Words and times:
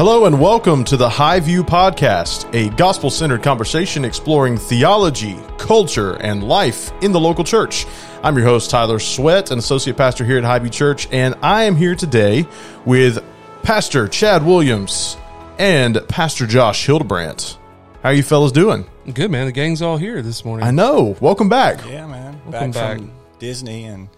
Hello 0.00 0.24
and 0.24 0.40
welcome 0.40 0.82
to 0.84 0.96
the 0.96 1.10
Highview 1.10 1.60
Podcast, 1.60 2.54
a 2.54 2.74
gospel 2.76 3.10
centered 3.10 3.42
conversation 3.42 4.02
exploring 4.02 4.56
theology, 4.56 5.38
culture, 5.58 6.14
and 6.22 6.42
life 6.42 6.90
in 7.02 7.12
the 7.12 7.20
local 7.20 7.44
church. 7.44 7.84
I'm 8.22 8.34
your 8.34 8.46
host, 8.46 8.70
Tyler 8.70 8.98
Sweat, 8.98 9.50
an 9.50 9.58
associate 9.58 9.98
pastor 9.98 10.24
here 10.24 10.38
at 10.38 10.44
Highview 10.44 10.72
Church, 10.72 11.06
and 11.12 11.34
I 11.42 11.64
am 11.64 11.76
here 11.76 11.94
today 11.94 12.46
with 12.86 13.22
Pastor 13.62 14.08
Chad 14.08 14.42
Williams 14.42 15.18
and 15.58 16.00
Pastor 16.08 16.46
Josh 16.46 16.86
Hildebrandt. 16.86 17.58
How 18.02 18.08
are 18.08 18.14
you 18.14 18.22
fellas 18.22 18.52
doing? 18.52 18.86
Good 19.12 19.30
man. 19.30 19.44
The 19.44 19.52
gang's 19.52 19.82
all 19.82 19.98
here 19.98 20.22
this 20.22 20.46
morning. 20.46 20.66
I 20.66 20.70
know. 20.70 21.14
Welcome 21.20 21.50
back. 21.50 21.84
Yeah, 21.86 22.06
man. 22.06 22.40
Welcome 22.46 22.70
back, 22.70 22.72
back. 22.72 22.96
from 22.96 23.12
Disney 23.38 23.84
and 23.84 24.08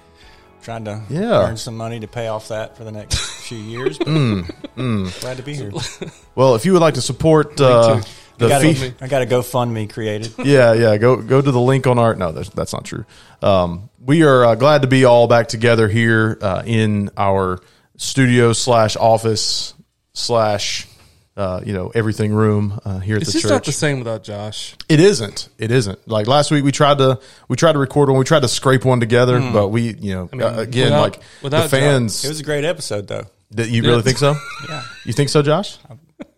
trying 0.62 0.84
to 0.84 1.02
Yeah. 1.10 1.48
earn 1.48 1.56
some 1.56 1.76
money 1.76 1.98
to 1.98 2.06
pay 2.06 2.28
off 2.28 2.46
that 2.48 2.76
for 2.76 2.84
the 2.84 2.92
next 2.92 3.31
few 3.42 3.58
years. 3.58 3.98
But 3.98 4.08
Mm, 4.08 5.20
Glad 5.20 5.36
to 5.36 5.42
be 5.42 5.54
here. 5.54 5.70
Well, 6.34 6.54
if 6.54 6.64
you 6.64 6.72
would 6.72 6.80
like 6.82 6.94
to 6.94 7.02
support 7.02 7.60
uh, 7.60 8.00
the 8.38 8.46
I 8.46 8.48
got, 8.48 8.62
fee- 8.62 8.86
a, 9.00 9.04
I 9.04 9.08
got 9.08 9.20
a 9.22 9.26
GoFundMe 9.26 9.92
created. 9.92 10.32
yeah, 10.44 10.72
yeah. 10.72 10.96
Go 10.96 11.16
go 11.20 11.42
to 11.42 11.50
the 11.50 11.60
link 11.60 11.86
on 11.86 11.98
our. 11.98 12.14
No, 12.14 12.32
that's, 12.32 12.48
that's 12.48 12.72
not 12.72 12.84
true. 12.86 13.04
Um, 13.42 13.90
we 14.00 14.22
are 14.22 14.44
uh, 14.46 14.54
glad 14.54 14.80
to 14.82 14.88
be 14.88 15.04
all 15.04 15.26
back 15.28 15.48
together 15.48 15.88
here 15.88 16.38
uh, 16.40 16.62
in 16.64 17.10
our 17.18 17.60
studio 17.98 18.54
slash 18.54 18.96
office 18.96 19.74
slash 20.14 20.86
uh, 21.36 21.60
you 21.64 21.72
know 21.74 21.90
everything 21.94 22.32
room 22.32 22.78
uh, 22.84 22.98
here 22.98 23.16
at 23.16 23.20
the 23.20 23.26
church. 23.26 23.34
it's 23.34 23.42
just 23.42 23.52
not 23.52 23.64
the 23.64 23.72
same 23.72 23.98
without 23.98 24.22
Josh. 24.24 24.74
it 24.88 25.00
isn't. 25.00 25.48
It 25.58 25.70
isn't. 25.70 26.06
Like 26.08 26.26
last 26.26 26.50
week, 26.50 26.64
we 26.64 26.72
tried 26.72 26.96
to 26.98 27.20
we 27.48 27.56
tried 27.56 27.72
to 27.72 27.78
record 27.78 28.08
one. 28.08 28.18
We 28.18 28.24
tried 28.24 28.40
to 28.42 28.48
scrape 28.48 28.84
one 28.86 29.00
together, 29.00 29.38
but 29.52 29.68
we 29.68 29.94
you 29.94 30.14
know 30.14 30.26
Hmm. 30.26 30.38
mean, 30.38 30.46
uh, 30.48 30.54
again 30.60 30.84
without- 30.86 31.00
like 31.02 31.20
without 31.42 31.62
the 31.64 31.68
fans. 31.68 32.24
It 32.24 32.28
was 32.28 32.40
a 32.40 32.44
great 32.44 32.64
episode, 32.64 33.06
though. 33.08 33.26
That 33.52 33.68
you 33.70 33.82
really 33.82 34.02
think 34.02 34.18
so? 34.18 34.34
Yeah. 34.68 34.82
You 35.04 35.12
think 35.12 35.28
so, 35.28 35.42
Josh? 35.42 35.78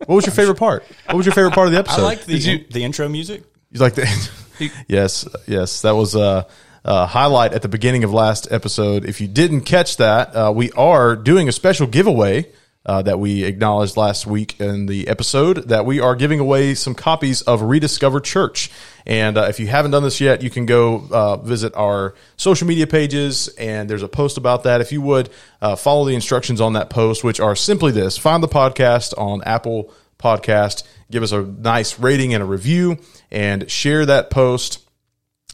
What 0.05 0.15
was 0.15 0.25
your 0.25 0.33
favorite 0.33 0.57
part? 0.57 0.83
What 1.07 1.15
was 1.17 1.25
your 1.25 1.33
favorite 1.33 1.53
part 1.53 1.67
of 1.67 1.73
the 1.73 1.79
episode? 1.79 2.01
I 2.01 2.03
liked 2.03 2.25
the 2.27 2.33
Did 2.33 2.45
you- 2.45 2.65
the 2.71 2.83
intro 2.83 3.07
music. 3.09 3.43
You 3.71 3.79
like 3.79 3.95
that? 3.95 4.31
yes, 4.87 5.27
yes. 5.47 5.81
That 5.81 5.91
was 5.95 6.15
a, 6.15 6.47
a 6.83 7.05
highlight 7.05 7.53
at 7.53 7.61
the 7.61 7.67
beginning 7.67 8.03
of 8.03 8.13
last 8.13 8.47
episode. 8.51 9.05
If 9.05 9.19
you 9.21 9.27
didn't 9.27 9.61
catch 9.61 9.97
that, 9.97 10.35
uh, 10.35 10.51
we 10.55 10.71
are 10.71 11.15
doing 11.15 11.49
a 11.49 11.51
special 11.51 11.87
giveaway 11.87 12.47
uh, 12.85 13.01
that 13.01 13.19
we 13.19 13.43
acknowledged 13.43 13.97
last 13.97 14.27
week 14.27 14.59
in 14.59 14.85
the 14.85 15.07
episode. 15.07 15.69
That 15.69 15.85
we 15.85 15.99
are 15.99 16.15
giving 16.15 16.39
away 16.39 16.75
some 16.75 16.93
copies 16.93 17.41
of 17.41 17.61
Rediscover 17.61 18.19
Church. 18.19 18.69
And 19.05 19.37
uh, 19.37 19.43
if 19.49 19.59
you 19.59 19.67
haven't 19.67 19.91
done 19.91 20.03
this 20.03 20.21
yet, 20.21 20.41
you 20.41 20.49
can 20.49 20.65
go 20.65 21.07
uh, 21.11 21.37
visit 21.37 21.73
our 21.75 22.15
social 22.37 22.67
media 22.67 22.87
pages, 22.87 23.47
and 23.49 23.89
there's 23.89 24.03
a 24.03 24.07
post 24.07 24.37
about 24.37 24.63
that. 24.63 24.81
If 24.81 24.91
you 24.91 25.01
would 25.01 25.29
uh, 25.61 25.75
follow 25.75 26.05
the 26.05 26.15
instructions 26.15 26.61
on 26.61 26.73
that 26.73 26.89
post, 26.89 27.23
which 27.23 27.39
are 27.39 27.55
simply 27.55 27.91
this: 27.91 28.17
find 28.17 28.41
the 28.41 28.47
podcast 28.47 29.13
on 29.17 29.43
Apple 29.43 29.93
Podcast, 30.19 30.83
give 31.11 31.23
us 31.23 31.31
a 31.31 31.41
nice 31.41 31.99
rating 31.99 32.33
and 32.33 32.41
a 32.41 32.45
review, 32.45 32.97
and 33.31 33.69
share 33.69 34.05
that 34.05 34.29
post 34.29 34.81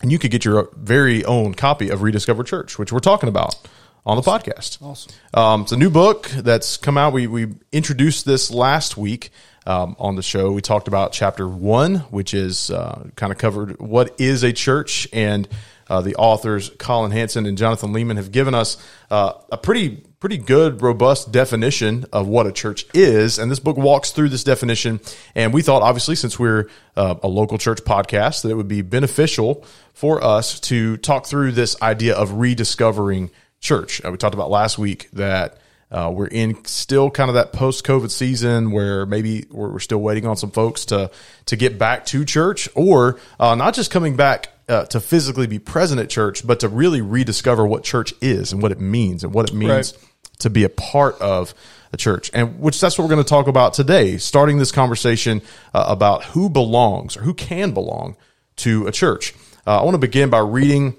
and 0.02 0.12
you 0.12 0.18
could 0.18 0.32
get 0.32 0.44
your 0.44 0.70
very 0.76 1.24
own 1.26 1.54
copy 1.54 1.90
of 1.90 2.02
Rediscover 2.02 2.44
Church, 2.44 2.80
which 2.80 2.92
we're 2.92 3.00
talking 3.00 3.30
about 3.30 3.56
on 4.05 4.16
the 4.16 4.23
podcast. 4.23 4.81
Awesome. 4.81 5.13
Um, 5.33 5.61
it's 5.61 5.71
a 5.71 5.77
new 5.77 5.89
book 5.89 6.30
that's 6.30 6.77
come 6.77 6.97
out. 6.97 7.13
We 7.13 7.27
we 7.27 7.47
introduced 7.71 8.25
this 8.25 8.52
last 8.52 8.97
week 8.97 9.31
um, 9.66 9.95
on 9.99 10.16
the 10.16 10.23
show. 10.23 10.52
We 10.52 10.61
talked 10.61 10.88
about 10.88 11.11
chapter 11.11 11.47
one, 11.47 11.95
which 12.09 12.33
is 12.33 12.72
uh, 12.72 13.09
kind 13.16 13.31
of 13.31 13.38
covered 13.38 13.79
what 13.79 14.19
is 14.19 14.44
a 14.44 14.53
church, 14.53 15.07
and 15.13 15.47
uh, 15.88 16.02
the 16.02 16.16
authors 16.16 16.69
Collin 16.77 17.11
Hansen 17.11 17.45
and 17.45 17.57
Jonathan 17.57 17.94
Leeman 17.94 18.17
have 18.17 18.31
given 18.31 18.55
us 18.55 18.77
uh, 19.09 19.33
a 19.52 19.57
pretty 19.57 20.03
pretty 20.22 20.38
good, 20.38 20.83
robust 20.83 21.31
definition 21.31 22.05
of 22.13 22.27
what 22.27 22.45
a 22.45 22.52
church 22.52 22.85
is. 22.94 23.40
And 23.40 23.50
this 23.50 23.59
book 23.59 23.75
walks 23.75 24.11
through 24.11 24.29
this 24.29 24.44
definition. 24.44 25.00
And 25.34 25.51
we 25.51 25.63
thought, 25.63 25.81
obviously, 25.81 26.16
since 26.16 26.38
we're 26.38 26.69
uh, 26.95 27.16
a 27.23 27.28
local 27.28 27.57
church 27.57 27.84
podcast, 27.84 28.44
that 28.44 28.50
it 28.50 28.53
would 28.53 28.67
be 28.67 28.84
beneficial 28.84 29.66
for 29.94 30.23
us 30.23 30.59
to 30.61 30.97
talk 30.97 31.25
through 31.25 31.53
this 31.53 31.75
idea 31.81 32.16
of 32.16 32.34
rediscovering 32.34 33.31
church. 33.61 34.03
Uh, 34.03 34.11
we 34.11 34.17
talked 34.17 34.35
about 34.35 34.49
last 34.51 34.77
week 34.77 35.09
that. 35.13 35.57
Uh, 35.94 36.09
we're 36.09 36.25
in 36.27 36.63
still 36.63 37.11
kind 37.11 37.29
of 37.29 37.33
that 37.33 37.51
post 37.51 37.85
COVID 37.85 38.09
season 38.09 38.72
where 38.72 39.05
maybe 39.05 39.45
we're, 39.51 39.73
we're 39.73 39.79
still 39.79 39.97
waiting 39.97 40.25
on 40.25 40.38
some 40.38 40.49
folks 40.49 40.85
to 40.85 41.11
to 41.47 41.57
get 41.57 41.77
back 41.77 42.05
to 42.05 42.23
church, 42.23 42.69
or 42.75 43.19
uh, 43.38 43.55
not 43.55 43.73
just 43.73 43.91
coming 43.91 44.16
back 44.16 44.47
uh, 44.69 44.85
to 44.85 45.01
physically 45.01 45.47
be 45.47 45.59
present 45.59 45.99
at 45.99 46.09
church, 46.09 46.47
but 46.47 46.61
to 46.61 46.69
really 46.69 47.01
rediscover 47.01 47.67
what 47.67 47.83
church 47.83 48.13
is 48.22 48.53
and 48.53 48.61
what 48.61 48.72
it 48.72 48.79
means 48.79 49.25
and 49.25 49.33
what 49.33 49.49
it 49.49 49.53
means 49.53 49.69
Right. 49.69 49.93
to 50.39 50.49
be 50.49 50.63
a 50.63 50.69
part 50.69 51.19
of 51.19 51.53
the 51.91 51.97
church 51.97 52.31
and 52.33 52.57
which 52.61 52.79
that's 52.79 52.97
what 52.97 53.03
we're 53.03 53.13
going 53.13 53.25
to 53.25 53.29
talk 53.29 53.47
about 53.47 53.73
today 53.73 54.16
starting 54.16 54.59
this 54.59 54.72
conversation 54.72 55.41
uh, 55.73 55.83
about 55.89 56.23
who 56.23 56.49
belongs 56.49 57.17
or 57.17 57.22
who 57.23 57.33
can 57.33 57.73
belong 57.73 58.16
to 58.55 58.88
a 58.88 58.93
church 58.93 59.35
uh, 59.67 59.81
i 59.81 59.83
want 59.83 59.93
to 59.95 59.99
begin 59.99 60.29
by 60.29 60.39
reading 60.39 60.95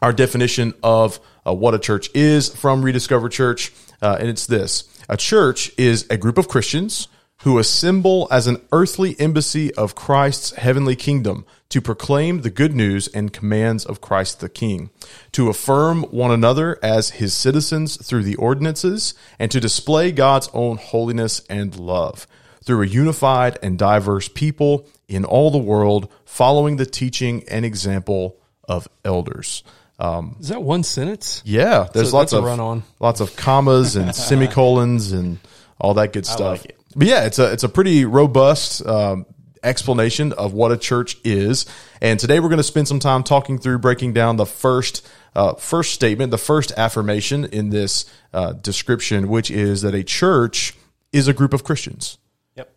our 0.00 0.10
definition 0.10 0.72
of 0.82 1.20
uh, 1.46 1.52
what 1.52 1.74
a 1.74 1.78
church 1.78 2.10
is 2.14 2.48
from 2.48 2.82
rediscover 2.82 3.28
church 3.28 3.72
uh, 4.00 4.16
and 4.18 4.28
it's 4.28 4.46
this 4.46 4.84
a 5.08 5.16
church 5.16 5.70
is 5.78 6.06
a 6.10 6.16
group 6.16 6.38
of 6.38 6.48
christians 6.48 7.08
who 7.42 7.58
assemble 7.58 8.28
as 8.30 8.46
an 8.46 8.60
earthly 8.70 9.18
embassy 9.18 9.74
of 9.74 9.96
Christ's 9.96 10.52
heavenly 10.52 10.94
kingdom 10.94 11.44
to 11.70 11.80
proclaim 11.80 12.42
the 12.42 12.50
good 12.50 12.72
news 12.72 13.08
and 13.08 13.32
commands 13.32 13.84
of 13.84 14.00
Christ 14.00 14.38
the 14.38 14.48
King, 14.48 14.90
to 15.32 15.48
affirm 15.48 16.04
one 16.04 16.30
another 16.30 16.78
as 16.84 17.10
his 17.10 17.34
citizens 17.34 17.96
through 17.96 18.22
the 18.22 18.36
ordinances, 18.36 19.14
and 19.40 19.50
to 19.50 19.58
display 19.58 20.12
God's 20.12 20.50
own 20.52 20.76
holiness 20.76 21.42
and 21.50 21.76
love 21.76 22.28
through 22.64 22.82
a 22.82 22.86
unified 22.86 23.58
and 23.60 23.76
diverse 23.76 24.28
people 24.28 24.86
in 25.08 25.24
all 25.24 25.50
the 25.50 25.58
world, 25.58 26.12
following 26.24 26.76
the 26.76 26.86
teaching 26.86 27.42
and 27.48 27.64
example 27.64 28.36
of 28.68 28.86
elders. 29.04 29.64
Um, 29.98 30.36
Is 30.40 30.48
that 30.48 30.62
one 30.62 30.82
sentence? 30.82 31.42
yeah, 31.44 31.86
there's 31.92 32.10
So 32.10 32.16
lots 32.16 32.32
of 32.32 32.42
run-on. 32.44 32.82
lots 32.98 33.20
of 33.20 33.36
commas 33.36 33.94
and 33.96 34.14
semicolons 34.28 35.12
and 35.12 35.38
all 35.80 35.94
that 35.94 36.12
good 36.12 36.26
stuff. 36.26 36.62
like 36.62 36.64
it. 36.66 36.78
But 36.96 37.06
yeah, 37.08 37.24
it's 37.24 37.38
a 37.38 37.52
it's 37.52 37.62
a 37.64 37.68
pretty 37.68 38.04
robust 38.04 38.84
um, 38.86 39.26
explanation 39.62 40.32
of 40.32 40.52
what 40.54 40.72
a 40.72 40.76
church 40.76 41.16
is. 41.24 41.66
And 42.00 42.18
today 42.18 42.40
we're 42.40 42.48
going 42.48 42.56
to 42.58 42.62
spend 42.64 42.88
some 42.88 42.98
time 42.98 43.22
talking 43.22 43.58
through 43.58 43.78
breaking 43.78 44.12
down 44.12 44.36
the 44.36 44.46
first 44.46 45.06
uh, 45.34 45.54
first 45.54 45.92
statement, 45.94 46.30
the 46.30 46.38
first 46.38 46.72
affirmation 46.76 47.44
in 47.46 47.70
this 47.70 48.04
uh, 48.34 48.52
description, 48.52 49.28
which 49.28 49.50
is 49.50 49.82
that 49.82 49.94
a 49.94 50.02
church 50.04 50.74
is 51.12 51.28
a 51.28 51.32
group 51.32 51.54
of 51.54 51.64
Christians. 51.64 52.18
Yep. 52.56 52.74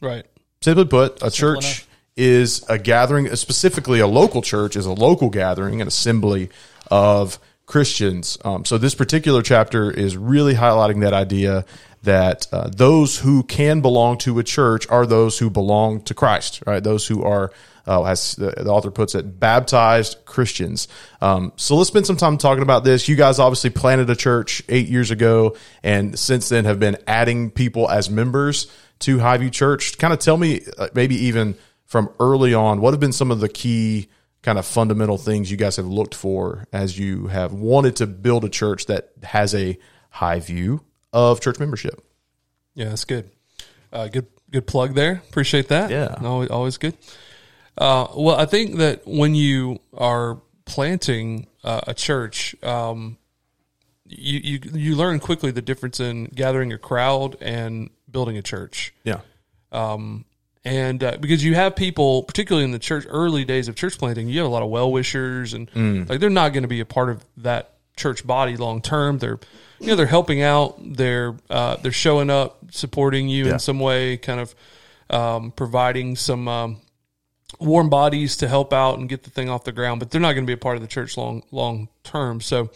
Right. 0.00 0.26
Simply 0.62 0.84
put, 0.86 1.22
a 1.22 1.30
church 1.30 1.64
enough. 1.64 1.88
Is 2.16 2.64
a 2.68 2.78
gathering, 2.78 3.34
specifically 3.36 4.00
a 4.00 4.06
local 4.06 4.42
church 4.42 4.76
is 4.76 4.86
a 4.86 4.92
local 4.92 5.30
gathering, 5.30 5.80
an 5.80 5.88
assembly 5.88 6.50
of 6.90 7.38
Christians. 7.66 8.36
Um, 8.44 8.64
so 8.64 8.78
this 8.78 8.94
particular 8.94 9.42
chapter 9.42 9.90
is 9.90 10.16
really 10.16 10.54
highlighting 10.54 11.02
that 11.02 11.12
idea 11.12 11.64
that 12.02 12.46
uh, 12.52 12.68
those 12.74 13.18
who 13.18 13.42
can 13.42 13.80
belong 13.80 14.18
to 14.18 14.38
a 14.38 14.42
church 14.42 14.88
are 14.88 15.06
those 15.06 15.38
who 15.38 15.50
belong 15.50 16.00
to 16.02 16.14
Christ, 16.14 16.62
right? 16.66 16.82
Those 16.82 17.06
who 17.06 17.22
are, 17.22 17.52
uh, 17.86 18.02
as 18.04 18.34
the, 18.36 18.66
author 18.66 18.90
puts 18.90 19.14
it, 19.14 19.38
baptized 19.38 20.16
Christians. 20.24 20.88
Um, 21.20 21.52
so 21.56 21.76
let's 21.76 21.88
spend 21.88 22.06
some 22.06 22.16
time 22.16 22.38
talking 22.38 22.62
about 22.62 22.84
this. 22.84 23.08
You 23.08 23.16
guys 23.16 23.38
obviously 23.38 23.70
planted 23.70 24.08
a 24.10 24.16
church 24.16 24.62
eight 24.68 24.88
years 24.88 25.10
ago, 25.10 25.56
and 25.82 26.18
since 26.18 26.48
then 26.48 26.64
have 26.64 26.80
been 26.80 26.96
adding 27.06 27.50
people 27.50 27.88
as 27.88 28.10
members 28.10 28.66
to 29.00 29.18
Highview 29.18 29.52
Church. 29.52 29.98
Kind 29.98 30.12
of 30.12 30.18
tell 30.18 30.36
me, 30.36 30.62
uh, 30.78 30.88
maybe 30.94 31.16
even 31.26 31.56
from 31.90 32.08
early 32.20 32.54
on, 32.54 32.80
what 32.80 32.94
have 32.94 33.00
been 33.00 33.12
some 33.12 33.32
of 33.32 33.40
the 33.40 33.48
key 33.48 34.06
kind 34.42 34.60
of 34.60 34.64
fundamental 34.64 35.18
things 35.18 35.50
you 35.50 35.56
guys 35.56 35.74
have 35.74 35.88
looked 35.88 36.14
for 36.14 36.64
as 36.72 36.96
you 36.96 37.26
have 37.26 37.52
wanted 37.52 37.96
to 37.96 38.06
build 38.06 38.44
a 38.44 38.48
church 38.48 38.86
that 38.86 39.10
has 39.24 39.56
a 39.56 39.76
high 40.08 40.38
view 40.38 40.84
of 41.12 41.40
church 41.40 41.58
membership? 41.58 42.00
Yeah, 42.74 42.90
that's 42.90 43.04
good. 43.04 43.28
Uh, 43.92 44.06
good 44.06 44.28
good 44.52 44.68
plug 44.68 44.94
there. 44.94 45.20
Appreciate 45.28 45.66
that. 45.68 45.90
Yeah. 45.90 46.14
Always, 46.22 46.50
always 46.50 46.76
good. 46.76 46.96
Uh, 47.76 48.06
well, 48.16 48.36
I 48.36 48.46
think 48.46 48.76
that 48.76 49.04
when 49.04 49.34
you 49.34 49.80
are 49.92 50.40
planting 50.66 51.48
uh, 51.64 51.80
a 51.88 51.94
church, 51.94 52.54
um, 52.62 53.18
you, 54.06 54.38
you 54.38 54.60
you 54.72 54.94
learn 54.94 55.18
quickly 55.18 55.50
the 55.50 55.60
difference 55.60 55.98
in 55.98 56.26
gathering 56.26 56.72
a 56.72 56.78
crowd 56.78 57.36
and 57.40 57.90
building 58.08 58.36
a 58.36 58.42
church. 58.42 58.94
Yeah. 59.02 59.22
And 60.64 61.02
uh, 61.02 61.16
because 61.20 61.42
you 61.42 61.54
have 61.54 61.74
people, 61.76 62.22
particularly 62.24 62.64
in 62.64 62.70
the 62.70 62.78
church 62.78 63.06
early 63.08 63.44
days 63.44 63.68
of 63.68 63.76
church 63.76 63.98
planting, 63.98 64.28
you 64.28 64.38
have 64.40 64.46
a 64.46 64.50
lot 64.50 64.62
of 64.62 64.68
well 64.68 64.90
wishers, 64.92 65.54
and 65.54 65.70
like 66.08 66.20
they're 66.20 66.30
not 66.30 66.52
going 66.52 66.62
to 66.64 66.68
be 66.68 66.80
a 66.80 66.84
part 66.86 67.08
of 67.08 67.24
that 67.38 67.74
church 67.96 68.26
body 68.26 68.56
long 68.56 68.82
term. 68.82 69.18
They're 69.18 69.38
you 69.80 69.86
know 69.88 69.96
they're 69.96 70.06
helping 70.06 70.42
out, 70.42 70.76
they're 70.80 71.34
uh, 71.48 71.76
they're 71.76 71.92
showing 71.92 72.28
up, 72.30 72.58
supporting 72.72 73.28
you 73.28 73.46
Yeah. 73.46 73.52
in 73.54 73.58
some 73.58 73.80
way, 73.80 74.16
kind 74.18 74.40
of 74.40 74.54
um, 75.08 75.50
providing 75.52 76.14
some 76.16 76.46
um, 76.46 76.76
warm 77.58 77.88
bodies 77.90 78.36
to 78.36 78.48
help 78.48 78.72
out 78.72 78.98
and 78.98 79.08
get 79.08 79.22
the 79.22 79.30
thing 79.30 79.48
off 79.48 79.64
the 79.64 79.72
ground. 79.72 79.98
But 80.00 80.10
they're 80.10 80.20
not 80.20 80.32
going 80.34 80.44
to 80.44 80.46
be 80.46 80.52
a 80.52 80.58
part 80.58 80.76
of 80.76 80.82
the 80.82 80.88
church 80.88 81.16
long 81.16 81.42
long 81.50 81.88
term. 82.04 82.40
So 82.42 82.70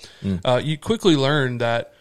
uh, 0.45 0.61
you 0.65 0.79
quickly 0.79 1.17
learn 1.17 1.59
that 1.59 1.93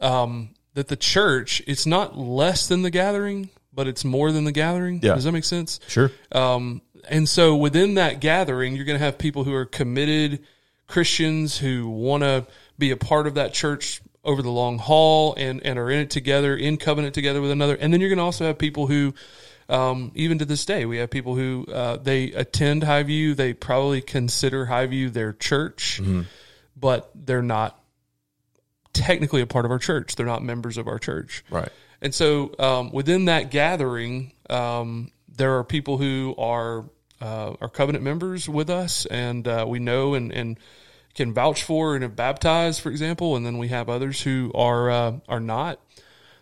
um, 0.00 0.50
that 0.74 0.88
the 0.88 0.96
church 0.96 1.62
it's 1.68 1.86
not 1.86 2.18
less 2.18 2.66
than 2.66 2.82
the 2.82 2.90
gathering, 2.90 3.50
but 3.80 3.88
it's 3.88 4.04
more 4.04 4.30
than 4.30 4.44
the 4.44 4.52
gathering. 4.52 5.00
Yeah. 5.02 5.14
Does 5.14 5.24
that 5.24 5.32
make 5.32 5.44
sense? 5.44 5.80
Sure. 5.88 6.12
Um, 6.32 6.82
and 7.08 7.26
so 7.26 7.56
within 7.56 7.94
that 7.94 8.20
gathering, 8.20 8.76
you're 8.76 8.84
going 8.84 8.98
to 8.98 9.02
have 9.02 9.16
people 9.16 9.42
who 9.42 9.54
are 9.54 9.64
committed 9.64 10.40
Christians 10.86 11.56
who 11.56 11.88
want 11.88 12.22
to 12.22 12.46
be 12.78 12.90
a 12.90 12.98
part 12.98 13.26
of 13.26 13.36
that 13.36 13.54
church 13.54 14.02
over 14.22 14.42
the 14.42 14.50
long 14.50 14.76
haul 14.76 15.32
and, 15.38 15.64
and 15.64 15.78
are 15.78 15.90
in 15.90 16.00
it 16.00 16.10
together, 16.10 16.54
in 16.54 16.76
covenant 16.76 17.14
together 17.14 17.40
with 17.40 17.50
another. 17.50 17.74
And 17.74 17.90
then 17.90 18.02
you're 18.02 18.10
going 18.10 18.18
to 18.18 18.22
also 18.24 18.44
have 18.44 18.58
people 18.58 18.86
who, 18.86 19.14
um, 19.70 20.12
even 20.14 20.40
to 20.40 20.44
this 20.44 20.66
day, 20.66 20.84
we 20.84 20.98
have 20.98 21.08
people 21.08 21.34
who 21.34 21.64
uh, 21.72 21.96
they 21.96 22.32
attend 22.32 22.82
Highview, 22.82 23.34
they 23.34 23.54
probably 23.54 24.02
consider 24.02 24.66
Highview 24.66 25.10
their 25.10 25.32
church, 25.32 26.02
but 26.76 27.10
they're 27.14 27.40
not 27.40 27.80
technically 28.92 29.40
a 29.40 29.46
part 29.46 29.64
of 29.64 29.70
our 29.70 29.78
church. 29.78 30.16
They're 30.16 30.26
not 30.26 30.42
members 30.42 30.76
of 30.76 30.86
our 30.86 30.98
church. 30.98 31.46
Right. 31.48 31.70
And 32.02 32.14
so 32.14 32.54
um, 32.58 32.90
within 32.92 33.26
that 33.26 33.50
gathering, 33.50 34.32
um, 34.48 35.10
there 35.28 35.58
are 35.58 35.64
people 35.64 35.98
who 35.98 36.34
are 36.38 36.84
uh, 37.20 37.54
are 37.60 37.68
covenant 37.68 38.02
members 38.02 38.48
with 38.48 38.70
us, 38.70 39.04
and 39.06 39.46
uh, 39.46 39.66
we 39.68 39.78
know 39.78 40.14
and, 40.14 40.32
and 40.32 40.58
can 41.14 41.34
vouch 41.34 41.64
for 41.64 41.94
and 41.94 42.02
have 42.02 42.16
baptized, 42.16 42.80
for 42.80 42.90
example. 42.90 43.36
And 43.36 43.44
then 43.44 43.58
we 43.58 43.68
have 43.68 43.88
others 43.88 44.22
who 44.22 44.50
are 44.54 44.90
uh, 44.90 45.18
are 45.28 45.40
not. 45.40 45.80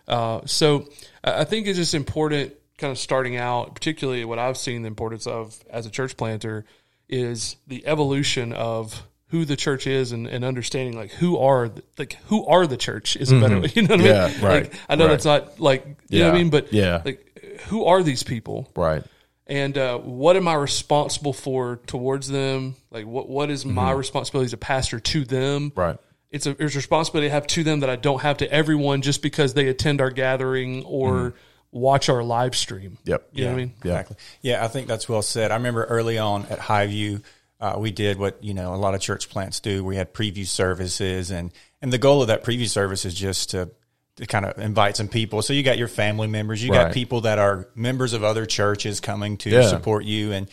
Uh, 0.07 0.43
so 0.47 0.89
I 1.25 1.41
I 1.41 1.45
think 1.45 1.67
it's 1.67 1.79
just 1.79 1.95
important, 1.95 2.55
kind 2.77 2.91
of 2.91 2.99
starting 2.99 3.37
out, 3.37 3.75
particularly 3.75 4.25
what 4.25 4.39
I've 4.39 4.57
seen 4.57 4.83
the 4.83 4.89
importance 4.89 5.27
of 5.27 5.59
as 5.69 5.87
a 5.87 5.91
church 5.91 6.17
planter 6.17 6.65
is 7.09 7.57
the 7.67 7.87
evolution 7.87 8.53
of 8.53 9.03
who 9.29 9.45
the 9.45 9.57
church 9.57 9.87
is 9.87 10.13
and, 10.13 10.27
and 10.27 10.45
understanding 10.45 10.97
like 10.97 11.11
who 11.13 11.37
are 11.39 11.69
the, 11.69 11.83
like 11.99 12.15
who 12.27 12.47
are 12.47 12.67
the 12.67 12.77
church 12.77 13.17
is 13.17 13.31
a 13.31 13.39
better 13.41 13.61
way. 13.61 13.69
You 13.75 13.83
know 13.83 13.97
what 13.97 14.01
I 14.05 14.09
Yeah, 14.09 14.27
mean? 14.29 14.41
right, 14.43 14.63
Like, 14.65 14.75
I 14.89 14.95
know 14.97 15.05
right. 15.05 15.11
that's 15.11 15.25
not 15.25 15.61
like 15.61 15.87
you 16.09 16.21
know 16.21 16.27
what 16.29 16.35
I 16.35 16.39
mean, 16.39 16.51
but 16.51 16.73
yeah. 16.73 17.03
like 17.05 17.61
who 17.69 17.85
are 17.85 18.03
these 18.03 18.23
people? 18.23 18.71
Right. 18.77 19.03
and 19.47 19.77
uh, 19.79 19.99
what 19.99 20.37
am 20.37 20.47
I 20.49 20.55
responsible 20.55 21.33
for 21.33 21.77
towards 21.87 22.29
them? 22.29 22.77
Like, 22.91 23.07
what 23.07 23.29
what 23.29 23.51
is 23.51 23.65
my 23.67 23.91
responsibility 23.93 24.47
as 24.47 24.53
a 24.53 24.57
pastor 24.59 25.01
to 25.01 25.25
them? 25.25 25.71
Mm-hmm. 25.71 25.81
Right. 25.81 25.99
It's 26.31 26.47
a 26.47 26.51
it's 26.63 26.75
a 26.75 26.79
responsibility 26.79 27.31
I 27.31 27.35
have 27.35 27.47
to 27.49 27.65
them 27.65 27.81
that 27.81 27.91
I 27.91 27.97
don't 27.97 28.21
have 28.23 28.39
to 28.39 28.51
everyone 28.53 29.03
just 29.03 29.23
because 29.23 29.55
they 29.55 29.69
attend 29.69 30.01
our 30.01 30.11
gathering 30.11 30.85
or 30.85 31.35
watch 31.71 32.09
our 32.09 32.23
live 32.23 32.55
stream. 32.57 32.93
Mm-hmm. 32.93 33.11
Yep. 33.11 33.29
You 33.33 33.45
know 33.45 33.51
what 33.51 33.55
I 33.55 33.57
mean? 33.59 33.73
Yeah. 33.85 33.91
Exactly. 33.93 34.17
Yeah, 34.43 34.65
I 34.65 34.69
think 34.69 34.89
that's 34.89 35.09
well 35.09 35.23
said. 35.23 35.51
I 35.51 35.57
remember 35.57 35.85
early 35.85 36.17
on 36.19 36.47
at 36.47 36.59
Highview, 36.59 37.23
uh, 37.61 37.77
we 37.79 37.91
did 37.91 38.19
what 38.19 38.43
you 38.43 38.55
know 38.55 38.75
a 38.75 38.77
lot 38.77 38.95
of 38.95 39.01
church 39.01 39.29
plants 39.31 39.61
do. 39.61 39.85
We 39.85 39.97
had 39.97 40.13
preview 40.15 40.47
services, 40.47 41.31
and 41.31 41.53
and 41.83 41.93
the 41.93 41.99
goal 41.99 42.23
of 42.23 42.29
that 42.29 42.45
preview 42.45 42.69
service 42.69 43.05
is 43.05 43.15
just 43.15 43.51
to 43.51 43.71
to 44.17 44.27
kind 44.27 44.45
of 44.45 44.59
invite 44.59 44.97
some 44.97 45.09
people. 45.09 45.43
So 45.43 45.53
you 45.53 45.63
got 45.63 45.79
your 45.79 45.87
family 45.89 46.27
members, 46.27 46.63
you 46.63 46.73
Right. 46.73 46.87
got 46.87 46.93
people 46.93 47.21
that 47.23 47.39
are 47.39 47.69
members 47.77 48.13
of 48.15 48.25
other 48.25 48.47
churches 48.47 48.99
coming 49.01 49.37
to 49.39 49.51
Yeah. 49.51 49.63
support 49.69 50.05
you, 50.05 50.33
and 50.33 50.49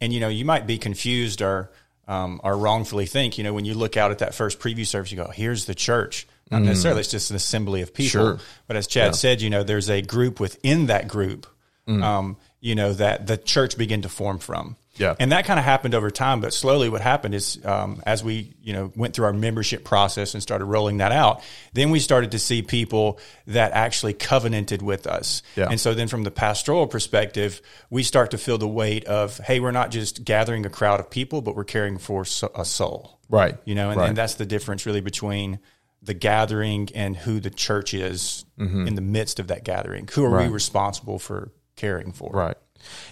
and 0.00 0.12
you 0.12 0.20
know 0.20 0.28
you 0.28 0.44
might 0.44 0.66
be 0.66 0.78
confused 0.78 1.42
or 1.42 1.70
um, 2.08 2.40
or 2.42 2.56
wrongfully 2.56 3.06
think 3.06 3.38
you 3.38 3.44
know 3.44 3.52
when 3.54 3.64
you 3.64 3.74
look 3.74 3.96
out 3.96 4.10
at 4.10 4.18
that 4.18 4.34
first 4.34 4.58
preview 4.58 4.86
service, 4.86 5.10
you 5.12 5.16
go, 5.16 5.30
"Here's 5.30 5.64
the 5.66 5.74
church." 5.74 6.26
Not 6.50 6.62
necessarily; 6.62 7.00
it's 7.00 7.10
just 7.12 7.30
an 7.30 7.36
assembly 7.36 7.80
of 7.82 7.94
people. 7.94 8.08
Mm. 8.20 8.38
Sure. 8.38 8.38
But 8.66 8.76
as 8.76 8.88
Chad 8.88 9.14
said, 9.14 9.40
you 9.40 9.50
know, 9.50 9.62
there's 9.62 9.88
a 9.88 10.02
group 10.02 10.40
within 10.40 10.86
that 10.86 11.06
group, 11.06 11.46
Mm. 11.88 12.02
um, 12.02 12.36
you 12.60 12.74
know, 12.74 12.92
that 12.92 13.26
the 13.26 13.36
church 13.36 13.76
began 13.78 14.02
to 14.02 14.08
form 14.08 14.38
from. 14.38 14.76
Yeah. 14.96 15.14
And 15.18 15.32
that 15.32 15.46
kind 15.46 15.58
of 15.58 15.64
happened 15.64 15.94
over 15.94 16.10
time, 16.10 16.42
but 16.42 16.52
slowly 16.52 16.90
what 16.90 17.00
happened 17.00 17.34
is 17.34 17.58
um, 17.64 18.02
as 18.04 18.22
we, 18.22 18.52
you 18.62 18.74
know, 18.74 18.92
went 18.94 19.14
through 19.14 19.24
our 19.24 19.32
membership 19.32 19.82
process 19.82 20.34
and 20.34 20.42
started 20.42 20.66
rolling 20.66 20.98
that 20.98 21.10
out, 21.10 21.42
then 21.72 21.90
we 21.90 22.00
started 22.00 22.32
to 22.32 22.38
see 22.38 22.60
people 22.60 23.18
that 23.46 23.72
actually 23.72 24.12
covenanted 24.12 24.82
with 24.82 25.06
us. 25.06 25.42
Yeah. 25.56 25.68
And 25.70 25.80
so 25.80 25.94
then 25.94 26.06
from 26.08 26.24
the 26.24 26.30
pastoral 26.30 26.86
perspective, 26.86 27.62
we 27.88 28.02
start 28.02 28.32
to 28.32 28.38
feel 28.38 28.58
the 28.58 28.68
weight 28.68 29.06
of, 29.06 29.38
hey, 29.38 29.58
we're 29.58 29.70
not 29.70 29.90
just 29.90 30.22
gathering 30.22 30.66
a 30.66 30.70
crowd 30.70 31.00
of 31.00 31.08
people, 31.08 31.40
but 31.40 31.56
we're 31.56 31.64
caring 31.64 31.96
for 31.96 32.26
so- 32.26 32.52
a 32.54 32.66
soul. 32.66 33.18
Right. 33.30 33.56
You 33.64 33.76
know, 33.76 33.90
and, 33.90 33.98
Right. 34.00 34.08
and 34.08 34.16
that's 34.18 34.34
the 34.34 34.44
difference 34.44 34.84
really 34.84 35.00
between 35.00 35.60
the 36.02 36.14
gathering 36.14 36.90
and 36.94 37.16
who 37.16 37.40
the 37.40 37.50
church 37.50 37.94
is 37.94 38.44
in 38.58 38.94
the 38.96 39.00
midst 39.02 39.38
of 39.40 39.46
that 39.46 39.64
gathering. 39.64 40.08
Who 40.12 40.24
are 40.24 40.30
we 40.30 40.44
Mm-hmm. 40.44 40.52
Responsible 40.52 41.18
for 41.18 41.52
caring 41.80 42.12
for? 42.12 42.30
Right. 42.32 42.56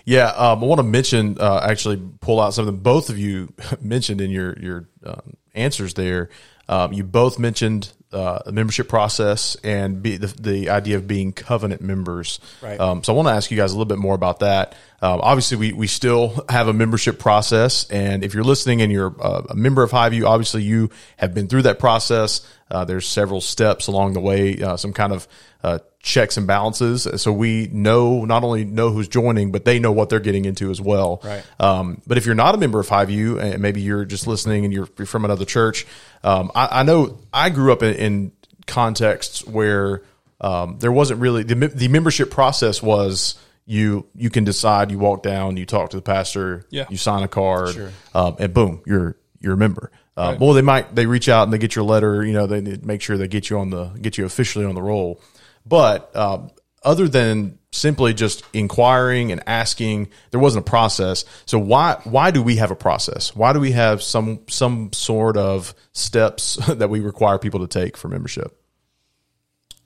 Yeah, 0.04 0.28
um, 0.28 0.62
I 0.62 0.66
want 0.66 0.78
to 0.78 0.84
mention, 0.84 1.36
uh, 1.38 1.60
actually, 1.62 2.00
pull 2.20 2.40
out 2.40 2.54
something 2.54 2.76
both 2.76 3.10
of 3.10 3.18
you 3.18 3.52
mentioned 3.80 4.20
in 4.20 4.30
your 4.30 4.58
your 4.58 4.88
um, 5.04 5.34
answers 5.54 5.94
there. 5.94 6.30
Um, 6.70 6.92
you 6.92 7.02
both 7.02 7.38
mentioned 7.38 7.90
uh, 8.12 8.40
the 8.44 8.52
membership 8.52 8.88
process 8.88 9.56
and 9.64 10.02
be, 10.02 10.18
the, 10.18 10.26
the 10.26 10.68
idea 10.68 10.96
of 10.96 11.06
being 11.06 11.32
covenant 11.32 11.80
members. 11.80 12.40
Right. 12.62 12.78
Um, 12.78 13.02
so 13.02 13.12
I 13.12 13.16
want 13.16 13.28
to 13.28 13.32
ask 13.32 13.50
you 13.50 13.56
guys 13.56 13.72
a 13.72 13.74
little 13.74 13.86
bit 13.86 13.98
more 13.98 14.14
about 14.14 14.40
that. 14.40 14.74
Um, 15.00 15.20
obviously, 15.22 15.56
we, 15.56 15.72
we 15.72 15.86
still 15.86 16.44
have 16.48 16.68
a 16.68 16.74
membership 16.74 17.18
process, 17.18 17.86
and 17.86 18.22
if 18.24 18.34
you're 18.34 18.44
listening 18.44 18.82
and 18.82 18.92
you're 18.92 19.14
uh, 19.20 19.42
a 19.48 19.54
member 19.54 19.82
of 19.82 19.90
Highview, 19.90 20.26
obviously 20.26 20.62
you 20.62 20.90
have 21.16 21.32
been 21.34 21.48
through 21.48 21.62
that 21.62 21.78
process. 21.78 22.46
Uh, 22.70 22.84
there's 22.84 23.06
several 23.06 23.40
steps 23.40 23.86
along 23.86 24.12
the 24.12 24.20
way, 24.20 24.60
uh, 24.60 24.76
some 24.76 24.92
kind 24.92 25.12
of 25.12 25.26
uh, 25.62 25.78
checks 26.00 26.36
and 26.36 26.46
balances, 26.46 27.06
so 27.20 27.32
we 27.32 27.68
know 27.72 28.24
not 28.24 28.44
only 28.44 28.64
know 28.64 28.90
who's 28.90 29.08
joining, 29.08 29.50
but 29.52 29.64
they 29.64 29.78
know 29.78 29.90
what 29.92 30.08
they're 30.08 30.20
getting 30.20 30.44
into 30.44 30.70
as 30.70 30.80
well. 30.80 31.20
Right. 31.24 31.44
Um, 31.58 32.00
but 32.06 32.16
if 32.18 32.24
you're 32.26 32.34
not 32.36 32.54
a 32.54 32.58
member 32.58 32.78
of 32.80 32.88
Highview, 32.88 33.40
and 33.40 33.60
maybe 33.60 33.80
you're 33.82 34.04
just 34.04 34.26
listening 34.26 34.64
and 34.64 34.72
you're, 34.72 34.88
you're 34.96 35.06
from 35.06 35.24
another 35.24 35.44
church, 35.44 35.86
um, 36.22 36.50
I, 36.54 36.80
I 36.80 36.82
know 36.84 37.18
I 37.32 37.50
grew 37.50 37.72
up 37.72 37.82
in, 37.82 37.94
in 37.94 38.32
contexts 38.66 39.44
where 39.46 40.02
um, 40.40 40.76
there 40.78 40.92
wasn't 40.92 41.20
really 41.20 41.42
the, 41.42 41.54
the 41.54 41.88
membership 41.88 42.30
process 42.30 42.82
was 42.82 43.34
you 43.66 44.06
you 44.14 44.30
can 44.30 44.44
decide 44.44 44.90
you 44.90 44.98
walk 44.98 45.22
down 45.22 45.56
you 45.56 45.66
talk 45.66 45.90
to 45.90 45.96
the 45.96 46.02
pastor 46.02 46.64
Yeah. 46.70 46.84
you 46.90 46.96
sign 46.96 47.22
a 47.22 47.28
card 47.28 47.92
um, 48.14 48.36
and 48.38 48.54
boom 48.54 48.82
you're 48.86 49.16
you're 49.40 49.54
a 49.54 49.56
member 49.56 49.90
uh, 50.16 50.30
Right. 50.32 50.40
well 50.40 50.52
they 50.52 50.62
might 50.62 50.94
they 50.94 51.06
reach 51.06 51.28
out 51.28 51.44
and 51.44 51.52
they 51.52 51.58
get 51.58 51.74
your 51.74 51.84
letter 51.84 52.24
you 52.24 52.32
know 52.34 52.46
they 52.46 52.60
make 52.82 53.00
sure 53.02 53.16
they 53.16 53.26
get 53.28 53.50
you 53.50 53.58
on 53.58 53.70
the 53.70 53.86
get 54.00 54.16
you 54.18 54.24
officially 54.26 54.64
on 54.66 54.74
the 54.74 54.82
roll 54.82 55.20
but 55.68 56.14
um, 56.16 56.50
other 56.82 57.08
than 57.08 57.58
simply 57.70 58.14
just 58.14 58.42
inquiring 58.52 59.30
and 59.30 59.42
asking 59.46 60.08
there 60.30 60.40
wasn't 60.40 60.66
a 60.66 60.68
process. 60.68 61.24
So 61.46 61.58
why 61.58 62.00
why 62.04 62.30
do 62.30 62.42
we 62.42 62.56
have 62.56 62.70
a 62.70 62.76
process? 62.76 63.34
Why 63.36 63.52
do 63.52 63.60
we 63.60 63.72
have 63.72 64.02
some 64.02 64.40
some 64.48 64.92
sort 64.92 65.36
of 65.36 65.74
steps 65.92 66.56
that 66.68 66.90
we 66.90 67.00
require 67.00 67.38
people 67.38 67.60
to 67.60 67.66
take 67.66 67.96
for 67.96 68.08
membership? 68.08 68.54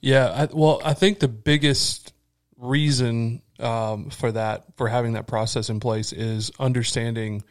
Yeah, 0.00 0.30
I, 0.30 0.48
well, 0.52 0.80
I 0.84 0.94
think 0.94 1.20
the 1.20 1.28
biggest 1.28 2.12
reason 2.56 3.42
um, 3.60 4.10
for 4.10 4.32
that, 4.32 4.64
for 4.76 4.88
having 4.88 5.12
that 5.12 5.28
process 5.28 5.70
in 5.70 5.78
place, 5.78 6.12
is 6.12 6.50
understanding 6.58 7.44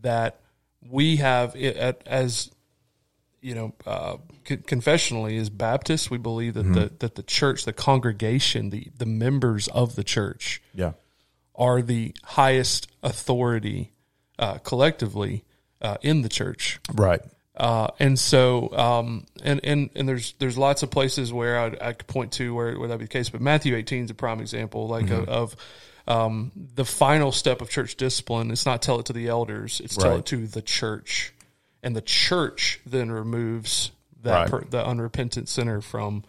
that 0.00 0.40
we 0.82 1.16
have, 1.16 1.54
it, 1.54 1.76
at, 1.76 2.02
as 2.04 2.50
you 3.44 3.54
know, 3.54 3.74
uh, 3.86 4.16
con- 4.44 4.64
confessionally, 4.66 5.36
as 5.36 5.50
Baptists, 5.50 6.10
we 6.10 6.16
believe 6.16 6.54
that 6.54 6.62
the 6.72 6.92
that 7.00 7.14
the 7.14 7.22
church, 7.22 7.66
the 7.66 7.74
congregation, 7.74 8.70
the 8.70 8.88
the 8.96 9.06
members 9.06 9.68
of 9.68 9.96
the 9.96 10.02
church 10.02 10.62
yeah. 10.74 10.92
are 11.54 11.82
the 11.82 12.14
highest 12.24 12.90
authority 13.02 13.92
uh, 14.38 14.58
collectively 14.58 15.44
uh, 15.82 15.98
in 16.00 16.22
the 16.22 16.28
church. 16.30 16.80
right. 16.94 17.20
Uh, 17.56 17.88
and 18.00 18.18
so, 18.18 18.76
um, 18.76 19.26
and, 19.44 19.60
and, 19.62 19.88
and 19.94 20.08
there's, 20.08 20.34
there's 20.40 20.58
lots 20.58 20.82
of 20.82 20.90
places 20.90 21.32
where 21.32 21.56
I'd, 21.56 21.80
I 21.80 21.92
could 21.92 22.08
point 22.08 22.32
to 22.32 22.52
where, 22.52 22.76
where 22.76 22.88
that'd 22.88 22.98
be 22.98 23.04
the 23.04 23.08
case, 23.08 23.30
but 23.30 23.40
Matthew 23.40 23.76
18 23.76 24.06
is 24.06 24.10
a 24.10 24.14
prime 24.14 24.40
example, 24.40 24.88
like 24.88 25.08
of, 25.10 25.28
of, 25.28 25.56
um, 26.08 26.50
the 26.74 26.84
final 26.84 27.30
step 27.30 27.60
of 27.60 27.70
church 27.70 27.94
discipline. 27.94 28.50
It's 28.50 28.66
not 28.66 28.82
tell 28.82 28.98
it 28.98 29.06
to 29.06 29.12
the 29.12 29.28
elders. 29.28 29.80
It's 29.84 29.96
tell 29.96 30.16
it 30.16 30.26
to 30.26 30.48
the 30.48 30.62
church 30.62 31.32
and 31.84 31.94
the 31.94 32.02
church 32.02 32.80
then 32.84 33.12
removes 33.12 33.92
that, 34.22 34.50
Right. 34.50 34.50
per, 34.50 34.64
the 34.64 34.84
unrepentant 34.84 35.48
sinner 35.48 35.80
from, 35.80 36.24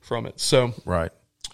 from 0.00 0.26
it. 0.26 0.38
So, 0.40 0.74
right 0.84 1.12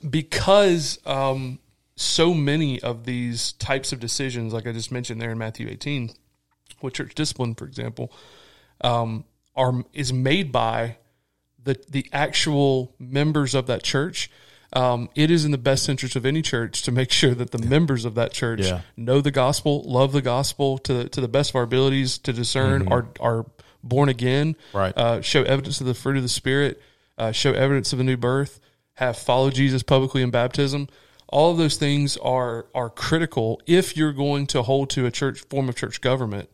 because 0.09 0.99
um, 1.07 1.59
so 1.97 2.35
many 2.35 2.81
of 2.83 3.05
these 3.05 3.53
types 3.53 3.93
of 3.93 4.01
decisions, 4.01 4.53
like 4.53 4.67
I 4.67 4.73
just 4.73 4.93
mentioned 4.93 5.21
there 5.21 5.31
in 5.31 5.39
Matthew 5.39 5.69
18, 5.69 6.11
with 6.83 6.95
church 6.95 7.15
discipline, 7.15 7.55
for 7.55 7.65
example, 7.65 8.13
um, 8.83 9.25
are 9.55 9.85
is 9.95 10.13
made 10.13 10.53
by 10.53 10.99
the 11.63 11.83
the 11.89 12.07
actual 12.13 12.95
members 12.99 13.55
of 13.55 13.67
that 13.69 13.83
church. 13.83 14.31
Um, 14.77 15.09
it 15.15 15.31
is 15.31 15.45
in 15.45 15.51
the 15.53 15.59
best 15.59 15.89
interest 15.89 16.17
of 16.17 16.27
any 16.27 16.43
church 16.43 16.83
to 16.83 16.93
make 16.93 17.11
sure 17.11 17.35
that 17.35 17.51
the 17.51 17.59
members 17.59 18.05
of 18.05 18.15
that 18.17 18.33
church 18.33 18.61
Yeah. 18.61 18.81
know 18.97 19.21
the 19.21 19.31
gospel, 19.31 19.83
love 19.87 20.13
the 20.13 20.23
gospel 20.23 20.79
to 20.79 20.93
the, 20.95 21.09
to 21.09 21.21
the 21.21 21.29
best 21.29 21.51
of 21.51 21.57
our 21.57 21.63
abilities 21.63 22.19
to 22.19 22.33
discern, 22.33 22.87
are 22.93 23.07
are 23.21 23.47
born 23.83 24.09
again, 24.09 24.55
Mm-hmm. 24.55 24.77
Right. 24.79 24.97
Uh, 24.97 25.21
show 25.23 25.43
evidence 25.45 25.81
of 25.81 25.87
the 25.87 25.95
fruit 25.95 26.17
of 26.17 26.23
the 26.23 26.29
spirit, 26.29 26.81
uh, 27.19 27.33
show 27.33 27.53
evidence 27.53 27.93
of 27.93 28.01
a 28.01 28.05
new 28.05 28.17
birth, 28.17 28.61
have 28.95 29.17
followed 29.17 29.55
Jesus 29.55 29.83
publicly 29.83 30.23
in 30.23 30.31
baptism. 30.31 30.89
All 31.29 31.51
of 31.51 31.59
those 31.59 31.77
things 31.77 32.17
are 32.19 32.67
are 32.75 32.89
critical 32.91 33.61
if 33.67 33.97
you're 33.97 34.13
going 34.13 34.47
to 34.49 34.63
hold 34.63 34.91
to 34.91 35.07
a 35.07 35.11
church 35.11 35.41
form 35.51 35.69
of 35.69 35.75
church 35.77 36.01
government 36.01 36.49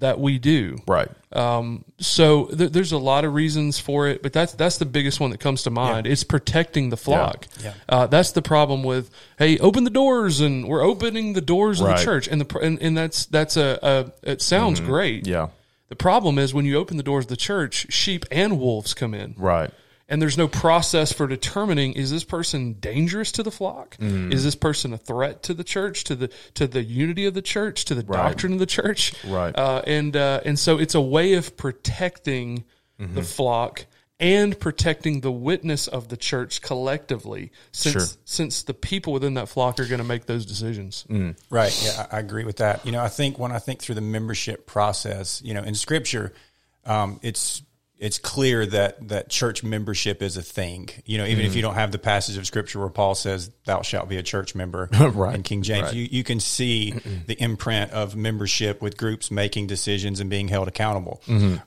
that 0.00 0.18
we 0.18 0.38
do. 0.38 0.78
Right. 0.86 1.08
Um, 1.32 1.84
so 1.98 2.46
th- 2.46 2.72
there's 2.72 2.92
a 2.92 2.98
lot 2.98 3.24
of 3.24 3.32
reasons 3.34 3.78
for 3.78 4.08
it, 4.08 4.22
but 4.22 4.32
that's 4.32 4.52
that's 4.54 4.78
the 4.78 4.84
biggest 4.86 5.20
one 5.20 5.30
that 5.30 5.38
comes 5.38 5.62
to 5.62 5.70
mind. 5.70 6.06
It's 6.06 6.24
protecting 6.24 6.90
the 6.90 6.96
flock. 6.96 7.46
Yeah. 7.62 7.74
Uh, 7.88 8.06
that's 8.08 8.32
the 8.32 8.42
problem 8.42 8.82
with 8.82 9.10
hey, 9.38 9.58
open 9.58 9.84
the 9.84 9.90
doors, 9.90 10.40
and 10.40 10.66
we're 10.66 10.82
opening 10.82 11.34
the 11.34 11.40
doors 11.40 11.80
of 11.80 11.86
the 11.86 12.04
church, 12.04 12.26
and 12.28 12.40
the 12.40 12.58
and, 12.58 12.82
and 12.82 12.96
that's 12.96 13.26
that's 13.26 13.56
a, 13.56 14.12
a 14.24 14.30
it 14.30 14.42
sounds 14.42 14.80
great. 14.80 15.26
Yeah. 15.26 15.48
The 15.88 15.96
problem 15.96 16.38
is 16.38 16.54
when 16.54 16.64
you 16.64 16.76
open 16.76 16.96
the 16.96 17.02
doors 17.02 17.24
of 17.24 17.30
the 17.30 17.36
church, 17.36 17.92
sheep 17.92 18.24
and 18.30 18.60
wolves 18.60 18.94
come 18.94 19.12
in 19.12 19.34
Right. 19.36 19.70
And 20.10 20.20
there's 20.20 20.36
no 20.36 20.48
process 20.48 21.12
for 21.12 21.26
determining 21.26 21.92
is 21.94 22.10
this 22.10 22.24
person 22.24 22.74
dangerous 22.74 23.32
to 23.32 23.42
the 23.42 23.50
flock 23.50 23.96
Mm. 23.98 24.32
is 24.34 24.44
this 24.44 24.56
person 24.56 24.92
a 24.92 24.98
threat 24.98 25.42
to 25.44 25.54
the 25.54 25.64
church 25.64 26.04
to 26.04 26.14
the 26.16 26.28
to 26.54 26.66
the 26.66 26.82
unity 26.82 27.24
of 27.26 27.32
the 27.34 27.42
church 27.42 27.84
to 27.86 27.94
the 27.94 28.02
doctrine 28.02 28.52
of 28.52 28.58
the 28.58 28.66
church 28.66 29.12
Right. 29.24 29.56
uh, 29.56 29.82
and 29.86 30.16
uh, 30.16 30.40
and 30.44 30.58
so 30.58 30.78
it's 30.78 30.94
a 30.94 31.00
way 31.00 31.34
of 31.34 31.56
protecting 31.56 32.64
Mm-hmm. 33.00 33.14
the 33.14 33.22
flock 33.22 33.86
and 34.18 34.60
protecting 34.60 35.22
the 35.22 35.32
witness 35.32 35.88
of 35.88 36.08
the 36.08 36.18
church 36.18 36.60
collectively 36.60 37.50
since 37.72 37.94
Sure. 37.94 38.18
since 38.26 38.62
the 38.64 38.74
people 38.74 39.14
within 39.14 39.32
that 39.34 39.48
flock 39.48 39.80
are 39.80 39.86
going 39.86 40.00
to 40.02 40.04
make 40.06 40.26
those 40.26 40.44
decisions 40.44 41.06
Mm. 41.08 41.34
Right. 41.48 41.72
Yeah, 41.82 42.06
I 42.12 42.16
I 42.16 42.20
agree 42.20 42.44
with 42.44 42.58
that. 42.58 42.84
You 42.84 42.92
know, 42.92 43.02
I 43.02 43.08
think 43.08 43.38
when 43.38 43.52
I 43.52 43.58
think 43.58 43.80
through 43.80 43.94
the 43.94 44.02
membership 44.02 44.66
process, 44.66 45.40
you 45.42 45.54
know, 45.54 45.62
in 45.62 45.74
Scripture, 45.74 46.34
um, 46.84 47.18
it's 47.22 47.62
it's 48.00 48.18
clear 48.18 48.64
that 48.64 49.08
that 49.08 49.28
church 49.28 49.62
membership 49.62 50.22
is 50.22 50.36
a 50.38 50.42
thing. 50.42 50.88
You 51.04 51.18
know, 51.18 51.26
even 51.26 51.44
if 51.44 51.54
you 51.54 51.60
don't 51.60 51.74
have 51.74 51.92
the 51.92 51.98
passage 51.98 52.38
of 52.38 52.46
Scripture 52.46 52.80
where 52.80 52.88
Paul 52.88 53.14
says, 53.14 53.50
"Thou 53.66 53.82
shalt 53.82 54.08
be 54.08 54.16
a 54.16 54.22
church 54.22 54.54
member," 54.54 54.88
Right. 54.98 55.34
in 55.34 55.42
King 55.42 55.62
James, 55.62 55.92
you 55.94 56.08
you 56.10 56.24
can 56.24 56.40
see 56.40 56.92
the 57.26 57.34
imprint 57.40 57.92
of 57.92 58.16
membership 58.16 58.80
with 58.80 58.96
groups 58.96 59.30
making 59.30 59.66
decisions 59.66 60.18
and 60.18 60.30
being 60.30 60.48
held 60.48 60.66
accountable. 60.66 61.20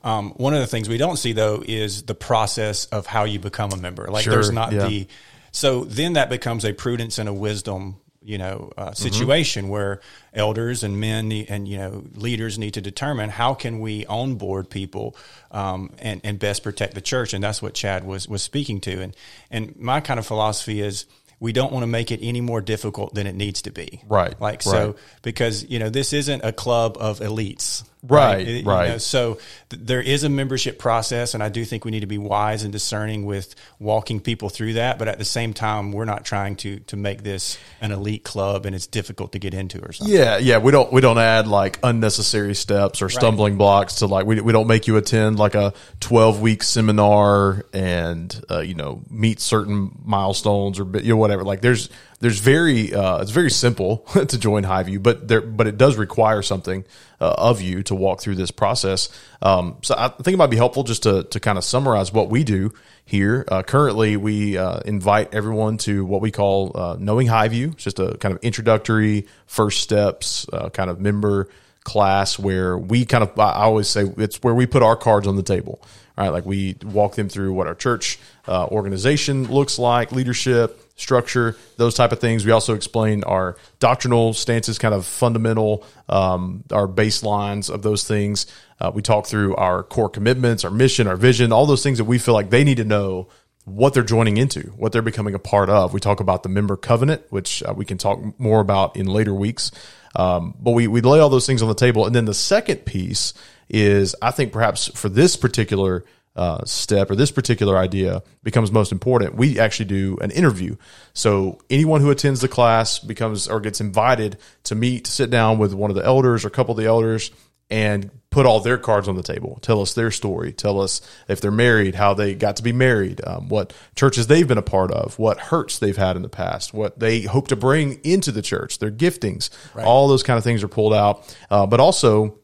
Um, 0.03 0.31
one 0.31 0.53
of 0.55 0.59
the 0.59 0.67
things 0.67 0.89
we 0.89 0.97
don't 0.97 1.17
see 1.17 1.33
though 1.33 1.63
is 1.65 2.03
the 2.03 2.15
process 2.15 2.85
of 2.87 3.05
how 3.05 3.25
you 3.25 3.37
become 3.39 3.71
a 3.71 3.77
member. 3.77 4.07
Like, 4.07 4.23
Sure, 4.23 4.33
there's 4.33 4.51
not 4.51 4.71
yeah. 4.73 4.87
the 4.87 5.07
so 5.51 5.83
then 5.83 6.13
that 6.13 6.29
becomes 6.29 6.65
a 6.65 6.73
prudence 6.73 7.19
and 7.19 7.29
a 7.29 7.33
wisdom, 7.33 7.97
you 8.23 8.37
know, 8.37 8.71
uh, 8.77 8.93
situation 8.93 9.69
where 9.69 10.01
elders 10.33 10.83
and 10.83 10.99
men 10.99 11.27
need, 11.27 11.49
and 11.49 11.67
you 11.67 11.77
know 11.77 12.03
leaders 12.15 12.57
need 12.57 12.73
to 12.75 12.81
determine 12.81 13.29
how 13.29 13.53
can 13.53 13.79
we 13.79 14.05
onboard 14.05 14.69
people 14.69 15.15
um, 15.51 15.91
and 15.99 16.21
and 16.23 16.39
best 16.39 16.63
protect 16.63 16.93
the 16.93 17.01
church, 17.01 17.33
and 17.33 17.43
that's 17.43 17.61
what 17.61 17.73
Chad 17.73 18.05
was 18.05 18.27
was 18.27 18.41
speaking 18.41 18.81
to. 18.81 19.01
And 19.01 19.15
and 19.51 19.75
my 19.77 20.01
kind 20.01 20.19
of 20.19 20.25
philosophy 20.25 20.81
is 20.81 21.05
we 21.39 21.51
don't 21.51 21.73
want 21.73 21.83
to 21.83 21.87
make 21.87 22.11
it 22.11 22.21
any 22.23 22.41
more 22.41 22.61
difficult 22.61 23.13
than 23.13 23.27
it 23.27 23.35
needs 23.35 23.63
to 23.63 23.71
be. 23.71 24.01
Right, 24.07 24.39
Like 24.39 24.61
so 24.61 24.87
right. 24.87 24.95
because 25.21 25.69
you 25.69 25.79
know 25.79 25.89
this 25.89 26.13
isn't 26.13 26.43
a 26.43 26.53
club 26.53 26.97
of 26.99 27.19
elites. 27.19 27.83
Right, 28.05 28.45
You 28.45 28.63
right. 28.63 28.89
know, 28.89 28.97
so 28.97 29.35
th- 29.69 29.81
there 29.81 30.01
is 30.01 30.25
a 30.25 30.29
membership 30.29 30.77
process, 30.77 31.33
and 31.33 31.41
I 31.41 31.47
do 31.47 31.63
think 31.63 31.85
we 31.85 31.91
need 31.91 32.01
to 32.01 32.05
be 32.05 32.17
wise 32.17 32.63
and 32.63 32.71
discerning 32.73 33.25
with 33.25 33.55
walking 33.79 34.19
people 34.19 34.49
through 34.49 34.73
that. 34.73 34.99
But 34.99 35.07
at 35.07 35.19
the 35.19 35.25
same 35.25 35.53
time, 35.53 35.93
we're 35.93 36.03
not 36.03 36.25
trying 36.25 36.57
to 36.57 36.79
to 36.79 36.97
make 36.97 37.23
this 37.23 37.57
an 37.79 37.91
elite 37.93 38.23
club 38.25 38.65
and 38.65 38.75
it's 38.75 38.87
difficult 38.87 39.31
to 39.31 39.39
get 39.39 39.53
into 39.53 39.79
or 39.81 39.93
something. 39.93 40.13
Yeah, 40.13 40.37
yeah. 40.37 40.57
We 40.57 40.71
don't 40.73 40.91
we 40.91 40.99
don't 40.99 41.17
add 41.17 41.47
like 41.47 41.79
unnecessary 41.81 42.55
steps 42.55 43.01
or 43.01 43.07
stumbling 43.07 43.55
blocks 43.57 43.95
to 43.95 44.07
like 44.07 44.25
we 44.25 44.41
we 44.41 44.51
don't 44.51 44.67
make 44.67 44.85
you 44.87 44.97
attend 44.97 45.39
like 45.39 45.55
a 45.55 45.73
twelve 46.01 46.41
week 46.41 46.61
seminar 46.63 47.65
and 47.71 48.43
uh, 48.51 48.59
you 48.59 48.73
know 48.75 49.01
meet 49.09 49.39
certain 49.39 49.97
milestones 50.03 50.77
or 50.79 50.85
you 50.99 51.13
know 51.13 51.17
whatever. 51.17 51.43
Like 51.43 51.61
there's 51.61 51.89
there's 52.23 52.39
very 52.39 52.93
uh, 52.93 53.17
it's 53.17 53.31
very 53.31 53.51
simple 53.51 53.97
to 54.13 54.39
join 54.39 54.63
Highview, 54.63 55.03
but 55.03 55.27
there 55.27 55.41
but 55.41 55.67
it 55.67 55.77
does 55.77 55.97
require 55.97 56.41
something 56.41 56.85
uh, 57.19 57.35
of 57.37 57.61
you 57.61 57.83
to 57.83 57.95
walk 57.95 58.21
through 58.21 58.35
this 58.35 58.49
process. 58.49 59.09
Um, 59.41 59.75
so 59.81 59.93
I 59.97 60.07
think 60.07 60.35
it 60.35 60.37
might 60.37 60.49
be 60.49 60.55
helpful 60.55 60.83
just 60.83 61.03
to 61.03 61.23
to 61.25 61.39
kind 61.41 61.57
of 61.57 61.65
summarize 61.65 62.13
what 62.13 62.29
we 62.29 62.45
do 62.45 62.71
here. 63.03 63.43
Uh, 63.49 63.61
currently, 63.61 64.15
we 64.15 64.57
uh, 64.57 64.79
invite 64.85 65.33
everyone 65.33 65.75
to 65.79 66.05
what 66.05 66.21
we 66.21 66.31
call 66.31 66.71
uh, 66.75 66.95
Knowing 66.97 67.27
Highview. 67.27 67.73
It's 67.73 67.83
just 67.83 67.99
a 67.99 68.17
kind 68.19 68.33
of 68.33 68.41
introductory 68.41 69.27
first 69.45 69.81
steps 69.81 70.47
uh, 70.53 70.69
kind 70.69 70.89
of 70.89 71.01
member 71.01 71.49
class 71.83 72.39
where 72.39 72.77
we 72.77 73.03
kind 73.03 73.25
of 73.25 73.37
I 73.37 73.63
always 73.63 73.89
say 73.89 74.09
it's 74.15 74.41
where 74.41 74.55
we 74.55 74.65
put 74.65 74.81
our 74.81 74.95
cards 74.95 75.27
on 75.27 75.35
the 75.35 75.43
table. 75.43 75.81
Right, 76.17 76.29
like 76.29 76.45
we 76.45 76.77
walk 76.85 77.15
them 77.15 77.27
through 77.27 77.51
what 77.53 77.67
our 77.67 77.75
church 77.75 78.17
organization 78.47 79.51
looks 79.51 79.77
like, 79.79 80.11
leadership, 80.11 80.82
structure, 80.95 81.55
those 81.77 81.95
type 81.95 82.11
of 82.11 82.19
things. 82.19 82.45
We 82.45 82.51
also 82.51 82.75
explain 82.75 83.23
our 83.23 83.57
doctrinal 83.79 84.33
stances, 84.33 84.77
kind 84.77 84.93
of 84.93 85.05
fundamental, 85.05 85.83
um, 86.07 86.63
our 86.71 86.87
baselines 86.87 87.69
of 87.69 87.81
those 87.81 88.07
things. 88.07 88.45
Uh, 88.79 88.91
we 88.93 89.01
talk 89.01 89.25
through 89.25 89.55
our 89.55 89.83
core 89.83 90.09
commitments, 90.09 90.63
our 90.63 90.71
mission, 90.71 91.07
our 91.07 91.15
vision, 91.15 91.51
all 91.51 91.65
those 91.65 91.83
things 91.83 91.97
that 91.97 92.05
we 92.05 92.19
feel 92.19 92.33
like 92.33 92.49
they 92.49 92.63
need 92.63 92.77
to 92.77 92.85
know 92.85 93.27
what 93.65 93.93
they're 93.93 94.03
joining 94.03 94.37
into, 94.37 94.61
what 94.75 94.91
they're 94.91 95.01
becoming 95.01 95.33
a 95.33 95.39
part 95.39 95.69
of. 95.69 95.93
We 95.93 95.99
talk 95.99 96.19
about 96.19 96.43
the 96.43 96.49
member 96.49 96.75
covenant, 96.75 97.23
which 97.29 97.63
uh, 97.63 97.73
we 97.75 97.85
can 97.85 97.97
talk 97.97 98.19
more 98.39 98.59
about 98.59 98.97
in 98.97 99.07
later 99.07 99.33
weeks. 99.33 99.71
Um, 100.15 100.53
but 100.59 100.71
we, 100.71 100.87
we 100.87 101.01
lay 101.01 101.19
all 101.19 101.29
those 101.29 101.47
things 101.47 101.61
on 101.61 101.69
the 101.69 101.75
table. 101.75 102.05
And 102.05 102.15
then 102.15 102.25
the 102.25 102.33
second 102.33 102.85
piece 102.85 103.33
is, 103.69 104.15
I 104.21 104.31
think 104.31 104.51
perhaps 104.51 104.89
for 104.89 105.09
this 105.09 105.35
particular 105.35 106.03
uh, 106.35 106.65
step 106.65 107.11
or 107.11 107.15
this 107.15 107.31
particular 107.31 107.77
idea 107.77 108.23
becomes 108.41 108.71
most 108.71 108.91
important, 108.91 109.35
we 109.35 109.59
actually 109.59 109.85
do 109.85 110.17
an 110.21 110.31
interview. 110.31 110.75
So 111.13 111.59
anyone 111.69 112.01
who 112.01 112.09
attends 112.09 112.41
the 112.41 112.47
class 112.47 112.99
becomes 112.99 113.47
or 113.47 113.59
gets 113.59 113.81
invited 113.81 114.37
to 114.63 114.75
meet, 114.75 115.05
to 115.05 115.11
sit 115.11 115.29
down 115.29 115.59
with 115.59 115.73
one 115.73 115.91
of 115.91 115.95
the 115.95 116.05
elders 116.05 116.43
or 116.43 116.47
a 116.47 116.51
couple 116.51 116.71
of 116.71 116.77
the 116.77 116.87
elders 116.87 117.31
and 117.69 118.11
put 118.29 118.45
all 118.45 118.59
their 118.59 118.77
cards 118.77 119.07
on 119.07 119.15
the 119.15 119.23
table. 119.23 119.59
Tell 119.61 119.81
us 119.81 119.93
their 119.93 120.11
story. 120.11 120.51
Tell 120.51 120.81
us 120.81 121.01
if 121.27 121.39
they're 121.39 121.51
married, 121.51 121.95
how 121.95 122.13
they 122.13 122.33
got 122.33 122.55
to 122.57 122.63
be 122.63 122.73
married, 122.73 123.21
um, 123.25 123.47
what 123.47 123.73
churches 123.95 124.27
they've 124.27 124.47
been 124.47 124.57
a 124.57 124.63
part 124.63 124.91
of, 124.91 125.17
what 125.19 125.39
hurts 125.39 125.79
they've 125.79 125.95
had 125.95 126.15
in 126.15 126.23
the 126.23 126.29
past, 126.29 126.73
what 126.73 126.99
they 126.99 127.21
hope 127.21 127.47
to 127.49 127.55
bring 127.55 127.99
into 128.03 128.31
the 128.31 128.41
church, 128.41 128.79
their 128.79 128.91
giftings. 128.91 129.49
All 129.85 130.07
those 130.07 130.23
kind 130.23 130.37
of 130.37 130.43
things 130.43 130.63
are 130.63 130.67
pulled 130.67 130.93
out. 130.93 131.35
Uh, 131.49 131.67
but 131.67 131.79
also, 131.79 132.39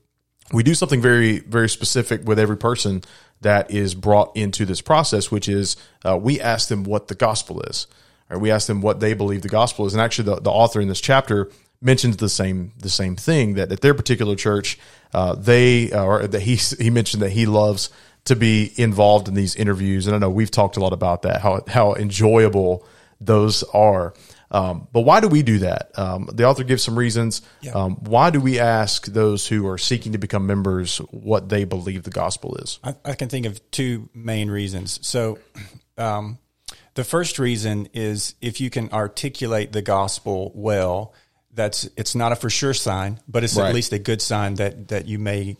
we 0.51 0.63
do 0.63 0.73
something 0.73 1.01
very, 1.01 1.39
very 1.39 1.69
specific 1.69 2.23
with 2.25 2.39
every 2.39 2.57
person 2.57 3.03
that 3.41 3.71
is 3.71 3.95
brought 3.95 4.35
into 4.35 4.65
this 4.65 4.81
process, 4.81 5.31
which 5.31 5.47
is 5.47 5.77
uh, 6.05 6.17
we 6.17 6.39
ask 6.39 6.67
them 6.67 6.83
what 6.83 7.07
the 7.07 7.15
gospel 7.15 7.61
is. 7.61 7.87
Or 8.29 8.37
we 8.37 8.51
ask 8.51 8.67
them 8.67 8.81
what 8.81 8.99
they 8.99 9.13
believe 9.13 9.41
the 9.41 9.49
gospel 9.49 9.87
is. 9.87 9.93
And 9.93 10.01
actually, 10.01 10.35
the, 10.35 10.41
the 10.41 10.51
author 10.51 10.79
in 10.79 10.87
this 10.87 11.01
chapter 11.01 11.49
mentions 11.81 12.17
the 12.17 12.29
same 12.29 12.73
the 12.77 12.89
same 12.89 13.15
thing 13.15 13.55
that 13.55 13.71
at 13.71 13.81
their 13.81 13.93
particular 13.93 14.35
church, 14.35 14.77
uh, 15.13 15.33
they 15.35 15.91
or 15.91 16.27
that 16.27 16.41
he 16.41 16.55
he 16.55 16.89
mentioned 16.89 17.23
that 17.23 17.31
he 17.31 17.45
loves 17.45 17.89
to 18.25 18.35
be 18.35 18.71
involved 18.75 19.27
in 19.27 19.33
these 19.33 19.55
interviews. 19.55 20.05
And 20.05 20.15
I 20.15 20.19
know 20.19 20.29
we've 20.29 20.51
talked 20.51 20.77
a 20.77 20.79
lot 20.79 20.93
about 20.93 21.23
that 21.23 21.41
how 21.41 21.61
how 21.67 21.95
enjoyable 21.95 22.85
those 23.19 23.63
are. 23.73 24.13
Um, 24.51 24.87
but 24.91 25.01
why 25.01 25.19
do 25.19 25.27
we 25.27 25.43
do 25.43 25.59
that? 25.59 25.91
Um, 25.97 26.29
the 26.33 26.45
author 26.45 26.63
gives 26.63 26.81
some 26.83 26.97
reasons. 26.97 27.41
Um, 27.73 27.97
why 27.97 28.29
do 28.31 28.41
we 28.41 28.59
ask 28.59 29.05
those 29.05 29.47
who 29.47 29.67
are 29.67 29.77
seeking 29.77 30.13
to 30.13 30.17
become 30.17 30.47
members 30.47 30.97
what 31.11 31.49
they 31.49 31.65
believe 31.65 32.03
the 32.03 32.09
gospel 32.09 32.55
is? 32.55 32.79
I, 32.83 32.95
I 33.05 33.13
can 33.13 33.29
think 33.29 33.45
of 33.45 33.59
two 33.71 34.09
main 34.13 34.49
reasons. 34.49 34.99
So, 35.05 35.37
um, 35.97 36.39
the 36.95 37.03
first 37.03 37.37
reason 37.39 37.89
is 37.93 38.35
if 38.41 38.59
you 38.59 38.69
can 38.69 38.89
articulate 38.91 39.71
the 39.71 39.81
gospel 39.81 40.51
well, 40.55 41.13
that's 41.53 41.87
it's 41.95 42.15
not 42.15 42.31
a 42.31 42.35
for 42.35 42.49
sure 42.49 42.73
sign, 42.73 43.19
but 43.27 43.43
it's 43.43 43.55
Right. 43.55 43.69
at 43.69 43.75
least 43.75 43.93
a 43.93 43.99
good 43.99 44.21
sign 44.21 44.55
that 44.55 44.87
that 44.89 45.07
you 45.07 45.19
may 45.19 45.57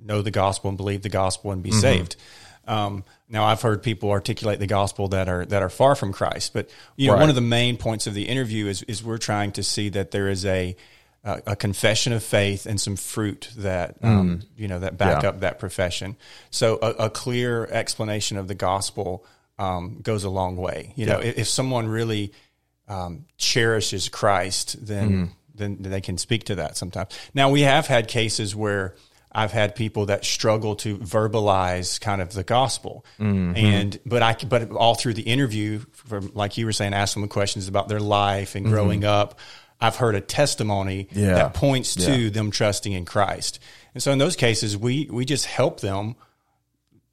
know 0.00 0.20
the 0.22 0.30
gospel 0.30 0.68
and 0.68 0.76
believe 0.76 1.02
the 1.02 1.08
gospel 1.08 1.52
and 1.52 1.62
be 1.62 1.70
saved. 1.70 2.16
Um, 2.66 3.04
now, 3.28 3.44
I've 3.44 3.60
heard 3.62 3.82
people 3.82 4.10
articulate 4.10 4.58
the 4.60 4.66
gospel 4.66 5.08
that 5.08 5.28
are 5.28 5.44
that 5.46 5.62
are 5.62 5.68
far 5.70 5.94
from 5.94 6.12
Christ, 6.12 6.52
but 6.52 6.68
you 6.96 7.06
know, 7.08 7.14
Right. 7.14 7.20
one 7.20 7.28
of 7.28 7.34
the 7.34 7.40
main 7.40 7.76
points 7.76 8.06
of 8.06 8.14
the 8.14 8.28
interview 8.28 8.66
is 8.66 8.82
is 8.84 9.02
we're 9.02 9.18
trying 9.18 9.52
to 9.52 9.62
see 9.62 9.88
that 9.90 10.10
there 10.12 10.28
is 10.28 10.44
a 10.46 10.76
a, 11.24 11.42
a 11.48 11.56
confession 11.56 12.12
of 12.12 12.22
faith 12.22 12.66
and 12.66 12.80
some 12.80 12.96
fruit 12.96 13.50
that 13.56 13.96
um, 14.02 14.40
you 14.56 14.68
know 14.68 14.78
that 14.80 14.96
back 14.98 15.22
Yeah. 15.22 15.30
up 15.30 15.40
that 15.40 15.58
profession. 15.58 16.16
So 16.50 16.78
a, 16.82 17.06
a 17.06 17.10
clear 17.10 17.66
explanation 17.66 18.36
of 18.38 18.48
the 18.48 18.54
gospel 18.54 19.24
um, 19.58 20.00
goes 20.02 20.24
a 20.24 20.30
long 20.30 20.56
way. 20.56 20.92
You 20.96 21.06
know, 21.06 21.18
if, 21.20 21.38
if 21.38 21.48
someone 21.48 21.86
really 21.88 22.32
um, 22.88 23.24
cherishes 23.38 24.08
Christ, 24.08 24.84
then 24.86 25.30
then 25.54 25.78
they 25.80 26.00
can 26.00 26.16
speak 26.18 26.44
to 26.44 26.54
that 26.56 26.76
sometimes. 26.76 27.10
Now 27.34 27.50
we 27.50 27.62
have 27.62 27.86
had 27.86 28.08
cases 28.08 28.54
where 28.56 28.94
I've 29.34 29.52
had 29.52 29.74
people 29.74 30.06
that 30.06 30.24
struggle 30.26 30.76
to 30.76 30.98
verbalize 30.98 31.98
kind 32.00 32.20
of 32.20 32.32
the 32.34 32.44
gospel, 32.44 33.04
and 33.18 33.98
but 34.04 34.22
I 34.22 34.36
but 34.46 34.70
all 34.72 34.94
through 34.94 35.14
the 35.14 35.22
interview, 35.22 35.80
from 35.92 36.30
like 36.34 36.58
you 36.58 36.66
were 36.66 36.72
saying, 36.72 36.92
ask 36.94 37.14
them 37.14 37.26
questions 37.28 37.66
about 37.68 37.88
their 37.88 38.00
life 38.00 38.54
and 38.54 38.66
growing 38.66 39.04
up. 39.04 39.38
I've 39.80 39.96
heard 39.96 40.14
a 40.14 40.20
testimony 40.20 41.08
Yeah. 41.12 41.34
that 41.34 41.54
points 41.54 41.94
to 41.96 42.14
Yeah. 42.24 42.30
them 42.30 42.50
trusting 42.50 42.92
in 42.92 43.04
Christ, 43.04 43.58
and 43.94 44.02
so 44.02 44.12
in 44.12 44.18
those 44.18 44.36
cases, 44.36 44.76
we 44.76 45.08
we 45.10 45.24
just 45.24 45.46
help 45.46 45.80
them 45.80 46.14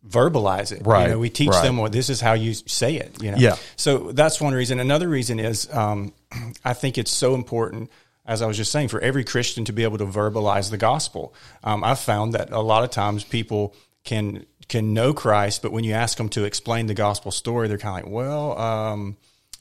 verbalize 0.07 0.71
it. 0.71 0.85
Right, 0.85 1.03
You 1.07 1.09
know, 1.13 1.19
we 1.19 1.29
teach 1.29 1.49
right. 1.49 1.63
them 1.63 1.77
well, 1.77 1.89
this 1.89 2.09
is 2.09 2.21
how 2.21 2.33
you 2.33 2.53
say 2.53 2.95
it. 2.95 3.21
You 3.21 3.31
know. 3.31 3.37
Yeah. 3.37 3.55
So 3.75 4.11
that's 4.11 4.39
one 4.39 4.53
reason. 4.53 4.79
Another 4.79 5.07
reason 5.09 5.39
is 5.39 5.67
um, 5.73 6.13
I 6.65 6.73
think 6.73 6.97
it's 6.97 7.11
so 7.11 7.35
important. 7.35 7.89
As 8.29 8.41
I 8.41 8.45
was 8.45 8.55
just 8.55 8.71
saying, 8.71 8.87
for 8.89 9.01
every 9.01 9.23
Christian 9.25 9.65
to 9.65 9.73
be 9.73 9.83
able 9.83 9.97
to 9.97 10.05
verbalize 10.05 10.69
the 10.69 10.77
gospel. 10.77 11.33
Um, 11.63 11.83
I've 11.83 11.99
found 11.99 12.33
that 12.33 12.51
a 12.51 12.61
lot 12.61 12.83
of 12.83 12.91
times 12.91 13.23
people 13.25 13.75
can 14.05 14.45
can 14.69 14.93
know 14.93 15.13
Christ, 15.13 15.61
but 15.63 15.71
when 15.71 15.83
you 15.83 15.93
ask 15.93 16.17
them 16.17 16.29
to 16.29 16.43
explain 16.45 16.85
the 16.85 16.93
gospel 16.93 17.31
story, 17.31 17.67
they're 17.67 17.79
kind 17.79 17.99
of 17.99 18.05
like, 18.05 18.13
well, 18.13 18.57
um, 18.59 19.17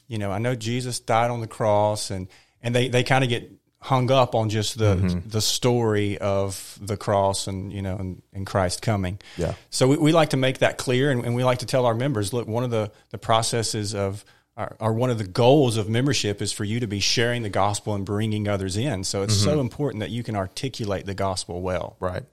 you 0.06 0.18
know, 0.18 0.30
I 0.30 0.38
know 0.38 0.54
Jesus 0.54 1.00
died 1.00 1.30
on 1.30 1.40
the 1.40 1.46
cross, 1.48 2.10
and 2.10 2.28
and 2.62 2.74
they 2.74 2.88
they 2.88 3.02
kind 3.02 3.24
of 3.24 3.30
get 3.30 3.50
hung 3.80 4.10
up 4.10 4.34
on 4.34 4.50
just 4.50 4.76
the 4.76 4.96
Mm-hmm. 4.96 5.28
the 5.28 5.40
story 5.40 6.18
of 6.18 6.78
the 6.80 6.96
cross 6.96 7.46
and 7.46 7.72
you 7.72 7.80
know 7.80 7.96
and, 7.96 8.22
and 8.34 8.46
Christ 8.46 8.82
coming. 8.82 9.18
Yeah. 9.36 9.54
So 9.70 9.88
we, 9.88 9.96
we 9.96 10.12
like 10.12 10.30
to 10.30 10.36
make 10.36 10.58
that 10.58 10.76
clear, 10.78 11.10
and, 11.10 11.24
and 11.24 11.34
we 11.34 11.42
like 11.42 11.58
to 11.60 11.66
tell 11.66 11.86
our 11.86 11.94
members, 11.94 12.32
look, 12.32 12.46
one 12.46 12.64
of 12.64 12.70
the 12.70 12.90
the 13.10 13.18
processes 13.18 13.94
of 13.94 14.24
or 14.80 14.92
one 14.92 15.10
of 15.10 15.18
the 15.18 15.26
goals 15.26 15.76
of 15.76 15.88
membership 15.88 16.42
is 16.42 16.52
for 16.52 16.64
you 16.64 16.80
to 16.80 16.86
be 16.86 17.00
sharing 17.00 17.42
the 17.42 17.48
gospel 17.48 17.94
and 17.94 18.04
bringing 18.04 18.48
others 18.48 18.76
in. 18.76 19.04
So 19.04 19.22
it's 19.22 19.36
Mm-hmm. 19.36 19.50
so 19.50 19.60
important 19.60 20.00
that 20.00 20.10
you 20.10 20.22
can 20.22 20.34
articulate 20.36 21.06
the 21.06 21.14
gospel 21.14 21.62
well. 21.62 21.96
Right. 22.00 22.24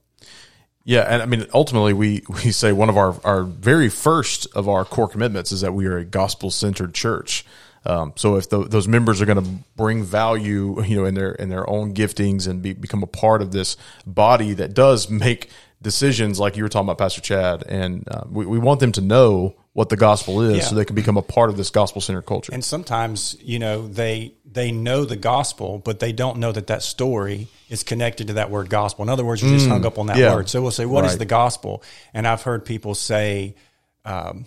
Yeah, 0.83 1.01
and 1.01 1.21
I 1.21 1.25
mean, 1.25 1.45
ultimately, 1.53 1.93
we 1.93 2.21
we 2.29 2.51
say 2.51 2.71
one 2.71 2.89
of 2.89 2.97
our 2.97 3.15
our 3.23 3.43
very 3.43 3.89
first 3.89 4.47
of 4.55 4.69
our 4.69 4.85
core 4.85 5.07
commitments 5.07 5.51
is 5.51 5.61
that 5.61 5.73
we 5.73 5.85
are 5.87 5.97
a 5.97 6.05
gospel 6.05 6.51
centered 6.51 6.93
church. 6.93 7.45
Um, 7.87 8.13
so 8.15 8.35
if 8.35 8.49
tho- 8.49 8.63
those 8.63 8.87
members 8.87 9.21
are 9.21 9.25
going 9.27 9.43
to 9.43 9.49
bring 9.75 10.03
value, 10.03 10.83
you 10.83 10.95
know, 10.97 11.05
in 11.05 11.13
their 11.15 11.31
in 11.33 11.49
their 11.49 11.67
own 11.69 11.93
giftings 11.93 12.47
and 12.47 12.61
be, 12.61 12.73
become 12.73 13.03
a 13.03 13.07
part 13.07 13.41
of 13.43 13.51
this 13.51 13.77
body 14.07 14.53
that 14.55 14.73
does 14.73 15.09
make 15.09 15.49
decisions, 15.81 16.39
like 16.39 16.55
you 16.57 16.63
were 16.63 16.69
talking 16.69 16.85
about, 16.87 16.97
Pastor 16.97 17.21
Chad, 17.21 17.63
and 17.67 18.07
uh, 18.09 18.23
we, 18.29 18.45
we 18.45 18.57
want 18.59 18.79
them 18.79 18.91
to 18.93 19.01
know 19.01 19.55
what 19.75 19.89
the 19.89 19.97
gospel 19.97 20.39
is, 20.41 20.57
Yeah. 20.57 20.63
so 20.63 20.73
they 20.75 20.85
can 20.85 20.95
become 20.95 21.17
a 21.17 21.21
part 21.21 21.49
of 21.49 21.57
this 21.57 21.69
gospel 21.69 21.99
centered 21.99 22.21
culture. 22.25 22.53
And 22.53 22.63
sometimes, 22.63 23.35
you 23.43 23.59
know, 23.59 23.85
they 23.87 24.33
they 24.49 24.71
know 24.71 25.03
the 25.03 25.17
gospel, 25.17 25.79
but 25.83 25.99
they 25.99 26.13
don't 26.13 26.37
know 26.37 26.53
that 26.53 26.67
that 26.67 26.81
story 26.81 27.49
is 27.67 27.83
connected 27.83 28.27
to 28.27 28.33
that 28.33 28.49
word 28.49 28.69
gospel. 28.69 29.03
In 29.03 29.09
other 29.09 29.25
words, 29.25 29.43
you're 29.43 29.51
just 29.51 29.67
hung 29.67 29.85
up 29.85 29.99
on 29.99 30.07
that 30.07 30.15
Mm. 30.15 30.19
yeah. 30.21 30.33
word. 30.35 30.47
So 30.49 30.61
we'll 30.61 30.71
say, 30.71 30.85
"What 30.85 31.03
is 31.03 31.11
Right. 31.11 31.19
the 31.19 31.25
gospel?" 31.25 31.83
And 32.13 32.25
I've 32.25 32.41
heard 32.43 32.63
people 32.63 32.95
say, 32.95 33.55
um, 34.05 34.45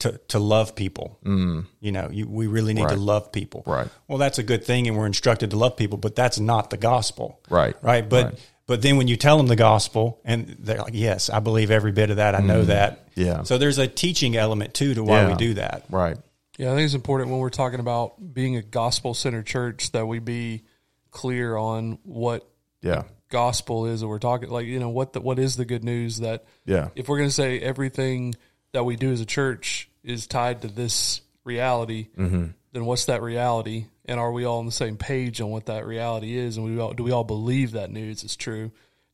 "To 0.00 0.18
to 0.28 0.38
love 0.38 0.74
people." 0.74 1.18
Mm. 1.24 1.66
You 1.80 1.92
know, 1.92 2.08
you, 2.10 2.26
we 2.28 2.46
really 2.46 2.74
need 2.74 2.88
to 2.88 2.96
love 2.96 3.32
people. 3.32 3.62
Right. 3.66 3.88
Well, 4.08 4.18
that's 4.18 4.38
a 4.38 4.42
good 4.42 4.64
thing, 4.64 4.88
and 4.88 4.96
we're 4.96 5.06
instructed 5.06 5.50
to 5.50 5.56
love 5.56 5.76
people, 5.76 5.98
but 5.98 6.14
that's 6.16 6.38
not 6.38 6.70
the 6.70 6.76
gospel. 6.76 7.40
Right. 7.48 7.76
Right. 7.82 8.08
But 8.08 8.24
Right. 8.26 8.38
but 8.66 8.82
then 8.82 8.96
when 8.96 9.08
you 9.08 9.16
tell 9.16 9.36
them 9.36 9.46
the 9.46 9.56
gospel, 9.56 10.20
and 10.24 10.56
they're 10.58 10.78
like, 10.82 10.94
"Yes, 10.94 11.30
I 11.30 11.40
believe 11.40 11.70
every 11.70 11.92
bit 11.92 12.10
of 12.10 12.16
that. 12.16 12.34
I 12.34 12.40
know 12.40 12.64
that." 12.64 13.06
Mm. 13.16 13.26
Yeah. 13.26 13.42
So 13.44 13.58
there's 13.58 13.78
a 13.78 13.86
teaching 13.86 14.36
element 14.36 14.74
too 14.74 14.94
to 14.94 15.04
why 15.04 15.26
we 15.28 15.34
do 15.34 15.54
that. 15.54 15.84
right. 15.90 16.16
Yeah, 16.56 16.70
I 16.70 16.76
think 16.76 16.84
it's 16.84 16.94
important 16.94 17.30
when 17.30 17.40
we're 17.40 17.50
talking 17.50 17.80
about 17.80 18.32
being 18.32 18.56
a 18.56 18.62
gospel 18.62 19.12
centered 19.12 19.44
church 19.46 19.90
that 19.90 20.06
we 20.06 20.20
be 20.20 20.62
clear 21.10 21.56
on 21.56 21.98
what 22.04 22.48
Yeah. 22.80 23.02
gospel 23.28 23.86
is 23.86 24.00
that 24.02 24.06
we're 24.08 24.18
talking 24.20 24.48
like 24.50 24.66
you 24.66 24.78
know 24.78 24.88
what 24.90 25.12
the, 25.14 25.20
what 25.20 25.40
is 25.40 25.56
the 25.56 25.64
good 25.64 25.82
news 25.82 26.18
that 26.20 26.44
Yeah. 26.64 26.90
if 26.94 27.08
we're 27.08 27.16
going 27.18 27.28
to 27.28 27.34
say 27.34 27.58
everything 27.58 28.34
that 28.74 28.84
we 28.84 28.96
do 28.96 29.10
as 29.10 29.20
a 29.22 29.26
church 29.26 29.88
is 30.02 30.26
tied 30.26 30.60
to 30.62 30.68
this 30.68 31.22
reality 31.44 32.08
Mm-hmm. 32.18 32.46
then 32.72 32.84
what's 32.84 33.06
that 33.06 33.22
reality 33.22 33.86
and 34.04 34.20
are 34.20 34.30
we 34.32 34.44
all 34.44 34.58
on 34.58 34.66
the 34.66 34.72
same 34.72 34.96
page 34.98 35.40
on 35.40 35.50
what 35.50 35.66
that 35.66 35.86
reality 35.86 36.36
is 36.36 36.56
and 36.58 36.66
we 36.66 36.78
all, 36.78 36.92
do 36.92 37.02
we 37.02 37.10
all 37.12 37.24
believe 37.24 37.72
that 37.72 37.90
news 37.90 38.22
is 38.24 38.36
true 38.36 38.70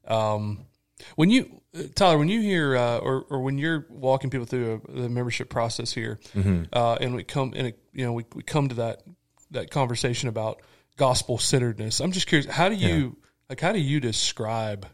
um, 0.09 0.67
when 1.17 1.31
you 1.31 1.61
Tyler, 1.95 2.19
when 2.19 2.29
you 2.29 2.41
hear 2.41 2.77
uh, 2.77 2.99
or 2.99 3.25
or 3.31 3.41
when 3.43 3.57
you're 3.57 3.87
walking 3.91 4.29
people 4.29 4.45
through 4.47 4.83
a, 4.89 5.01
the 5.03 5.09
membership 5.09 5.49
process 5.49 5.93
here, 5.93 6.19
Mm-hmm. 6.35 6.65
uh, 6.73 6.97
and 7.01 7.15
we 7.15 7.23
come 7.23 7.53
and 7.55 7.69
it, 7.69 7.79
you 7.93 8.05
know 8.05 8.13
we, 8.13 8.25
we 8.35 8.43
come 8.43 8.69
to 8.71 8.75
that 8.77 9.03
that 9.53 9.71
conversation 9.71 10.29
about 10.29 10.61
gospel 10.97 11.39
centeredness. 11.39 12.01
I'm 12.01 12.11
just 12.13 12.27
curious, 12.27 12.51
how 12.51 12.69
do 12.69 12.75
you 12.75 13.17
like 13.49 13.61
how 13.61 13.73
do 13.73 13.79
you 13.79 14.01
describe 14.01 14.87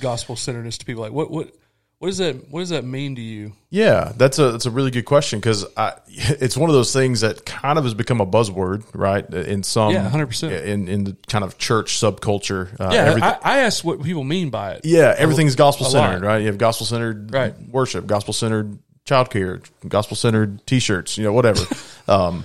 gospel 0.00 0.36
centeredness 0.36 0.78
to 0.78 0.86
people? 0.86 1.02
Like 1.02 1.12
what 1.12 1.30
what 1.30 1.54
what 2.00 2.08
does 2.08 2.16
that 2.18 2.50
what 2.50 2.60
does 2.60 2.70
that 2.70 2.82
mean 2.82 3.14
to 3.16 3.20
you? 3.20 3.52
Yeah, 3.68 4.12
that's 4.16 4.38
a 4.38 4.52
that's 4.52 4.64
a 4.64 4.70
really 4.70 4.90
good 4.90 5.04
question 5.04 5.38
because 5.38 5.66
it's 6.08 6.56
one 6.56 6.70
of 6.70 6.74
those 6.74 6.94
things 6.94 7.20
that 7.20 7.44
kind 7.44 7.76
of 7.78 7.84
has 7.84 7.92
become 7.92 8.22
a 8.22 8.26
buzzword, 8.26 8.84
right? 8.94 9.24
In 9.32 9.62
some, 9.62 9.92
Yeah, 9.92 10.10
100%. 10.10 10.64
in 10.64 10.88
in 10.88 11.04
the 11.04 11.16
kind 11.28 11.44
of 11.44 11.58
church 11.58 11.92
subculture. 12.00 12.68
Uh, 12.80 12.90
Yeah, 12.92 13.18
I, 13.42 13.56
I 13.56 13.58
asked 13.60 13.84
what 13.84 14.02
people 14.02 14.24
mean 14.24 14.48
by 14.48 14.72
it. 14.72 14.80
yeah, 14.84 15.14
everything's 15.16 15.56
gospel 15.56 15.86
centered, 15.86 16.24
right? 16.26 16.38
You 16.38 16.46
have 16.46 16.56
gospel 16.58 16.86
centered 16.86 17.32
Right. 17.34 17.54
worship, 17.68 18.06
gospel 18.06 18.32
centered 18.32 18.78
childcare, 19.06 19.62
gospel 19.86 20.16
centered 20.16 20.66
T-shirts, 20.66 21.18
you 21.18 21.24
know, 21.24 21.32
whatever. 21.34 21.60
um, 22.08 22.44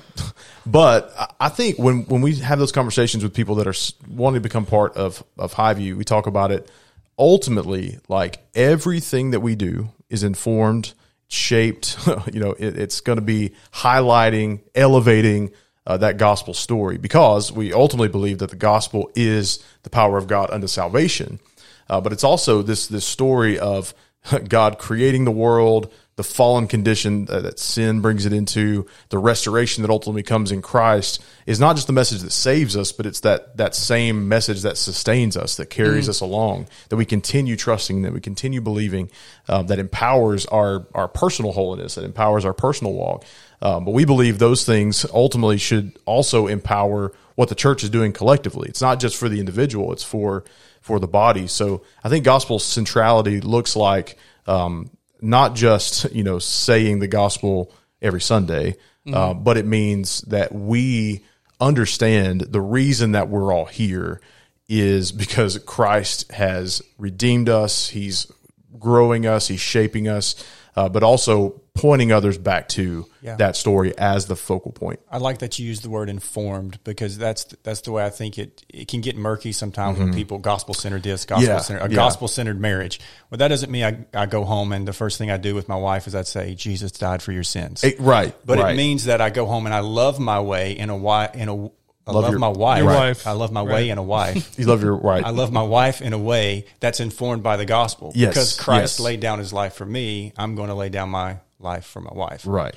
but 0.66 1.14
I- 1.18 1.28
I 1.40 1.50
think 1.50 1.78
when 1.80 2.04
when 2.08 2.22
we 2.22 2.36
have 2.38 2.60
those 2.60 2.74
conversations 2.74 3.24
with 3.24 3.34
people 3.34 3.56
that 3.56 3.68
are 3.68 3.76
wanting 4.14 4.42
to 4.42 4.44
become 4.44 4.66
part 4.66 4.98
of 4.98 5.24
of 5.38 5.54
Highview, 5.54 5.96
we 5.96 6.04
talk 6.04 6.28
about 6.28 6.52
it. 6.52 6.70
Ultimately, 7.18 8.00
like 8.08 8.40
everything 8.54 9.32
that 9.32 9.40
we 9.40 9.56
do 9.56 9.90
is 10.10 10.24
informed, 10.24 10.94
shaped. 11.28 11.98
You 12.34 12.40
know, 12.40 12.52
it, 12.52 12.78
it's 12.78 13.02
going 13.02 13.18
to 13.18 13.26
be 13.26 13.54
highlighting, 13.72 14.62
elevating 14.74 15.52
uh, 15.88 15.98
that 15.98 16.18
gospel 16.18 16.54
story 16.54 16.98
because 16.98 17.52
we 17.52 17.72
ultimately 17.72 18.10
believe 18.10 18.40
that 18.40 18.50
the 18.50 18.56
gospel 18.56 19.12
is 19.16 19.64
the 19.84 19.90
power 19.90 20.18
of 20.18 20.28
God 20.28 20.50
unto 20.52 20.68
salvation. 20.68 21.40
Uh, 21.88 22.02
but 22.02 22.12
it's 22.12 22.24
also 22.24 22.62
this 22.62 22.88
this 22.88 23.06
story 23.06 23.60
of 23.60 23.94
God 24.48 24.78
creating 24.78 25.26
the 25.26 25.32
world, 25.32 25.92
the 26.16 26.24
fallen 26.24 26.68
condition 26.68 27.26
that, 27.26 27.60
sin 27.60 28.00
brings 28.00 28.26
it 28.26 28.32
into, 28.32 28.88
the 29.10 29.18
restoration 29.18 29.82
that 29.82 29.92
ultimately 29.92 30.24
comes 30.24 30.52
in 30.52 30.62
Christ 30.62 31.22
is 31.46 31.60
not 31.60 31.76
just 31.76 31.88
the 31.88 31.94
message 31.94 32.22
that 32.22 32.32
saves 32.32 32.78
us, 32.78 32.94
but 32.94 33.06
it's 33.06 33.20
that 33.22 33.58
that 33.58 33.76
same 33.76 34.30
message 34.30 34.62
that 34.62 34.78
sustains 34.78 35.36
us, 35.36 35.58
that 35.58 35.70
carries 35.70 36.08
us 36.08 36.22
along, 36.22 36.68
that 36.90 36.96
we 36.96 37.06
continue 37.06 37.58
trusting, 37.58 38.04
that 38.04 38.14
we 38.14 38.22
continue 38.22 38.62
believing, 38.62 39.12
uh, 39.50 39.64
that 39.64 39.78
empowers 39.78 40.46
our 40.46 40.88
our 40.94 41.10
personal 41.10 41.52
holiness, 41.52 41.96
that 41.96 42.06
empowers 42.06 42.46
our 42.46 42.54
personal 42.54 42.94
walk. 42.94 43.26
Um, 43.62 43.84
but 43.84 43.92
we 43.92 44.06
believe 44.06 44.40
those 44.40 44.66
things 44.66 45.06
ultimately 45.14 45.58
should 45.58 45.98
also 46.06 46.48
empower 46.48 47.12
what 47.36 47.50
the 47.50 47.56
church 47.56 47.84
is 47.84 47.90
doing 47.90 48.14
collectively. 48.14 48.70
It's 48.70 48.82
not 48.82 49.02
just 49.02 49.18
for 49.18 49.28
the 49.28 49.40
individual; 49.42 49.92
it's 49.92 50.04
for 50.04 50.46
for 50.86 51.00
the 51.00 51.08
body. 51.08 51.48
So 51.48 51.82
I 52.04 52.10
think 52.10 52.24
gospel 52.24 52.60
centrality 52.60 53.42
looks 53.42 53.76
like 53.76 54.20
um, 54.46 54.92
not 55.20 55.56
just 55.56 56.14
you 56.14 56.24
know 56.24 56.38
saying 56.38 57.00
the 57.00 57.08
gospel 57.08 57.74
every 58.04 58.22
Sunday, 58.22 58.76
uh, 59.12 59.34
but 59.34 59.58
it 59.58 59.66
means 59.66 60.22
that 60.22 60.54
we 60.54 61.26
understand 61.60 62.42
the 62.42 62.62
reason 62.62 63.14
that 63.14 63.30
we're 63.30 63.52
all 63.52 63.66
here 63.66 64.22
is 64.68 65.12
because 65.12 65.58
Christ 65.60 66.32
has 66.32 66.84
redeemed 67.00 67.50
us. 67.50 67.90
He's 67.90 68.32
growing 68.80 69.26
us. 69.26 69.48
He's 69.48 69.60
shaping 69.60 70.08
us, 70.08 70.36
uh, 70.76 70.90
but 70.90 71.04
also 71.04 71.62
pointing 71.74 72.10
others 72.14 72.38
back 72.38 72.70
to 72.70 73.06
Yeah. 73.22 73.36
that 73.36 73.58
story 73.58 73.98
as 73.98 74.28
the 74.28 74.36
focal 74.38 74.72
point. 74.72 75.02
I 75.12 75.18
like 75.18 75.40
that 75.40 75.60
you 75.60 75.66
use 75.68 75.82
the 75.82 75.90
word 75.90 76.10
informed 76.10 76.80
because 76.86 77.18
that's 77.18 77.44
that's 77.64 77.82
the 77.82 77.92
way 77.92 78.06
I 78.06 78.10
think 78.10 78.38
it 78.38 78.64
it 78.70 78.88
can 78.88 79.02
get 79.02 79.18
murky 79.18 79.52
sometimes 79.52 80.00
when 80.00 80.14
people 80.14 80.38
gospel 80.40 80.74
centered 80.74 81.04
this, 81.04 81.26
gospel 81.26 81.44
Mm-hmm. 81.48 81.52
Yeah, 81.54 81.60
centered 81.60 81.86
a 81.86 81.90
yeah. 81.90 81.96
gospel 81.96 82.28
centered 82.30 82.62
marriage. 82.62 83.02
Well, 83.30 83.40
that 83.40 83.50
doesn't 83.50 83.70
mean 83.70 83.84
I, 83.84 84.22
I 84.22 84.26
go 84.26 84.46
home 84.46 84.72
and 84.72 84.88
the 84.88 84.94
first 84.94 85.18
thing 85.18 85.30
I 85.32 85.38
do 85.38 85.54
with 85.54 85.68
my 85.68 85.76
wife 85.76 86.08
is 86.08 86.16
I'd 86.16 86.28
say 86.28 86.56
Jesus 86.56 86.92
died 86.94 87.22
for 87.22 87.34
your 87.34 87.44
sins. 87.44 87.84
Eh, 87.84 87.92
right, 88.00 88.34
but 88.46 88.58
right. 88.60 88.74
it 88.74 88.78
means 88.78 89.06
that 89.06 89.20
I 89.20 89.30
go 89.32 89.46
home 89.46 89.66
and 89.66 89.76
I 89.76 89.80
love 89.82 90.18
my 90.20 90.40
way 90.40 90.72
in 90.78 90.90
a 90.90 90.94
wi- 90.94 91.32
in 91.34 91.50
a 91.50 91.70
I 92.08 92.12
Love 92.12 92.24
love, 92.26 92.32
your- 92.34 92.40
my 92.40 92.48
wife. 92.50 92.78
Your 92.84 92.88
wife. 92.94 93.26
I 93.26 93.32
love 93.32 93.52
my 93.52 93.62
Right. 93.64 93.74
way 93.74 93.90
in 93.90 93.98
a 93.98 94.04
wife. 94.04 94.58
you 94.60 94.66
love 94.66 94.84
your 94.84 94.96
wife. 94.96 95.26
I 95.26 95.32
love 95.32 95.52
my 95.52 95.64
wife 95.64 96.02
in 96.02 96.14
a 96.14 96.20
way 96.20 96.66
that's 96.80 97.00
informed 97.00 97.42
by 97.42 97.58
the 97.58 97.66
gospel. 97.66 98.12
Yes, 98.16 98.30
Because 98.34 98.60
Christ 98.60 99.00
yes. 99.00 99.06
laid 99.06 99.20
down 99.22 99.40
his 99.40 99.52
life 99.52 99.74
for 99.74 99.86
me, 99.88 100.32
I'm 100.38 100.56
going 100.56 100.70
to 100.70 100.76
lay 100.76 100.90
down 100.90 101.10
my 101.10 101.38
life 101.60 101.86
for 101.86 102.02
my 102.02 102.14
wife. 102.14 102.44
right. 102.46 102.76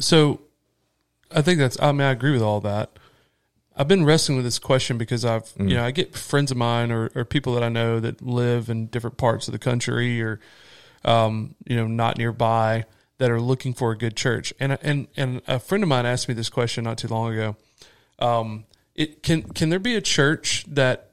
So 0.00 0.40
I 1.34 1.42
think 1.42 1.58
that's 1.58 1.80
I 1.80 1.90
mean 1.92 2.02
I 2.02 2.10
agree 2.10 2.32
with 2.32 2.42
all 2.42 2.60
that. 2.62 2.98
I've 3.76 3.88
been 3.88 4.04
wrestling 4.04 4.36
with 4.36 4.44
this 4.44 4.58
question 4.58 4.98
because 4.98 5.24
I've 5.24 5.52
you 5.58 5.74
know 5.76 5.84
I 5.84 5.90
get 5.90 6.16
friends 6.16 6.50
of 6.50 6.56
mine 6.56 6.90
or, 6.90 7.10
or 7.14 7.24
people 7.24 7.54
that 7.54 7.62
I 7.62 7.68
know 7.68 8.00
that 8.00 8.20
live 8.22 8.68
in 8.68 8.86
different 8.86 9.16
parts 9.16 9.48
of 9.48 9.52
the 9.52 9.58
country 9.58 10.20
or 10.22 10.40
um, 11.04 11.54
you 11.66 11.76
know 11.76 11.86
not 11.86 12.18
nearby 12.18 12.84
that 13.18 13.30
are 13.30 13.40
looking 13.40 13.72
for 13.74 13.90
a 13.92 13.96
good 13.96 14.16
church 14.16 14.52
and 14.60 14.76
and 14.82 15.08
and 15.16 15.40
a 15.46 15.58
friend 15.58 15.82
of 15.84 15.88
mine 15.88 16.04
asked 16.04 16.26
me 16.28 16.34
this 16.34 16.48
question 16.48 16.84
not 16.84 16.98
too 16.98 17.08
long 17.08 17.32
ago. 17.32 17.56
Um, 18.18 18.64
it 18.94 19.22
can 19.22 19.42
can 19.42 19.68
there 19.68 19.78
be 19.78 19.94
a 19.94 20.00
church 20.00 20.64
that 20.68 21.10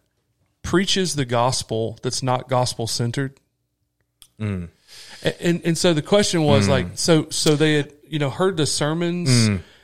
preaches 0.62 1.16
the 1.16 1.26
gospel 1.26 1.98
that's 2.02 2.24
not 2.24 2.48
gospel 2.48 2.88
centered? 2.88 3.40
And, 4.40 4.70
and 5.40 5.62
and 5.66 5.78
so 5.78 5.94
the 5.94 6.02
question 6.02 6.44
was 6.44 6.68
like 6.68 6.88
so 6.96 7.30
so 7.30 7.56
they 7.56 7.76
had 7.76 7.94
you 8.08 8.20
know 8.20 8.30
heard 8.30 8.58
the 8.58 8.66
sermons 8.66 9.30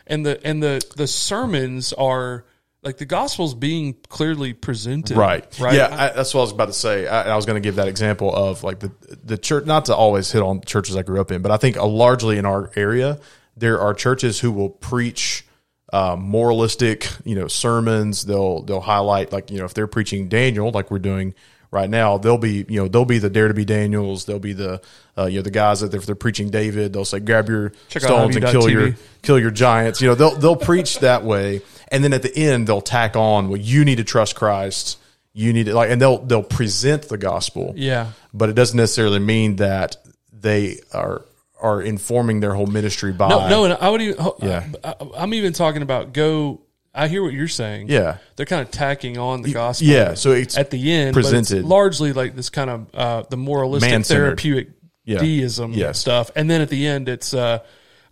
and 0.08 0.26
the 0.26 0.40
and 0.46 0.62
the 0.62 0.82
the 0.98 1.08
sermons 1.08 1.94
are 1.94 2.46
like 2.82 2.98
the 2.98 3.06
gospel's 3.06 3.54
being 3.54 3.96
clearly 4.08 4.54
presented 4.54 5.18
Right. 5.18 5.60
right 5.60 5.76
Yeah, 5.76 5.88
I, 5.92 6.10
that's 6.16 6.34
what 6.34 6.42
I 6.42 6.44
was 6.44 6.52
about 6.52 6.68
to 6.68 6.74
say. 6.74 7.08
I, 7.08 7.32
I 7.32 7.36
was 7.36 7.46
going 7.46 7.62
to 7.62 7.66
give 7.66 7.76
that 7.76 7.88
example 7.90 8.34
of 8.34 8.64
like 8.64 8.80
the 8.80 8.92
the 9.24 9.38
church. 9.38 9.66
Not 9.66 9.86
to 9.86 9.96
always 9.96 10.32
hit 10.32 10.42
on 10.42 10.62
churches 10.62 10.96
I 10.96 11.02
grew 11.04 11.20
up 11.20 11.32
in, 11.32 11.42
but 11.42 11.52
I 11.52 11.58
think 11.58 11.78
uh, 11.78 11.86
largely 11.86 12.38
in 12.38 12.46
our 12.46 12.72
area 12.76 13.20
there 13.58 13.80
are 13.82 13.94
churches 13.94 14.40
who 14.40 14.52
will 14.52 14.70
preach 14.70 15.46
uh, 15.92 16.16
moralistic, 16.18 17.08
you 17.26 17.36
know, 17.36 17.48
sermons. 17.48 18.26
They'll 18.26 18.62
they'll 18.62 18.82
highlight 18.82 19.32
like 19.32 19.52
you 19.52 19.58
know 19.60 19.66
if 19.66 19.74
they're 19.74 19.88
preaching 19.88 20.28
Daniel, 20.30 20.72
like 20.72 20.92
we're 20.92 21.00
doing 21.00 21.34
right 21.72 21.90
now, 21.90 22.18
they'll 22.18 22.38
be 22.38 22.66
you 22.68 22.82
know 22.82 22.88
they'll 22.88 23.06
be 23.06 23.20
the 23.20 23.30
Dare 23.30 23.48
to 23.48 23.54
be 23.54 23.66
Daniels. 23.66 24.26
They'll 24.26 24.40
be 24.40 24.54
the 24.54 24.82
uh, 25.18 25.26
you 25.26 25.38
know 25.38 25.42
the 25.44 25.52
guys 25.52 25.82
that 25.82 25.94
if 25.94 26.06
they're 26.06 26.16
preaching 26.16 26.50
David, 26.50 26.94
they'll 26.94 27.06
say 27.06 27.20
grab 27.20 27.50
your 27.50 27.72
Check 27.90 28.04
stones 28.04 28.36
and 28.36 28.46
kill 28.46 28.64
IW.TV. 28.64 28.72
your 28.72 28.96
kill 29.22 29.40
your 29.40 29.52
giants. 29.52 30.02
You 30.02 30.08
know 30.10 30.16
they'll 30.16 30.36
they'll 30.36 30.56
preach 30.56 31.00
that 31.00 31.24
way, 31.24 31.62
and 31.92 32.04
then 32.04 32.14
at 32.14 32.22
the 32.22 32.36
end 32.36 32.68
they'll 32.68 32.82
tack 32.82 33.16
on 33.16 33.50
well 33.50 33.60
you 33.60 33.84
need 33.86 33.98
to 33.98 34.04
trust 34.04 34.36
Christ. 34.36 34.98
You 35.34 35.54
need 35.54 35.68
to 35.68 35.76
like, 35.76 35.90
and 35.92 36.02
they'll 36.02 36.18
they'll 36.18 36.44
present 36.44 37.04
the 37.04 37.18
gospel 37.18 37.74
Yeah. 37.76 38.12
but 38.34 38.50
it 38.50 38.54
doesn't 38.54 38.76
necessarily 38.76 39.20
mean 39.20 39.58
that 39.58 39.96
they 40.34 40.80
are 40.92 41.24
are 41.62 41.82
informing 41.82 42.40
their 42.40 42.54
whole 42.54 42.68
ministry 42.68 43.12
by 43.12 43.30
No, 43.30 43.48
no, 43.50 43.66
and 43.66 43.74
I 43.74 43.90
would 43.90 44.02
even. 44.02 44.26
Yeah. 44.42 44.66
I, 44.84 44.96
I'm 45.18 45.34
even 45.34 45.54
talking 45.54 45.82
about 45.82 46.14
go. 46.14 46.62
I 46.94 47.08
hear 47.08 47.22
what 47.22 47.34
you're 47.34 47.48
saying. 47.48 47.88
Yeah. 47.90 48.18
they're 48.36 48.48
kind 48.48 48.62
of 48.62 48.72
tacking 48.72 49.18
on 49.20 49.44
the 49.44 49.54
gospel. 49.54 49.88
yeah 49.88 50.16
so 50.16 50.32
it's 50.32 50.58
at 50.58 50.72
the 50.72 50.92
end, 50.92 51.14
but 51.14 51.20
it's 51.20 51.30
presented. 51.30 51.64
largely 51.66 52.14
like 52.14 52.36
this 52.36 52.50
kind 52.50 52.70
of 52.70 52.88
uh, 52.96 53.24
the 53.30 53.38
moralistic 53.38 53.92
Man-centered. 53.92 54.22
therapeutic 54.24 54.70
Yeah. 55.06 55.20
deism 55.20 55.74
Yes. 55.74 56.00
stuff, 56.00 56.32
and 56.36 56.50
then 56.50 56.62
at 56.62 56.70
the 56.70 56.88
end, 56.88 57.08
it's 57.08 57.34
uh, 57.34 57.60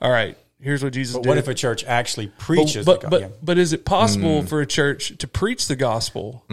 all 0.02 0.12
right. 0.12 0.38
Here's 0.60 0.84
what 0.84 0.94
Jesus 0.94 1.16
But 1.16 1.24
did. 1.24 1.30
what 1.30 1.38
if 1.40 1.48
a 1.48 1.54
church 1.54 1.84
actually 1.86 2.28
preaches 2.40 2.86
but 2.86 3.02
the 3.02 3.08
but, 3.10 3.22
gospel? 3.22 3.38
but 3.44 3.58
is 3.58 3.74
it 3.74 3.84
possible 3.86 4.42
Mm. 4.44 4.48
for 4.50 4.62
a 4.62 4.66
church 4.66 5.14
to 5.20 5.28
preach 5.28 5.68
the 5.68 5.76
gospel? 5.76 6.44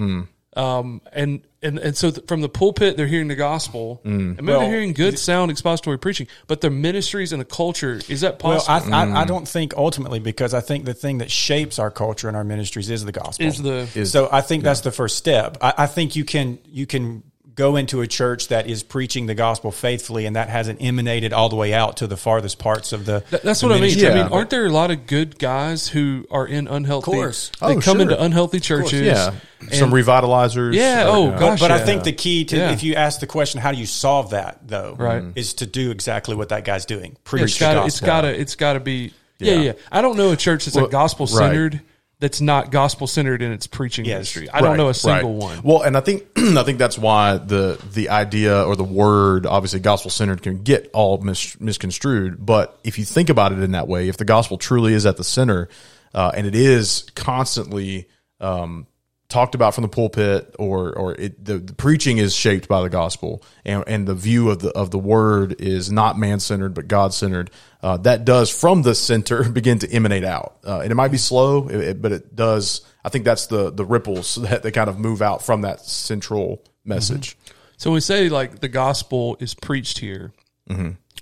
Um, 0.57 1.01
and, 1.13 1.43
and, 1.63 1.79
and 1.79 1.97
so 1.97 2.11
th- 2.11 2.27
from 2.29 2.41
the 2.41 2.49
pulpit, 2.49 2.97
they're 2.97 3.07
hearing 3.09 3.29
the 3.29 3.35
gospel, 3.35 4.01
Mm. 4.05 4.09
and 4.09 4.37
maybe 4.37 4.47
Well, 4.53 4.61
they're 4.61 4.71
hearing 4.71 4.93
good 4.93 5.19
sound 5.19 5.51
expository 5.51 5.99
preaching, 5.99 6.29
but 6.47 6.61
their 6.61 6.71
ministries 6.71 7.33
and 7.33 7.41
the 7.41 7.45
culture, 7.47 8.01
is 8.09 8.21
that 8.21 8.43
Well, 8.43 8.61
possible? 8.61 8.95
I, 8.95 9.03
I, 9.03 9.07
Mm. 9.07 9.17
I 9.17 9.25
don't 9.25 9.49
think 9.49 9.75
ultimately 9.77 10.21
because 10.21 10.55
I 10.55 10.61
think 10.61 10.85
the 10.85 10.95
thing 10.95 11.19
that 11.19 11.31
shapes 11.31 11.79
our 11.79 11.91
culture 11.91 12.29
and 12.29 12.37
our 12.37 12.45
ministries 12.45 12.89
is 12.91 13.05
the 13.05 13.13
gospel. 13.13 13.47
is 13.47 13.61
the, 13.61 13.89
Is- 13.95 14.13
so 14.13 14.29
I 14.31 14.41
think 14.43 14.63
that's 14.63 14.81
the 14.83 14.93
first 14.93 15.17
step. 15.17 15.59
I, 15.61 15.75
I 15.79 15.87
think 15.87 16.15
you 16.17 16.25
can 16.25 16.59
you 16.67 16.87
can 16.87 17.23
go 17.55 17.77
into 17.77 18.01
a 18.01 18.07
church 18.07 18.49
that 18.49 18.67
is 18.69 18.83
preaching 18.83 19.27
the 19.27 19.35
gospel 19.35 19.71
faithfully 19.71 20.27
and 20.27 20.35
that 20.35 20.49
hasn't 20.49 20.83
emanated 20.83 21.33
all 21.33 21.49
the 21.49 21.57
way 21.57 21.73
out 21.73 21.99
to 21.99 22.07
the 22.07 22.17
farthest 22.17 22.59
parts 22.59 22.93
of 22.93 23.05
the. 23.07 23.23
That- 23.31 23.43
That's 23.43 23.61
the 23.61 23.67
what 23.67 23.73
I 23.73 23.77
mean. 23.77 23.83
ministry. 23.91 24.09
I 24.11 24.15
mean, 24.25 24.33
aren't 24.33 24.51
there 24.51 24.67
a 24.67 24.71
lot 24.71 24.91
of 24.91 25.07
good 25.07 25.39
guys 25.39 25.87
who 25.89 26.27
are 26.31 26.47
in 26.47 26.67
unhealthy? 26.67 27.13
of 27.13 27.15
course. 27.17 27.51
They 27.61 27.67
Oh, 27.67 27.81
come 27.81 27.83
sure. 27.99 28.01
into 28.03 28.21
unhealthy 28.23 28.61
churches. 28.61 29.03
yeah 29.03 29.33
some 29.73 29.93
revitalizers 29.93 30.75
Yeah, 30.75 31.07
or, 31.07 31.09
oh, 31.09 31.25
you 31.25 31.31
know, 31.31 31.39
gosh. 31.39 31.61
But 31.61 31.71
I 31.71 31.79
yeah. 31.79 31.85
think 31.87 32.05
the 32.05 32.13
key 32.13 32.45
to 32.47 32.57
Yeah. 32.57 32.73
if 32.73 32.83
you 32.83 32.97
ask 32.97 33.21
the 33.21 33.27
question, 33.27 33.61
how 33.63 33.73
do 33.73 33.79
you 33.79 33.87
solve 33.87 34.31
that 34.31 34.59
though? 34.67 34.95
Right. 34.99 35.23
Mm-hmm. 35.23 35.39
is 35.39 35.55
to 35.55 35.67
do 35.67 35.91
exactly 35.91 36.35
what 36.35 36.51
that 36.51 36.65
guy's 36.67 36.85
doing. 36.85 37.13
Yeah, 37.13 37.19
Preach 37.25 37.43
it's 37.45 37.55
the 37.59 37.61
got 37.65 37.75
gospel. 37.75 37.87
it's 37.87 38.01
got 38.01 38.21
to 38.23 38.41
it's 38.41 38.55
got 38.57 38.73
to 38.75 38.81
be. 38.81 39.13
Yeah, 39.39 39.55
Yeah. 39.55 39.61
yeah, 39.63 39.73
I 39.91 40.03
don't 40.03 40.17
know 40.19 40.33
a 40.33 40.37
church 40.37 40.67
that's 40.67 40.77
Well, 40.77 40.85
a 40.87 40.91
gospel 40.91 41.27
centered 41.27 41.81
that's 42.25 42.41
not 42.41 42.71
gospel 42.71 43.07
centered 43.07 43.43
in 43.43 43.53
its 43.53 43.67
preaching 43.67 44.07
Yes. 44.07 44.15
ministry. 44.15 44.49
I 44.49 44.63
don't 44.63 44.79
know 44.79 44.89
a 44.89 44.95
single 44.95 45.35
right. 45.35 45.43
one. 45.43 45.61
Well, 45.63 45.83
and 45.83 45.95
I 45.95 46.01
think 46.01 46.23
I 46.39 46.63
think 46.63 46.79
that's 46.79 46.97
why 46.97 47.37
the 47.37 47.79
the 47.93 48.09
idea 48.09 48.65
or 48.65 48.77
the 48.77 48.83
word, 48.83 49.45
obviously 49.45 49.81
gospel 49.81 50.11
centered, 50.11 50.41
can 50.43 50.63
get 50.63 50.89
all 50.95 51.19
mis- 51.19 51.61
misconstrued. 51.61 52.45
But 52.47 52.79
if 52.83 52.99
you 52.99 53.05
think 53.05 53.29
about 53.29 53.53
it 53.53 53.59
in 53.59 53.73
that 53.73 53.89
way, 53.89 54.09
if 54.09 54.17
the 54.17 54.25
gospel 54.25 54.57
truly 54.57 54.95
is 54.95 55.05
at 55.05 55.19
the 55.19 55.25
center, 55.25 55.69
uh, 56.15 56.33
and 56.35 56.47
it 56.47 56.55
is 56.55 57.05
constantly 57.15 58.09
um, 58.41 58.87
talked 59.35 59.55
about 59.55 59.75
from 59.75 59.83
the 59.83 59.89
pulpit, 59.89 60.55
or 60.59 60.93
or 60.97 61.15
it, 61.15 61.45
the, 61.45 61.59
the 61.59 61.75
preaching 61.75 62.19
is 62.19 62.35
shaped 62.35 62.69
by 62.69 62.81
the 62.83 62.89
gospel, 62.89 63.43
and 63.65 63.83
and 63.87 64.07
the 64.07 64.15
view 64.15 64.49
of 64.51 64.61
the 64.61 64.71
of 64.71 64.91
the 64.91 64.99
word 64.99 65.57
is 65.61 65.91
not 65.91 66.19
man 66.19 66.39
centered 66.41 66.73
but 66.75 66.87
God 66.89 67.13
centered. 67.13 67.51
Uh, 67.83 67.97
that 67.99 68.25
does 68.25 68.49
from 68.49 68.83
the 68.83 68.95
center 68.95 69.43
begin 69.61 69.79
to 69.81 69.91
emanate 69.91 70.25
out, 70.25 70.57
uh, 70.67 70.81
and 70.81 70.91
it 70.93 70.95
might 70.95 71.11
be 71.11 71.19
slow, 71.19 71.69
it- 71.69 71.81
it- 71.81 72.03
but 72.03 72.13
it 72.13 72.35
does. 72.37 72.81
I 73.05 73.09
think 73.11 73.25
that's 73.25 73.47
the 73.49 73.71
the 73.71 73.85
ripples 73.85 74.37
that 74.49 74.63
they 74.63 74.71
kind 74.71 74.89
of 74.89 74.99
move 74.99 75.21
out 75.21 75.43
from 75.45 75.63
that 75.63 75.81
central 75.85 76.63
message. 76.85 77.37
So 77.77 77.91
when 77.91 77.95
we 77.97 78.01
say 78.01 78.29
like 78.29 78.61
the 78.61 78.69
gospel 78.69 79.37
is 79.41 79.53
preached 79.55 79.99
here, 79.99 80.33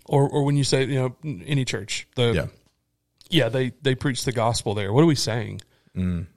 or 0.05 0.29
or 0.29 0.45
when 0.45 0.57
you 0.57 0.65
say 0.65 0.85
you 0.85 0.97
know 1.01 1.17
any 1.47 1.65
church, 1.65 2.07
the 2.15 2.23
Mm-hmm. 2.23 2.35
Yeah. 2.37 2.47
yeah 3.31 3.49
they 3.49 3.73
they 3.83 3.95
preach 3.95 4.25
the 4.25 4.33
gospel 4.33 4.75
there. 4.75 4.93
What 4.93 5.03
are 5.03 5.07
we 5.07 5.15
saying? 5.17 5.63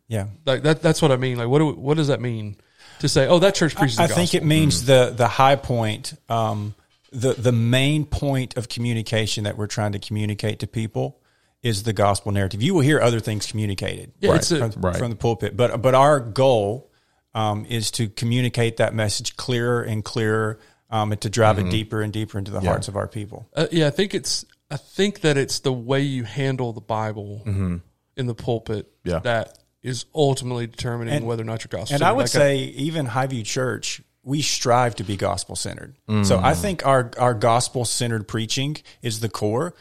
Yeah. 0.08 0.28
Like 0.46 0.64
that 0.64 0.82
that's 0.82 1.02
what 1.02 1.12
I 1.12 1.18
mean. 1.18 1.38
Like 1.38 1.48
what 1.48 1.60
do 1.60 1.68
we, 1.68 1.74
what 1.74 1.98
does 1.98 2.08
that 2.08 2.22
mean 2.22 2.58
to 3.00 3.10
say? 3.10 3.28
Oh, 3.28 3.40
that 3.40 3.56
church 3.56 3.76
preaches. 3.76 4.00
I 4.00 4.08
the 4.08 4.14
think 4.14 4.34
it 4.36 4.44
means 4.44 4.86
the 4.86 5.14
the 5.16 5.28
high 5.28 5.56
point, 5.56 6.14
um, 6.30 6.76
the 7.12 7.34
the 7.34 7.52
main 7.52 8.06
point 8.06 8.58
of 8.58 8.70
communication 8.70 9.44
that 9.46 9.58
we're 9.58 9.68
trying 9.68 9.94
to 9.94 10.00
communicate 10.00 10.60
to 10.60 10.68
people 10.68 11.20
is 11.64 11.84
the 11.84 11.94
gospel 11.94 12.32
narrative. 12.32 12.62
You 12.62 12.76
will 12.76 12.82
hear 12.82 13.02
other 13.02 13.20
things 13.20 13.48
communicated, 13.48 14.12
Yeah, 14.20 14.36
it's 14.36 14.52
a- 14.52 14.70
from, 14.72 14.82
Right. 14.82 14.96
from 14.98 15.10
the 15.10 15.16
pulpit, 15.16 15.58
but 15.58 15.82
but 15.82 15.96
our 15.96 16.20
goal 16.20 16.92
um, 17.34 17.66
is 17.66 17.90
to 17.92 18.08
communicate 18.08 18.78
that 18.78 18.94
message 18.94 19.36
clearer 19.36 19.82
and 19.82 20.06
clearer, 20.06 20.60
um, 20.92 21.12
and 21.12 21.20
to 21.22 21.30
drive 21.30 21.58
Mm-hmm. 21.58 21.68
it 21.68 21.72
deeper 21.72 22.02
and 22.02 22.14
deeper 22.14 22.38
into 22.38 22.52
the 22.52 22.62
hearts 22.62 22.88
of 22.88 22.96
our 22.96 23.08
people. 23.08 23.50
Uh, 23.56 23.66
yeah, 23.72 23.88
I 23.88 23.90
think 23.90 24.14
it's. 24.14 24.46
I 24.70 24.78
think 24.78 25.22
that 25.22 25.38
it's 25.38 25.60
the 25.60 25.74
way 25.74 26.02
you 26.02 26.24
handle 26.24 26.72
the 26.74 26.82
Bible 26.82 27.42
in 27.46 28.26
the 28.28 28.36
pulpit 28.36 28.86
Mm-hmm. 29.04 29.10
Yeah. 29.10 29.20
that 29.20 29.58
is 29.86 30.06
ultimately 30.16 30.66
determining 30.66 31.26
whether 31.26 31.44
or 31.44 31.46
not 31.46 31.64
your 31.64 31.70
gospel. 31.70 31.94
And 31.94 32.04
I 32.04 32.12
would 32.12 32.28
say, 32.28 32.58
even 32.58 33.06
Highview 33.06 33.46
Church, 33.46 34.02
we 34.24 34.42
strive 34.42 34.96
to 34.96 35.04
be 35.04 35.16
gospel 35.16 35.56
centered. 35.56 35.96
So 36.24 36.40
I 36.40 36.54
mm. 36.54 36.62
think 36.62 36.86
our 36.86 37.12
our 37.20 37.36
gospel 37.36 37.86
centered 37.86 38.28
preaching 38.28 38.78
is 39.04 39.20
the 39.20 39.30
core. 39.30 39.76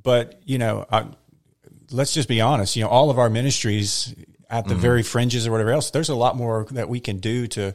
But 0.00 0.40
you 0.44 0.58
know, 0.58 0.84
I, 0.92 1.06
let's 1.90 2.12
just 2.12 2.28
be 2.28 2.42
honest. 2.42 2.76
You 2.76 2.82
know, 2.82 2.90
all 2.90 3.08
of 3.08 3.18
our 3.18 3.30
ministries 3.30 4.14
at 4.50 4.66
the 4.66 4.74
mm-hmm. 4.74 4.82
very 4.82 5.02
fringes 5.02 5.46
or 5.46 5.52
whatever 5.52 5.72
else, 5.72 5.90
there's 5.90 6.10
a 6.10 6.14
lot 6.14 6.36
more 6.36 6.66
that 6.72 6.90
we 6.90 7.00
can 7.00 7.18
do 7.18 7.46
to 7.48 7.74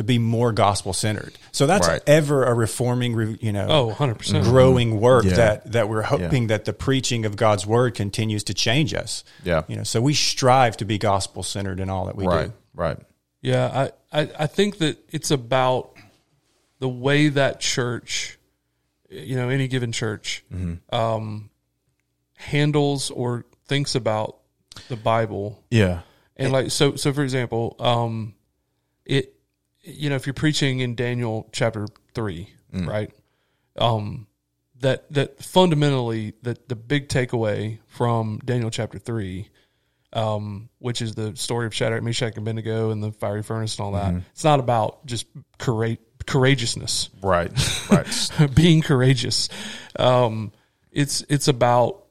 to 0.00 0.04
be 0.04 0.18
more 0.18 0.50
gospel 0.50 0.92
centered. 0.92 1.34
So 1.52 1.66
that's 1.66 1.86
Right. 1.86 2.00
ever 2.06 2.44
a 2.44 2.54
reforming, 2.54 3.36
you 3.40 3.52
know, 3.52 3.66
oh, 3.68 3.86
100 3.88 4.14
percent. 4.18 4.44
growing 4.44 4.98
work 5.00 5.24
Yeah. 5.26 5.34
that 5.34 5.72
that 5.72 5.88
we're 5.90 6.02
hoping 6.02 6.46
that 6.46 6.64
the 6.64 6.72
preaching 6.72 7.24
of 7.26 7.36
God's 7.36 7.66
word 7.66 7.94
continues 7.94 8.42
to 8.44 8.54
change 8.54 8.94
us. 8.94 9.24
Yeah. 9.44 9.62
You 9.68 9.76
know, 9.76 9.82
so 9.84 10.00
we 10.00 10.14
strive 10.14 10.76
to 10.78 10.84
be 10.84 10.96
gospel 10.98 11.42
centered 11.42 11.80
in 11.80 11.90
all 11.90 12.06
that 12.06 12.16
we 12.16 12.26
Right, 12.26 12.46
do. 12.46 12.52
right. 12.74 12.98
Yeah, 13.42 13.90
I, 14.12 14.20
I, 14.22 14.30
I 14.40 14.46
think 14.46 14.78
that 14.78 14.98
it's 15.10 15.30
about 15.30 15.92
the 16.78 16.88
way 16.88 17.28
that 17.28 17.60
church, 17.60 18.38
you 19.10 19.36
know, 19.36 19.48
any 19.50 19.68
given 19.68 19.92
church, 19.92 20.44
Mm-hmm. 20.52 20.94
um, 20.94 21.50
handles 22.36 23.10
or 23.10 23.44
thinks 23.66 23.94
about 23.94 24.36
the 24.88 24.96
Bible. 24.96 25.62
Yeah, 25.70 26.00
And 26.36 26.52
like, 26.52 26.70
so, 26.70 26.96
so 26.96 27.12
for 27.12 27.22
example, 27.22 27.76
um, 27.78 28.34
it, 29.04 29.34
you 29.82 30.10
know, 30.10 30.16
if 30.16 30.26
you're 30.26 30.34
preaching 30.34 30.80
in 30.80 30.94
Daniel 30.94 31.48
chapter 31.52 31.86
three, 32.14 32.48
Mm. 32.72 32.86
right? 32.86 33.10
Um, 33.76 34.26
that, 34.80 35.12
that 35.12 35.42
fundamentally, 35.42 36.34
that 36.42 36.68
the 36.68 36.76
big 36.76 37.08
takeaway 37.08 37.78
from 37.88 38.40
Daniel 38.44 38.70
chapter 38.70 38.98
three, 38.98 39.48
um, 40.12 40.68
which 40.78 41.02
is 41.02 41.14
the 41.14 41.36
story 41.36 41.66
of 41.66 41.74
Shadrach, 41.74 42.02
Meshach, 42.02 42.36
and 42.36 42.38
Abednego 42.38 42.90
and 42.90 43.02
the 43.02 43.12
fiery 43.12 43.42
furnace 43.42 43.76
and 43.78 43.84
all 43.86 43.92
that. 43.92 44.10
Mm-hmm. 44.10 44.18
It's 44.32 44.44
not 44.44 44.58
about 44.60 45.04
just 45.06 45.26
courage, 45.58 45.98
courageousness, 46.26 47.10
right, 47.22 47.50
right. 47.90 48.50
being 48.54 48.82
courageous. 48.82 49.48
Um, 49.98 50.52
it's 50.92 51.22
it's 51.28 51.48
about 51.48 52.04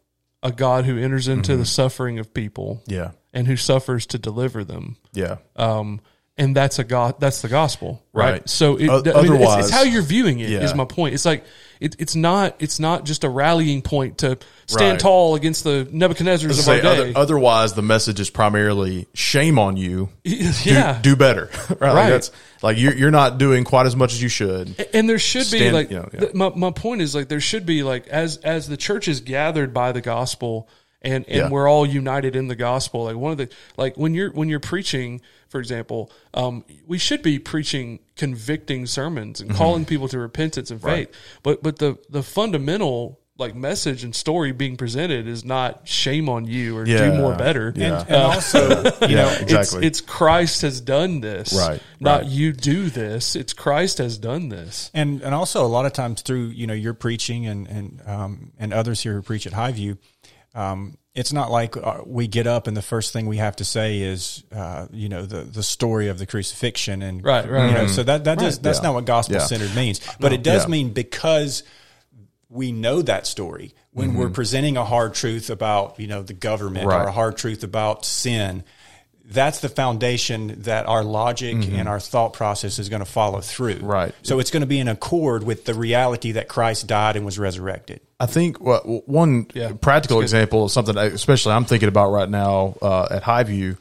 a 0.44 0.52
God 0.52 0.86
who 0.86 0.98
enters 0.98 1.28
into 1.28 1.52
Mm-hmm. 1.54 1.62
the 1.62 1.66
suffering 1.66 2.20
of 2.20 2.34
people 2.34 2.82
yeah, 2.88 3.12
and 3.34 3.48
who 3.48 3.58
suffers 3.58 4.06
to 4.08 4.18
deliver 4.20 4.64
them. 4.64 4.98
yeah. 5.14 5.38
Um, 5.56 6.02
and 6.40 6.56
that's 6.56 6.80
a 6.80 6.84
God. 6.84 7.20
That's 7.20 7.42
the 7.44 7.50
gospel, 7.50 8.02
right? 8.14 8.32
Right. 8.32 8.50
So, 8.50 8.78
it, 8.78 8.88
O- 8.90 8.94
I 8.94 9.02
mean, 9.02 9.06
it's, 9.08 9.16
otherwise- 9.16 9.66
it's 9.66 9.74
how 9.76 9.84
you're 9.84 10.02
viewing 10.02 10.40
it. 10.40 10.50
Is 10.50 10.72
Yeah. 10.72 10.76
my 10.76 10.86
point. 10.86 11.14
It's 11.14 11.26
like 11.26 11.44
it, 11.80 11.96
it's 12.00 12.16
not. 12.16 12.56
It's 12.60 12.80
not 12.80 13.06
just 13.06 13.24
a 13.24 13.30
rallying 13.30 13.82
point 13.82 14.18
to 14.20 14.38
stand 14.66 14.92
Right. 14.94 15.00
tall 15.00 15.36
against 15.36 15.64
the 15.64 15.88
Nebuchadnezzars 15.92 16.50
of 16.50 16.56
Say 16.56 16.78
our 16.78 16.82
day. 16.82 16.88
other, 16.90 17.12
otherwise, 17.16 17.74
the 17.74 17.82
message 17.82 18.20
is 18.20 18.30
primarily 18.30 19.08
shame 19.14 19.60
on 19.60 19.78
you. 19.78 20.10
Do, 20.24 20.32
yeah, 20.66 21.00
do 21.02 21.16
better. 21.16 21.50
right. 21.80 21.94
Like 21.94 22.10
that's 22.10 22.32
like 22.62 22.78
you're 22.78 22.94
you're 22.96 23.12
not 23.12 23.38
doing 23.38 23.64
quite 23.64 23.86
as 23.86 23.96
much 23.96 24.12
as 24.14 24.22
you 24.22 24.30
should. 24.30 24.88
and 24.94 25.08
there 25.10 25.20
should 25.20 25.50
be 25.52 25.72
like 25.72 25.90
you 25.92 25.98
know, 26.00 26.10
yeah. 26.14 26.26
my 26.34 26.50
my 26.56 26.72
point 26.72 27.02
is 27.02 27.14
like 27.16 27.28
there 27.30 27.40
should 27.42 27.66
be 27.66 27.84
like 27.84 28.08
as 28.08 28.38
as 28.38 28.68
the 28.68 28.78
church 28.78 29.08
is 29.08 29.22
gathered 29.22 29.74
by 29.74 29.92
the 29.94 30.02
gospel 30.02 30.68
and 31.02 31.26
and 31.28 31.36
Yeah. 31.36 31.50
we're 31.50 31.68
all 31.70 31.86
united 31.86 32.36
in 32.36 32.48
the 32.48 32.56
gospel 32.56 33.06
like 33.06 33.16
one 33.16 33.32
of 33.32 33.38
the 33.38 33.50
like 33.78 33.96
when 33.98 34.14
you're 34.14 34.32
when 34.32 34.50
you're 34.50 34.60
preaching 34.60 35.22
for 35.48 35.60
example 35.60 36.12
um 36.34 36.64
we 36.88 36.98
should 36.98 37.22
be 37.22 37.40
preaching 37.40 38.00
convicting 38.18 38.86
sermons 38.86 39.40
and 39.42 39.54
calling 39.56 39.86
people 39.86 40.08
to 40.10 40.20
repentance 40.20 40.72
and 40.72 40.82
faith 40.82 41.10
but 41.44 41.64
but 41.64 41.78
the 41.80 41.98
the 42.10 42.22
fundamental 42.24 43.20
like 43.38 43.56
message 43.56 44.04
and 44.04 44.14
story 44.14 44.52
being 44.52 44.76
presented 44.76 45.26
is 45.26 45.46
not 45.46 45.88
shame 45.88 46.28
on 46.28 46.44
you 46.44 46.76
or 46.78 46.86
Yeah. 46.86 47.10
do 47.10 47.18
more 47.18 47.34
better 47.36 47.72
Yeah. 47.74 48.02
And, 48.02 48.10
and 48.10 48.16
also, 48.18 48.60
you 49.08 49.16
know, 49.16 49.30
it's, 49.30 49.42
exactly. 49.54 49.88
it's 49.88 50.02
Christ 50.02 50.62
has 50.64 50.82
done 50.82 51.22
this, 51.22 51.54
Right, 51.54 51.82
Not 52.02 52.24
right. 52.24 52.30
you 52.30 52.52
do 52.52 52.90
this. 52.90 53.38
It's 53.38 53.54
Christ 53.54 54.00
has 54.00 54.18
done 54.18 54.50
this. 54.50 54.92
and 54.94 55.22
and 55.22 55.34
also 55.34 55.66
a 55.66 55.72
lot 55.72 55.86
of 55.86 55.94
times 55.94 56.22
through 56.22 56.48
you 56.48 56.68
know 56.68 56.74
your 56.74 56.94
preaching 56.94 57.48
and 57.48 57.66
and 57.70 58.02
um, 58.06 58.52
and 58.60 58.74
others 58.74 59.00
here 59.04 59.14
who 59.14 59.22
preach 59.22 59.48
at 59.48 59.54
Highview, 59.54 59.98
um, 60.60 60.98
it's 61.16 61.34
not 61.34 61.50
like 61.52 61.76
uh, 61.76 62.02
we 62.06 62.28
get 62.28 62.48
up 62.48 62.68
and 62.68 62.78
the 62.78 62.82
first 62.82 63.14
thing 63.14 63.26
we 63.26 63.38
have 63.38 63.56
to 63.58 63.66
say 63.66 64.00
is, 64.02 64.44
uh, 64.52 64.88
you 64.92 65.10
know, 65.10 65.26
the 65.26 65.42
the 65.42 65.64
story 65.64 66.08
of 66.10 66.18
the 66.20 66.26
crucifixion 66.26 67.02
and 67.02 67.24
Right, 67.24 67.50
right, 67.50 67.68
You 67.68 67.74
know, 67.74 67.82
right. 67.82 67.90
so 67.90 68.04
that 68.04 68.24
that 68.26 68.38
does, 68.40 68.60
that's 68.60 68.80
Yeah. 68.80 68.84
not 68.84 68.94
what 68.94 69.06
gospel 69.06 69.40
centered 69.40 69.76
means, 69.76 70.00
but 70.20 70.34
it 70.34 70.44
does 70.44 70.64
Yeah. 70.66 70.70
mean 70.72 70.94
because 70.94 71.64
we 72.50 72.72
know 72.72 73.02
that 73.02 73.28
story 73.28 73.74
when 73.92 74.14
we're 74.16 74.30
presenting 74.30 74.76
a 74.78 74.86
hard 74.86 75.14
truth 75.14 75.50
about 75.50 76.00
you 76.00 76.08
know 76.08 76.22
the 76.24 76.34
government 76.34 76.86
Right. 76.88 77.04
or 77.04 77.08
a 77.08 77.12
hard 77.12 77.38
truth 77.38 77.64
about 77.64 78.06
sin. 78.06 78.64
That's 79.32 79.60
the 79.60 79.70
foundation 79.70 80.62
that 80.64 80.88
our 80.88 81.04
logic 81.04 81.56
and 81.56 81.88
our 81.88 82.00
thought 82.00 82.34
process 82.34 82.80
is 82.80 82.90
going 82.90 83.02
to 83.02 83.06
follow 83.06 83.42
through. 83.42 83.78
Right. 83.82 84.14
So 84.24 84.40
it's 84.40 84.50
going 84.50 84.62
to 84.62 84.68
be 84.68 84.80
in 84.80 84.88
accord 84.88 85.44
with 85.44 85.66
the 85.66 85.76
reality 85.76 86.32
that 86.32 86.48
Christ 86.48 86.88
died 86.88 87.16
and 87.16 87.26
was 87.26 87.38
resurrected. 87.38 88.02
I 88.20 88.26
think 88.26 88.60
what 88.60 89.08
one 89.08 89.46
Yeah, 89.54 89.74
practical 89.80 90.22
example 90.22 90.66
of 90.66 90.72
something, 90.72 90.98
especially 90.98 91.54
I'm 91.54 91.66
thinking 91.66 91.90
about 91.90 92.10
right 92.10 92.30
now 92.30 92.76
uh, 92.82 93.08
at 93.12 93.24
Highview, 93.24 93.78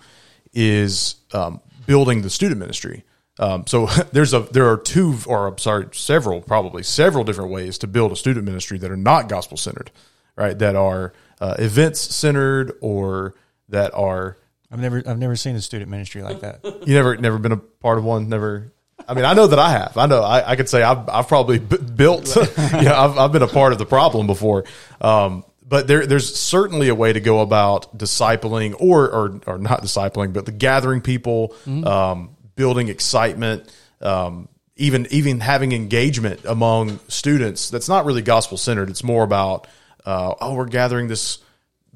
is 0.53 1.17
um, 1.33 1.61
building 1.87 2.21
the 2.21 2.31
student 2.31 2.61
ministry. 2.61 3.05
Um, 3.39 3.67
so 3.67 3.87
there's 4.13 4.35
a 4.35 4.41
there 4.41 4.71
are 4.71 4.77
two 4.77 5.17
or 5.27 5.47
I'm 5.47 5.59
sorry 5.59 5.87
several 5.93 6.43
probably 6.43 6.83
several 6.83 7.25
different 7.25 7.51
ways 7.51 7.79
to 7.79 7.87
build 7.87 8.13
a 8.13 8.17
student 8.17 8.45
ministry 8.45 8.77
that 8.79 8.91
are 8.91 8.97
not 8.97 9.31
gospel 9.31 9.57
centered, 9.57 9.91
right? 10.37 10.59
That 10.59 10.77
are 10.77 11.15
uh, 11.41 11.55
events 11.59 12.01
centered 12.15 12.73
or 12.81 13.35
that 13.71 13.95
are 13.95 14.37
I've 14.71 14.81
never 14.81 15.03
I've 15.07 15.19
never 15.19 15.37
seen 15.37 15.57
a 15.57 15.61
student 15.61 15.91
ministry 15.91 16.23
like 16.23 16.41
that. 16.41 16.65
you 16.87 16.95
never 16.95 17.17
never 17.17 17.39
been 17.39 17.53
a 17.53 17.57
part 17.57 17.99
of 17.99 18.05
one. 18.05 18.29
Never. 18.29 18.73
I 19.09 19.15
mean, 19.15 19.25
I 19.25 19.33
know 19.33 19.47
that 19.47 19.59
I 19.59 19.71
have. 19.71 19.97
I 19.97 20.07
know 20.07 20.23
I, 20.23 20.51
I 20.51 20.57
could 20.57 20.69
say 20.69 20.83
I've 20.83 21.09
I've 21.09 21.29
probably 21.29 21.59
b- 21.59 21.79
built. 21.79 22.37
yeah, 22.59 23.01
I've 23.01 23.17
I've 23.17 23.33
been 23.33 23.43
a 23.43 23.49
part 23.49 23.73
of 23.73 23.79
the 23.79 23.87
problem 23.87 24.27
before. 24.27 24.65
Um, 25.01 25.45
but 25.67 25.87
there 25.87 26.07
there's 26.07 26.35
certainly 26.35 26.89
a 26.89 26.95
way 26.95 27.13
to 27.13 27.21
go 27.21 27.41
about 27.41 27.97
discipling 27.97 28.75
or 28.79 29.11
or 29.11 29.41
or 29.47 29.59
not 29.59 29.83
discipling, 29.83 30.33
but 30.33 30.47
the 30.47 30.53
gathering 30.53 31.01
people, 31.01 31.55
um, 31.67 32.37
building 32.57 32.89
excitement, 32.89 33.73
um, 34.01 34.49
even 34.77 35.07
even 35.11 35.41
having 35.41 35.73
engagement 35.73 36.45
among 36.45 36.99
students. 37.09 37.71
That's 37.71 37.89
not 37.89 38.05
really 38.05 38.23
gospel 38.23 38.59
centered. 38.59 38.91
It's 38.91 39.05
more 39.05 39.25
about 39.25 39.67
uh, 40.05 40.35
oh, 40.41 40.55
we're 40.55 40.67
gathering 40.67 41.09
this 41.09 41.39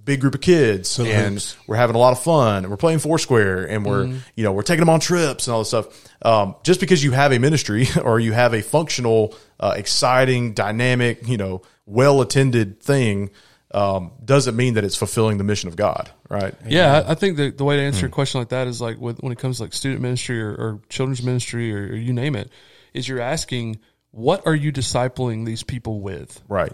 big 0.04 0.20
group 0.20 0.34
of 0.34 0.40
kids. 0.40 0.98
And 0.98 1.56
we're 1.66 1.76
having 1.76 1.96
a 1.96 1.98
lot 1.98 2.12
of 2.12 2.22
fun 2.22 2.64
and 2.64 2.70
we're 2.70 2.76
playing 2.76 2.98
foursquare 2.98 3.64
and 3.64 3.84
we're 3.84 4.06
you 4.36 4.44
know 4.44 4.52
we're 4.52 4.62
taking 4.62 4.80
them 4.80 4.90
on 4.90 5.00
trips 5.00 5.46
and 5.46 5.54
all 5.54 5.60
this 5.60 5.68
stuff. 5.68 6.08
Um, 6.22 6.56
just 6.62 6.80
because 6.80 7.02
you 7.02 7.12
have 7.12 7.32
a 7.32 7.38
ministry 7.38 7.86
or 8.02 8.20
you 8.20 8.32
have 8.32 8.54
a 8.54 8.62
functional 8.62 9.34
uh, 9.60 9.74
exciting 9.76 10.54
dynamic 10.54 11.26
you 11.26 11.36
know 11.36 11.62
well 11.86 12.20
attended 12.20 12.80
thing 12.80 13.30
um, 13.74 14.12
doesn't 14.24 14.54
mean 14.54 14.74
that 14.74 14.84
it's 14.84 14.96
fulfilling 14.96 15.38
the 15.38 15.44
mission 15.44 15.68
of 15.68 15.76
god 15.76 16.10
right? 16.28 16.54
Yeah, 16.66 17.02
I 17.06 17.12
I 17.12 17.14
think 17.14 17.36
the, 17.36 17.50
the 17.50 17.64
way 17.64 17.76
to 17.76 17.82
answer 17.82 18.06
a 18.06 18.08
question 18.08 18.40
like 18.40 18.48
that 18.48 18.66
is 18.66 18.80
like 18.80 18.98
with, 18.98 19.18
when 19.20 19.32
it 19.32 19.38
comes 19.38 19.58
to 19.58 19.64
like 19.64 19.74
student 19.74 20.00
ministry 20.00 20.40
or, 20.40 20.50
or 20.50 20.80
children's 20.88 21.22
ministry 21.22 21.74
or, 21.74 21.92
or 21.92 21.96
you 21.96 22.12
name 22.12 22.36
it, 22.36 22.50
is 22.94 23.06
you're 23.06 23.20
asking 23.20 23.78
what 24.10 24.46
are 24.46 24.54
you 24.54 24.72
discipling 24.72 25.46
these 25.46 25.62
people 25.62 26.00
with? 26.00 26.40
right. 26.48 26.72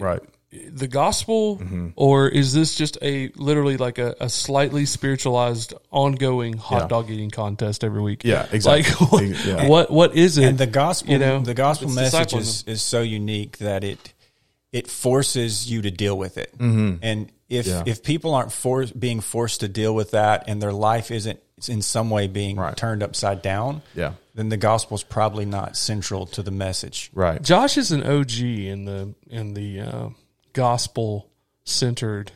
Right 0.00 0.22
The 0.52 0.88
gospel, 0.88 1.58
Mm-hmm. 1.58 1.88
or 1.94 2.28
is 2.28 2.52
this 2.52 2.74
just 2.74 2.98
a 3.02 3.30
literally 3.36 3.76
like 3.76 3.98
a, 3.98 4.16
a 4.20 4.28
slightly 4.28 4.84
spiritualized, 4.84 5.74
ongoing 5.92 6.54
hot 6.56 6.82
Yeah. 6.82 6.88
dog 6.88 7.10
eating 7.10 7.30
contest 7.30 7.84
every 7.84 8.02
week? 8.02 8.24
Yeah, 8.24 8.46
exactly. 8.50 8.90
Like 9.06 9.12
what, 9.12 9.46
Yeah. 9.46 9.68
what 9.68 9.90
what 9.92 10.16
is 10.16 10.38
it? 10.38 10.46
and 10.46 10.58
the 10.58 10.66
gospel 10.66 11.12
you 11.12 11.18
know, 11.20 11.40
the 11.40 11.54
gospel 11.54 11.86
it's 11.88 11.96
message 11.96 12.34
is, 12.34 12.64
is 12.66 12.82
so 12.82 13.00
unique 13.00 13.58
that 13.58 13.84
it 13.84 14.12
it 14.72 14.88
forces 14.88 15.70
you 15.70 15.82
to 15.82 15.90
deal 15.92 16.18
with 16.18 16.36
it 16.36 16.52
and 16.58 17.30
if 17.48 17.66
Yeah. 17.66 17.82
if 17.86 18.02
people 18.02 18.34
aren't 18.34 18.52
for, 18.52 18.84
being 18.86 19.20
forced 19.20 19.60
to 19.60 19.68
deal 19.68 19.94
with 19.94 20.10
that 20.12 20.44
and 20.48 20.60
their 20.60 20.72
life 20.72 21.10
isn't 21.12 21.38
in 21.68 21.82
some 21.82 22.10
way 22.10 22.26
being 22.26 22.56
Right. 22.56 22.76
turned 22.76 23.02
upside 23.04 23.40
down 23.42 23.82
Yeah. 23.94 24.12
then 24.34 24.48
the 24.48 24.56
gospel's 24.56 25.02
probably 25.04 25.44
not 25.44 25.76
central 25.76 26.26
to 26.26 26.42
the 26.42 26.50
message 26.52 27.10
right 27.14 27.40
Josh 27.42 27.76
is 27.78 27.92
an 27.92 28.02
OG 28.02 28.40
in 28.66 28.84
the 28.84 29.14
in 29.28 29.54
the 29.54 29.80
uh, 29.80 30.08
gospel 30.52 31.30
centered 31.64 32.32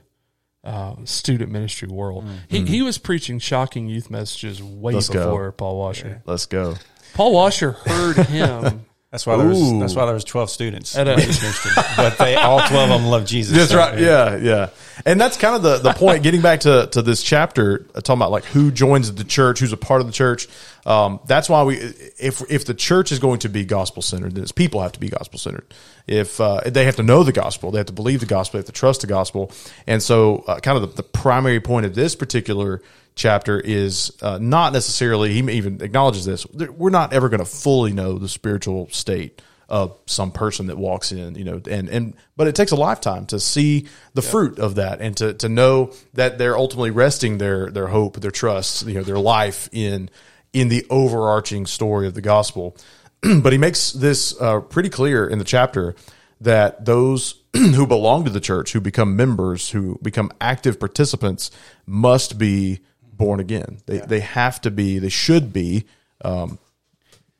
uh, 0.62 0.96
student 1.04 1.50
ministry 1.50 1.88
world. 1.88 2.24
He 2.48 2.64
he 2.64 2.82
was 2.82 2.98
preaching 2.98 3.38
shocking 3.38 3.88
youth 3.88 4.10
messages 4.10 4.62
way. 4.62 4.94
Let's 4.94 5.08
go. 5.08 5.24
before 5.24 5.52
Paul 5.52 5.78
Washer. 5.78 6.22
let's 6.24 6.46
go 6.46 6.76
Paul 7.14 7.32
Washer 7.32 7.72
heard 7.72 8.16
him. 8.26 8.86
that's 9.14 9.26
why 9.26 9.36
there 9.36 9.46
was 9.46 9.78
that's 9.78 9.94
why 9.94 10.06
there 10.06 10.14
was 10.14 10.24
12 10.24 10.50
students 10.50 10.96
At 10.96 11.06
but 11.96 12.18
they 12.18 12.34
all 12.34 12.58
12 12.58 12.90
of 12.90 13.00
them 13.00 13.08
love 13.08 13.24
Jesus 13.24 13.56
That's 13.56 13.70
So, 13.70 13.78
right. 13.78 13.96
Yeah, 13.96 14.36
yeah. 14.38 14.70
And 15.06 15.20
that's 15.20 15.36
kind 15.36 15.54
of 15.54 15.62
the, 15.62 15.78
the 15.78 15.92
point. 15.92 16.24
Getting 16.24 16.42
back 16.42 16.60
to, 16.60 16.88
to 16.90 17.00
this 17.00 17.22
chapter, 17.22 17.86
uh, 17.94 18.00
talking 18.00 18.18
about 18.18 18.32
like 18.32 18.44
who 18.46 18.72
joins 18.72 19.14
the 19.14 19.22
church, 19.22 19.60
who's 19.60 19.72
a 19.72 19.76
part 19.76 20.00
of 20.00 20.08
the 20.08 20.12
church. 20.12 20.48
Um, 20.84 21.20
that's 21.26 21.48
why 21.48 21.62
we, 21.62 21.76
if 22.18 22.42
if 22.50 22.64
the 22.64 22.74
church 22.74 23.12
is 23.12 23.20
going 23.20 23.38
to 23.40 23.48
be 23.48 23.64
gospel 23.64 24.02
centered, 24.02 24.34
then 24.34 24.42
its 24.42 24.50
people 24.50 24.82
have 24.82 24.90
to 24.92 25.00
be 25.00 25.10
gospel 25.10 25.38
centered. 25.38 25.72
If 26.08 26.40
uh, 26.40 26.62
they 26.66 26.84
have 26.84 26.96
to 26.96 27.04
know 27.04 27.22
the 27.22 27.32
gospel, 27.32 27.70
they 27.70 27.78
have 27.78 27.86
to 27.86 27.92
believe 27.92 28.18
the 28.18 28.26
gospel, 28.26 28.58
they 28.58 28.62
have 28.62 28.66
to 28.66 28.72
trust 28.72 29.02
the 29.02 29.06
gospel. 29.06 29.52
And 29.86 30.02
so, 30.02 30.38
uh, 30.48 30.58
kind 30.58 30.76
of 30.76 30.90
the, 30.90 31.02
the 31.02 31.08
primary 31.08 31.60
point 31.60 31.86
of 31.86 31.94
this 31.94 32.16
particular 32.16 32.82
chapter 33.14 33.60
is 33.60 34.12
uh, 34.22 34.38
not 34.40 34.72
necessarily. 34.72 35.32
He 35.32 35.38
even 35.52 35.80
acknowledges 35.82 36.24
this. 36.24 36.46
We're 36.46 36.90
not 36.90 37.12
ever 37.12 37.28
going 37.28 37.40
to 37.40 37.46
fully 37.46 37.92
know 37.92 38.18
the 38.18 38.28
spiritual 38.28 38.88
state 38.90 39.40
of 39.68 39.98
some 40.06 40.30
person 40.30 40.66
that 40.66 40.76
walks 40.76 41.10
in, 41.10 41.34
you 41.36 41.44
know, 41.44 41.60
and, 41.70 41.88
and, 41.88 42.14
but 42.36 42.46
it 42.46 42.54
takes 42.54 42.72
a 42.72 42.76
lifetime 42.76 43.26
to 43.26 43.40
see 43.40 43.86
the 44.12 44.22
fruit 44.22 44.58
of 44.58 44.74
that 44.74 45.00
and 45.00 45.16
to, 45.16 45.32
to 45.34 45.48
know 45.48 45.92
that 46.12 46.36
they're 46.38 46.56
ultimately 46.56 46.90
resting 46.90 47.38
their, 47.38 47.70
their 47.70 47.86
hope, 47.86 48.20
their 48.20 48.30
trust, 48.30 48.86
you 48.86 48.94
know, 48.94 49.02
their 49.02 49.18
life 49.18 49.68
in, 49.72 50.10
in 50.52 50.68
the 50.68 50.86
overarching 50.90 51.64
story 51.66 52.06
of 52.06 52.14
the 52.14 52.20
gospel. 52.20 52.76
but 53.40 53.52
he 53.52 53.58
makes 53.58 53.92
this 53.92 54.38
uh, 54.40 54.60
pretty 54.60 54.90
clear 54.90 55.26
in 55.26 55.38
the 55.38 55.44
chapter 55.44 55.94
that 56.40 56.84
those 56.84 57.40
who 57.54 57.86
belong 57.86 58.24
to 58.24 58.30
the 58.30 58.40
church, 58.40 58.72
who 58.72 58.80
become 58.80 59.16
members, 59.16 59.70
who 59.70 59.98
become 60.02 60.30
active 60.40 60.78
participants, 60.78 61.50
must 61.86 62.36
be 62.36 62.80
born 63.16 63.40
again. 63.40 63.78
They, 63.86 63.98
they 63.98 64.20
have 64.20 64.60
to 64.62 64.70
be, 64.70 64.98
they 64.98 65.08
should 65.08 65.52
be, 65.52 65.84
um, 66.24 66.58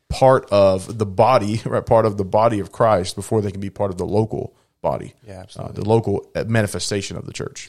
part 0.08 0.48
of 0.50 0.98
the 0.98 1.06
body, 1.06 1.60
right? 1.66 1.84
Part 1.84 2.06
of 2.06 2.16
the 2.16 2.24
body 2.24 2.60
of 2.60 2.70
Christ 2.72 3.16
before 3.16 3.40
they 3.40 3.50
can 3.50 3.60
be 3.60 3.70
part 3.70 3.90
of 3.90 3.98
the 3.98 4.06
local 4.06 4.54
body. 4.80 5.14
Yeah, 5.26 5.38
Uh, 5.38 5.42
absolutely. 5.42 5.82
the 5.82 5.88
local 5.88 6.30
uh, 6.34 6.44
manifestation 6.46 7.16
of 7.16 7.26
the 7.26 7.32
church. 7.32 7.68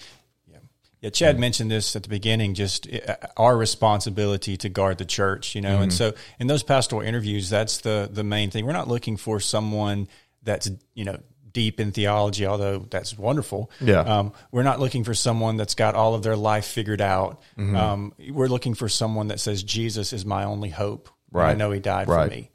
Yeah, 0.52 0.58
yeah. 1.02 1.10
Chad 1.10 1.39
mentioned 1.39 1.72
this 1.72 1.96
at 1.96 2.04
the 2.04 2.10
beginning, 2.10 2.54
just 2.54 2.88
uh, 2.94 3.15
our 3.38 3.56
responsibility 3.58 4.58
to 4.58 4.70
guard 4.70 4.98
the 4.98 5.06
church, 5.06 5.56
you 5.56 5.62
know. 5.62 5.82
And 5.82 5.91
Mm-hmm. 5.91 6.13
so 6.13 6.13
in 6.39 6.48
those 6.48 6.62
pastoral 6.63 7.02
interviews, 7.02 7.50
that's 7.50 7.78
the 7.80 8.10
the 8.12 8.24
main 8.24 8.52
thing. 8.52 8.65
We're 8.65 8.74
not 8.74 8.88
looking 8.88 9.18
for 9.18 9.39
someone 9.39 10.08
that's, 10.44 10.70
you 10.94 11.06
know, 11.06 11.18
deep 11.56 11.80
in 11.80 11.91
theology, 11.91 12.46
although 12.46 12.80
that's 12.89 13.18
wonderful. 13.18 13.72
Yeah. 13.82 14.02
Um, 14.02 14.34
we're 14.52 14.62
not 14.63 14.80
looking 14.80 15.04
for 15.04 15.15
someone 15.15 15.58
that's 15.58 15.74
got 15.74 15.96
all 15.96 16.13
of 16.13 16.22
their 16.22 16.36
life 16.36 16.65
figured 16.65 17.02
out. 17.02 17.41
Mm-hmm. 17.58 17.76
Um, 17.76 18.13
we're 18.30 18.50
looking 18.50 18.76
for 18.76 18.88
someone 18.89 19.30
that 19.30 19.39
says 19.39 19.63
Jesus 19.63 20.13
is 20.13 20.26
my 20.26 20.44
only 20.44 20.70
hope. 20.70 21.10
and 21.34 21.41
I 21.41 21.54
know 21.56 21.72
he 21.72 21.80
died 21.80 22.08
Right. 22.08 22.30
for 22.30 22.36
me 22.38 22.52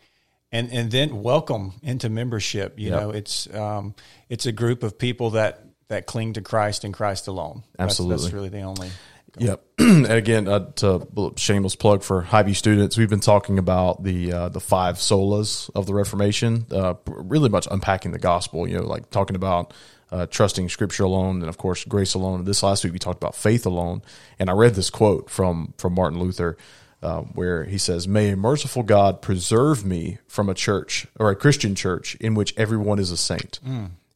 and 0.53 0.71
and 0.73 0.91
then 0.91 1.23
welcome 1.23 1.73
into 1.83 2.09
membership. 2.09 2.79
You 2.79 2.91
Yep. 2.91 3.01
know, 3.01 3.11
it's 3.11 3.53
um, 3.55 3.95
it's 4.29 4.47
a 4.47 4.53
group 4.53 4.83
of 4.83 4.99
people 4.99 5.31
that 5.31 5.65
that 5.89 6.07
cling 6.07 6.35
to 6.35 6.41
Christ 6.41 6.85
and 6.85 6.95
Christ 6.95 7.27
alone. 7.27 7.63
That's- 7.77 7.95
Absolutely. 7.99 8.23
that's, 8.25 8.33
really 8.35 8.49
the 8.49 8.61
only. 8.63 8.91
Yep. 9.38 9.64
and 9.79 10.07
again, 10.07 10.49
uh, 10.49 10.71
to 10.77 11.33
shameless 11.37 11.77
plug 11.77 12.03
for 12.03 12.23
Highview 12.23 12.57
students, 12.57 12.97
we've 12.97 13.11
been 13.11 13.21
talking 13.21 13.59
about 13.59 14.03
the 14.03 14.33
uh, 14.33 14.49
the 14.49 14.61
five 14.61 14.97
solas 14.97 15.71
of 15.75 15.87
the 15.87 15.95
Reformation, 15.95 16.66
uh, 16.71 16.95
really 17.07 17.49
much 17.49 17.69
unpacking 17.71 18.12
the 18.12 18.19
gospel. 18.19 18.69
You 18.69 18.79
know, 18.79 18.85
like 18.85 19.11
talking 19.11 19.37
about 19.37 19.73
uh, 20.11 20.27
trusting 20.27 20.69
Scripture 20.69 21.05
alone, 21.05 21.40
and 21.40 21.49
of 21.49 21.59
course 21.59 21.85
grace 21.85 22.14
alone. 22.14 22.45
This 22.45 22.62
last 22.62 22.85
week 22.85 22.93
we 22.93 22.99
talked 22.99 23.23
about 23.23 23.35
faith 23.35 23.66
alone, 23.66 24.03
and 24.38 24.51
I 24.51 24.53
read 24.53 24.75
this 24.75 24.90
quote 24.90 25.31
from 25.31 25.75
from 25.77 25.95
Martin 25.95 26.19
Luther. 26.19 26.57
Uh, 27.03 27.23
where 27.23 27.64
he 27.64 27.79
says, 27.79 28.07
May 28.07 28.29
a 28.29 28.37
merciful 28.37 28.83
God 28.83 29.23
preserve 29.23 29.87
me 29.87 30.19
from 30.27 30.51
a 30.51 30.55
church 30.55 31.07
or 31.19 31.31
a 31.31 31.35
Christian 31.35 31.75
church 31.75 32.14
in 32.16 32.35
which 32.35 32.53
everyone 32.59 32.99
is 32.99 33.11
a 33.11 33.16
saint. 33.16 33.59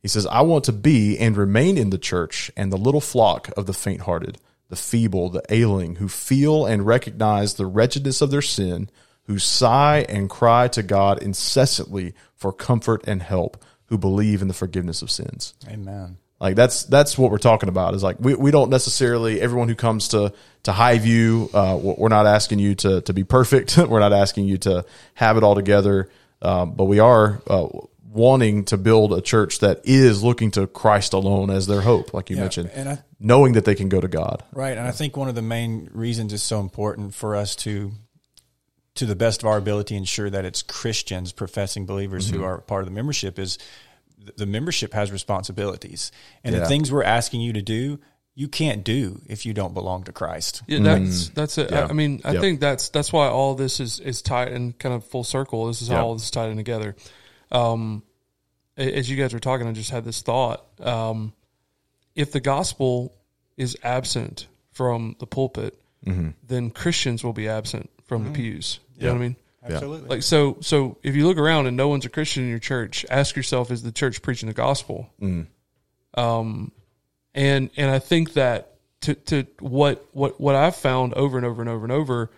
He 0.02 0.08
says, 0.08 0.26
I 0.26 0.42
want 0.42 0.64
to 0.64 0.72
be 0.72 1.18
and 1.18 1.34
remain 1.34 1.78
in 1.78 1.88
the 1.88 1.96
church 1.96 2.50
and 2.58 2.70
the 2.70 2.76
little 2.76 3.00
flock 3.00 3.48
of 3.56 3.64
the 3.64 3.72
faint 3.72 4.02
hearted, 4.02 4.36
the 4.68 4.76
feeble, 4.76 5.28
the 5.28 5.42
ailing, 5.50 5.96
who 5.96 6.08
feel 6.08 6.66
and 6.66 6.86
recognize 6.86 7.54
the 7.54 7.66
wretchedness 7.66 8.20
of 8.20 8.30
their 8.30 8.42
sin, 8.42 8.90
who 9.24 9.38
sigh 9.38 10.04
and 10.08 10.28
cry 10.28 10.68
to 10.68 10.82
God 10.82 11.22
incessantly 11.22 12.14
for 12.34 12.52
comfort 12.52 13.02
and 13.06 13.22
help, 13.22 13.62
who 13.86 13.98
believe 13.98 14.42
in 14.42 14.48
the 14.48 14.54
forgiveness 14.54 15.02
of 15.02 15.10
sins. 15.10 15.54
Amen. 15.68 16.18
Like 16.40 16.56
that's 16.56 16.82
that's 16.84 17.16
what 17.16 17.30
we're 17.30 17.38
talking 17.38 17.68
about. 17.68 17.94
Is 17.94 18.02
like 18.02 18.18
we, 18.20 18.34
we 18.34 18.50
don't 18.50 18.68
necessarily 18.68 19.40
everyone 19.40 19.68
who 19.68 19.74
comes 19.74 20.08
to 20.08 20.32
to 20.64 20.72
Highview, 20.72 21.48
uh, 21.54 21.76
we're 21.78 22.08
not 22.08 22.26
asking 22.26 22.58
you 22.58 22.74
to 22.76 23.00
to 23.02 23.12
be 23.12 23.24
perfect. 23.24 23.78
we're 23.88 24.00
not 24.00 24.12
asking 24.12 24.46
you 24.46 24.58
to 24.58 24.84
have 25.14 25.36
it 25.36 25.42
all 25.42 25.54
together, 25.54 26.10
um, 26.42 26.72
but 26.72 26.84
we 26.84 26.98
are 26.98 27.40
uh, 27.46 27.68
wanting 28.14 28.64
to 28.66 28.76
build 28.78 29.12
a 29.12 29.20
church 29.20 29.58
that 29.58 29.80
is 29.84 30.22
looking 30.22 30.50
to 30.52 30.66
Christ 30.68 31.12
alone 31.12 31.50
as 31.50 31.66
their 31.66 31.80
hope, 31.80 32.14
like 32.14 32.30
you 32.30 32.36
mentioned, 32.36 32.70
and 32.72 32.88
I- 32.88 33.02
knowing 33.18 33.54
that 33.54 33.64
they 33.64 33.74
can 33.74 33.88
go 33.88 34.00
to 34.00 34.06
God. 34.08 34.42
Right, 34.52 34.78
and 34.78 34.86
I 34.86 34.92
think 34.92 35.16
one 35.16 35.28
of 35.28 35.34
the 35.34 35.42
main 35.42 35.90
reasons 35.92 36.32
it's 36.32 36.42
so 36.44 36.60
important 36.60 37.12
for 37.12 37.34
us 37.34 37.56
to, 37.56 37.90
to 38.94 39.04
the 39.06 39.16
best 39.16 39.42
of 39.42 39.48
our 39.48 39.58
ability, 39.58 39.96
ensure 39.96 40.30
that 40.30 40.44
it's 40.44 40.62
Christians, 40.62 41.32
professing 41.32 41.86
believers 41.86 42.28
Mm-hmm. 42.28 42.36
who 42.38 42.44
are 42.44 42.58
part 42.60 42.82
of 42.82 42.86
the 42.88 42.94
membership. 42.94 43.36
Is 43.38 43.58
the 44.36 44.46
membership 44.46 44.94
has 44.94 45.10
responsibilities, 45.10 46.12
and 46.44 46.54
Yeah. 46.54 46.60
the 46.60 46.66
things 46.66 46.92
we're 46.92 47.02
asking 47.02 47.40
you 47.40 47.52
to 47.54 47.62
do, 47.62 47.98
you 48.36 48.46
can't 48.48 48.84
do 48.84 49.20
if 49.26 49.44
you 49.44 49.52
don't 49.54 49.74
belong 49.74 50.04
to 50.04 50.12
Christ. 50.12 50.62
Yeah, 50.68 50.78
that's 50.78 51.28
that's 51.30 51.58
it. 51.58 51.68
Mm. 51.68 51.72
Yeah. 51.72 51.80
I, 51.80 51.88
I 51.88 51.92
mean, 51.92 52.20
I 52.24 52.32
Yep. 52.32 52.40
think 52.40 52.60
that's 52.60 52.88
that's 52.90 53.12
why 53.12 53.26
all 53.26 53.56
this 53.56 53.80
is 53.80 53.98
is 53.98 54.22
tied 54.22 54.52
in 54.52 54.72
kind 54.72 54.94
of 54.94 55.04
full 55.04 55.24
circle. 55.24 55.66
This 55.66 55.82
is 55.82 55.88
how 55.88 55.96
Yep. 55.96 56.04
all 56.04 56.14
this 56.14 56.24
is 56.24 56.30
tied 56.30 56.50
in 56.50 56.56
together. 56.56 56.94
Um, 57.54 58.02
as 58.76 59.08
you 59.08 59.16
guys 59.16 59.32
were 59.32 59.40
talking, 59.40 59.66
I 59.66 59.72
just 59.72 59.90
had 59.90 60.04
this 60.04 60.20
thought: 60.22 60.64
um, 60.80 61.32
if 62.14 62.32
the 62.32 62.40
gospel 62.40 63.14
is 63.56 63.76
absent 63.82 64.46
from 64.72 65.16
the 65.20 65.26
pulpit, 65.26 65.78
Mm-hmm. 66.04 66.30
then 66.46 66.70
Christians 66.70 67.24
will 67.24 67.32
be 67.32 67.48
absent 67.48 67.88
from 68.04 68.24
the 68.24 68.30
pews. 68.30 68.78
You 68.98 69.06
know 69.06 69.12
what 69.14 69.18
I 69.18 69.20
mean? 69.22 69.36
Absolutely. 69.66 70.08
Like 70.10 70.22
so, 70.22 70.58
so 70.60 70.98
if 71.02 71.16
you 71.16 71.26
look 71.26 71.38
around 71.38 71.66
and 71.66 71.78
no 71.78 71.88
one's 71.88 72.04
a 72.04 72.10
Christian 72.10 72.42
in 72.42 72.50
your 72.50 72.58
church, 72.58 73.06
ask 73.08 73.34
yourself: 73.36 73.70
Is 73.70 73.82
the 73.82 73.90
church 73.92 74.20
preaching 74.20 74.48
the 74.48 74.52
gospel? 74.54 75.08
Um, 76.14 76.72
and 77.34 77.70
and 77.76 77.90
I 77.90 77.98
think 78.00 78.34
that 78.34 78.74
to 79.02 79.14
to 79.14 79.46
what 79.60 80.06
what 80.12 80.38
what 80.40 80.54
I've 80.54 80.76
found 80.76 81.14
over 81.14 81.36
and 81.38 81.46
over 81.46 81.62
and 81.62 81.70
over 81.70 81.84
and 81.84 81.92
over 81.92 82.30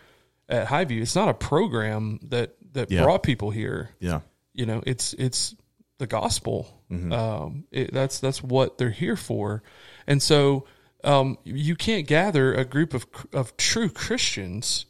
at 0.49 0.69
Highview, 0.69 1.03
it's 1.03 1.17
not 1.17 1.29
a 1.29 1.35
program 1.35 2.21
that 2.29 2.55
that 2.75 2.91
Yeah. 2.91 3.03
brought 3.03 3.23
people 3.25 3.51
here. 3.51 3.91
Yeah. 3.99 4.21
You 4.57 4.67
know, 4.67 4.83
it's 4.87 5.13
it's 5.15 5.55
the 5.99 6.07
gospel. 6.07 6.73
Um, 7.13 7.65
it, 7.71 7.93
that's 7.93 8.21
that's 8.21 8.43
what 8.43 8.79
they're 8.79 8.91
here 8.91 9.17
for, 9.17 9.63
and 10.07 10.23
so 10.23 10.67
um, 11.05 11.37
you 11.45 11.77
can't 11.77 12.07
gather 12.07 12.55
a 12.55 12.65
group 12.65 12.95
of 12.95 13.07
of 13.33 13.57
true 13.57 13.89
Christians 13.91 14.87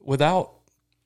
without 0.00 0.52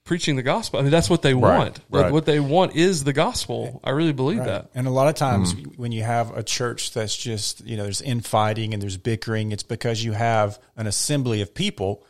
preaching 0.04 0.36
the 0.36 0.42
gospel. 0.42 0.80
I 0.80 0.82
mean, 0.82 0.90
that's 0.90 1.08
what 1.08 1.22
they 1.22 1.32
want. 1.34 1.78
Like, 1.90 2.02
right. 2.04 2.12
What 2.12 2.26
they 2.26 2.40
want 2.40 2.74
is 2.74 3.04
the 3.04 3.12
gospel. 3.12 3.80
I 3.84 3.90
really 3.90 4.12
believe 4.12 4.44
that. 4.44 4.70
And 4.74 4.86
a 4.86 4.90
lot 4.90 5.08
of 5.08 5.14
times 5.14 5.54
Mm-hmm. 5.54 5.80
when 5.80 5.92
you 5.92 6.02
have 6.02 6.36
a 6.36 6.42
church 6.42 6.92
that's 6.92 7.16
just, 7.16 7.64
you 7.64 7.76
know, 7.76 7.84
there's 7.84 8.02
infighting 8.02 8.74
and 8.74 8.82
there's 8.82 8.96
bickering, 8.96 9.52
it's 9.52 9.62
because 9.62 10.02
you 10.02 10.12
have 10.12 10.58
an 10.76 10.88
assembly 10.88 11.40
of 11.40 11.54
people 11.54 12.04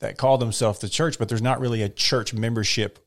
that 0.00 0.16
call 0.16 0.38
themselves 0.38 0.78
the 0.78 0.88
church, 0.88 1.18
but 1.18 1.28
there's 1.28 1.42
not 1.42 1.60
really 1.60 1.82
a 1.82 1.88
church 1.88 2.32
membership 2.32 2.98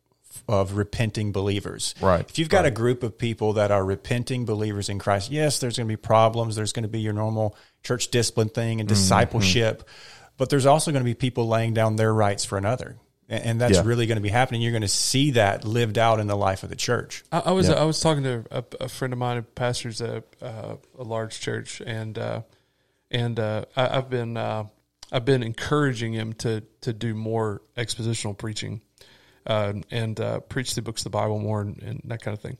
of 0.47 0.73
repenting 0.73 1.31
believers. 1.31 1.93
Right, 2.01 2.27
If 2.29 2.37
you've 2.39 2.49
got 2.49 2.65
a 2.65 2.71
group 2.71 3.03
of 3.03 3.17
people 3.17 3.53
that 3.53 3.71
are 3.71 3.83
repenting 3.83 4.45
believers 4.45 4.89
in 4.89 4.99
Christ, 4.99 5.31
yes, 5.31 5.59
there's 5.59 5.77
going 5.77 5.87
to 5.87 5.91
be 5.91 5.97
problems. 5.97 6.55
There's 6.55 6.73
going 6.73 6.83
to 6.83 6.89
be 6.89 7.01
your 7.01 7.13
normal 7.13 7.55
church 7.83 8.09
discipline 8.09 8.49
thing 8.49 8.67
Mm-hmm. 8.77 8.79
and 8.81 8.89
discipleship, 8.89 9.87
but 10.37 10.49
there's 10.49 10.65
also 10.65 10.91
going 10.91 11.03
to 11.03 11.09
be 11.09 11.13
people 11.15 11.47
laying 11.47 11.73
down 11.73 11.95
their 11.95 12.13
rights 12.13 12.45
for 12.45 12.57
another. 12.57 12.97
And 13.29 13.43
and 13.43 13.61
that's 13.61 13.73
Yeah. 13.75 13.83
really 13.85 14.05
going 14.07 14.15
to 14.17 14.21
be 14.21 14.29
happening. 14.29 14.61
You're 14.61 14.71
going 14.71 14.81
to 14.83 14.87
see 14.87 15.31
that 15.31 15.65
lived 15.65 15.97
out 15.97 16.19
in 16.21 16.27
the 16.27 16.35
life 16.37 16.63
of 16.63 16.69
the 16.69 16.75
church. 16.77 17.23
I, 17.31 17.39
I 17.47 17.51
was 17.51 17.69
I 17.69 17.83
was 17.83 17.99
talking 17.99 18.23
to 18.23 18.45
a, 18.51 18.63
a 18.81 18.87
friend 18.87 19.11
of 19.11 19.19
mine 19.19 19.35
who 19.37 19.41
pastors 19.43 19.99
a 19.99 20.23
uh, 20.41 20.75
a 20.97 21.03
large 21.03 21.39
church, 21.41 21.81
and 21.85 22.17
uh, 22.17 22.41
and 23.11 23.37
uh, 23.39 23.65
I, 23.75 23.97
I've 23.97 24.09
been 24.09 24.37
uh, 24.37 24.65
I've 25.11 25.25
been 25.25 25.43
encouraging 25.43 26.13
him 26.13 26.33
to 26.35 26.61
to 26.81 26.93
do 26.93 27.13
more 27.13 27.61
expositional 27.75 28.37
preaching, 28.37 28.81
uh, 29.47 29.73
and 29.89 30.19
uh, 30.19 30.41
preach 30.41 30.75
the 30.75 30.81
books 30.81 31.01
of 31.01 31.05
the 31.05 31.17
Bible 31.17 31.39
more 31.39 31.61
and, 31.61 31.81
and 31.81 32.01
that 32.05 32.21
kind 32.21 32.35
of 32.35 32.41
thing, 32.41 32.57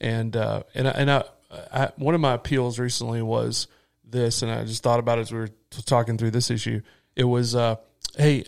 and 0.00 0.36
uh, 0.36 0.62
and 0.74 0.86
and 0.86 1.10
I, 1.10 1.24
I 1.72 1.90
one 1.96 2.14
of 2.14 2.20
my 2.20 2.34
appeals 2.34 2.78
recently 2.78 3.22
was 3.22 3.66
this, 4.04 4.42
and 4.42 4.50
I 4.50 4.64
just 4.64 4.82
thought 4.82 5.00
about 5.00 5.18
it 5.18 5.22
as 5.22 5.32
we 5.32 5.38
were 5.38 5.50
talking 5.86 6.18
through 6.18 6.30
this 6.30 6.50
issue. 6.50 6.82
It 7.16 7.24
was, 7.24 7.54
uh, 7.54 7.76
hey, 8.16 8.44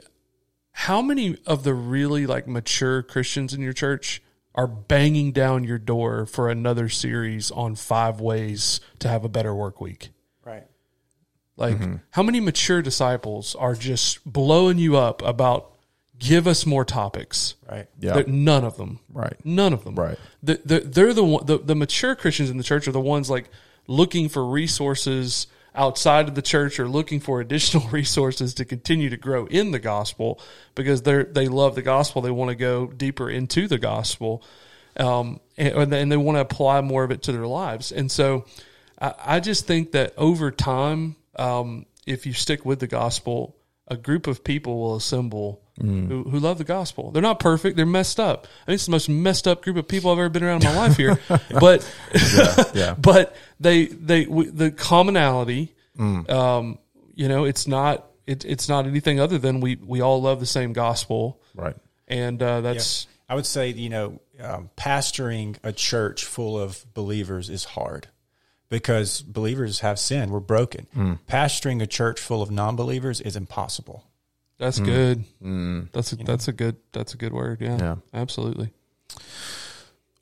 how 0.72 1.02
many 1.02 1.36
of 1.46 1.64
the 1.64 1.74
really 1.74 2.26
like 2.26 2.46
mature 2.46 3.02
Christians 3.02 3.52
in 3.52 3.60
your 3.60 3.72
church 3.72 4.22
are 4.54 4.66
banging 4.66 5.32
down 5.32 5.64
your 5.64 5.78
door 5.78 6.26
for 6.26 6.50
another 6.50 6.88
series 6.88 7.50
on 7.50 7.74
five 7.74 8.20
ways 8.20 8.80
to 9.00 9.08
have 9.08 9.24
a 9.24 9.28
better 9.28 9.54
work 9.54 9.80
week? 9.80 10.10
Right. 10.44 10.64
Like, 11.56 11.78
how 12.10 12.22
many 12.22 12.40
mature 12.40 12.80
disciples 12.80 13.54
are 13.54 13.74
just 13.74 14.24
blowing 14.24 14.78
you 14.78 14.96
up 14.96 15.20
about 15.22 15.72
give 16.20 16.46
us 16.46 16.64
more 16.64 16.84
topics? 16.84 17.56
Right. 17.68 17.88
Yeah. 17.98 18.14
There- 18.14 18.26
none 18.28 18.64
of 18.64 18.76
them. 18.76 19.00
Right. 19.12 19.34
None 19.44 19.72
of 19.72 19.82
them. 19.82 19.96
Right. 19.96 20.18
The, 20.42 20.60
the, 20.64 20.80
they're 20.80 21.12
the, 21.12 21.24
one, 21.24 21.46
the 21.46 21.58
the 21.58 21.74
mature 21.74 22.14
Christians 22.14 22.50
in 22.50 22.58
the 22.58 22.62
church 22.62 22.86
are 22.86 22.92
the 22.92 23.00
ones 23.00 23.28
like 23.28 23.50
looking 23.88 24.28
for 24.28 24.46
resources 24.46 25.48
outside 25.74 26.28
of 26.28 26.34
the 26.34 26.42
church 26.42 26.78
or 26.78 26.88
looking 26.88 27.20
for 27.20 27.40
additional 27.40 27.88
resources 27.90 28.54
to 28.54 28.64
continue 28.64 29.10
to 29.10 29.16
grow 29.16 29.46
in 29.46 29.70
the 29.70 29.78
gospel 29.78 30.40
because 30.74 31.02
they're 31.02 31.24
they 31.24 31.48
love 31.48 31.74
the 31.74 31.82
gospel. 31.82 32.22
They 32.22 32.30
want 32.30 32.50
to 32.50 32.54
go 32.56 32.86
deeper 32.86 33.28
into 33.28 33.66
the 33.66 33.78
gospel, 33.78 34.44
um, 34.96 35.40
and, 35.56 35.92
and 35.92 36.12
they 36.12 36.16
want 36.16 36.36
to 36.36 36.40
apply 36.40 36.80
more 36.82 37.02
of 37.02 37.10
it 37.10 37.22
to 37.22 37.32
their 37.32 37.46
lives. 37.46 37.90
And 37.90 38.10
so, 38.10 38.44
I, 39.00 39.14
I 39.18 39.40
just 39.40 39.66
think 39.66 39.92
that 39.92 40.12
over 40.16 40.50
time, 40.50 41.16
um, 41.36 41.86
if 42.06 42.26
you 42.26 42.32
stick 42.32 42.64
with 42.64 42.80
the 42.80 42.86
gospel, 42.86 43.56
a 43.88 43.96
group 43.96 44.26
of 44.26 44.44
people 44.44 44.78
will 44.78 44.96
assemble 44.96 45.62
who, 45.80 46.24
who 46.24 46.38
love 46.38 46.58
the 46.58 46.64
gospel. 46.64 47.10
They're 47.10 47.22
not 47.22 47.40
perfect; 47.40 47.76
they're 47.76 47.86
messed 47.86 48.20
up. 48.20 48.46
I 48.62 48.66
think 48.66 48.74
it's 48.76 48.86
the 48.86 48.92
most 48.92 49.08
messed 49.08 49.48
up 49.48 49.62
group 49.62 49.76
of 49.76 49.88
people 49.88 50.10
I've 50.10 50.18
ever 50.18 50.28
been 50.28 50.44
around 50.44 50.64
in 50.64 50.70
my 50.72 50.76
life 50.76 50.96
here. 50.96 51.18
But, 51.60 51.88
yeah. 52.74 52.94
but 52.98 53.34
they 53.58 53.86
they 53.86 54.24
w- 54.24 54.50
the 54.50 54.70
commonality, 54.70 55.74
um, 55.98 56.78
you 57.14 57.28
know, 57.28 57.44
it's 57.44 57.66
not 57.66 58.06
it, 58.26 58.44
it's 58.44 58.68
not 58.68 58.86
anything 58.86 59.20
other 59.20 59.38
than 59.38 59.60
we 59.60 59.76
we 59.76 60.00
all 60.00 60.20
love 60.22 60.40
the 60.40 60.46
same 60.46 60.72
gospel, 60.72 61.40
Right. 61.54 61.76
and 62.08 62.42
uh, 62.42 62.60
that's 62.60 63.06
I 63.28 63.34
would 63.34 63.46
say, 63.46 63.70
you 63.70 63.88
know, 63.90 64.20
um, 64.40 64.70
pastoring 64.76 65.56
a 65.62 65.72
church 65.72 66.24
full 66.24 66.58
of 66.58 66.84
believers 66.94 67.48
is 67.48 67.64
hard 67.64 68.08
because 68.68 69.22
believers 69.22 69.80
have 69.80 69.98
sin. 69.98 70.30
We're 70.30 70.40
broken. 70.40 71.18
Pastoring 71.28 71.80
a 71.82 71.86
church 71.86 72.18
full 72.20 72.42
of 72.42 72.50
non 72.50 72.76
believers 72.76 73.20
is 73.20 73.36
impossible. 73.36 74.04
That's 74.60 74.78
good. 74.78 75.24
That's 75.92 76.12
a, 76.12 76.16
that's 76.16 76.46
a 76.48 76.52
good 76.52 76.76
that's 76.92 77.14
a 77.14 77.16
good 77.16 77.32
word. 77.32 77.60
Yeah, 77.60 77.78
Yeah. 77.78 77.96
absolutely. 78.14 78.70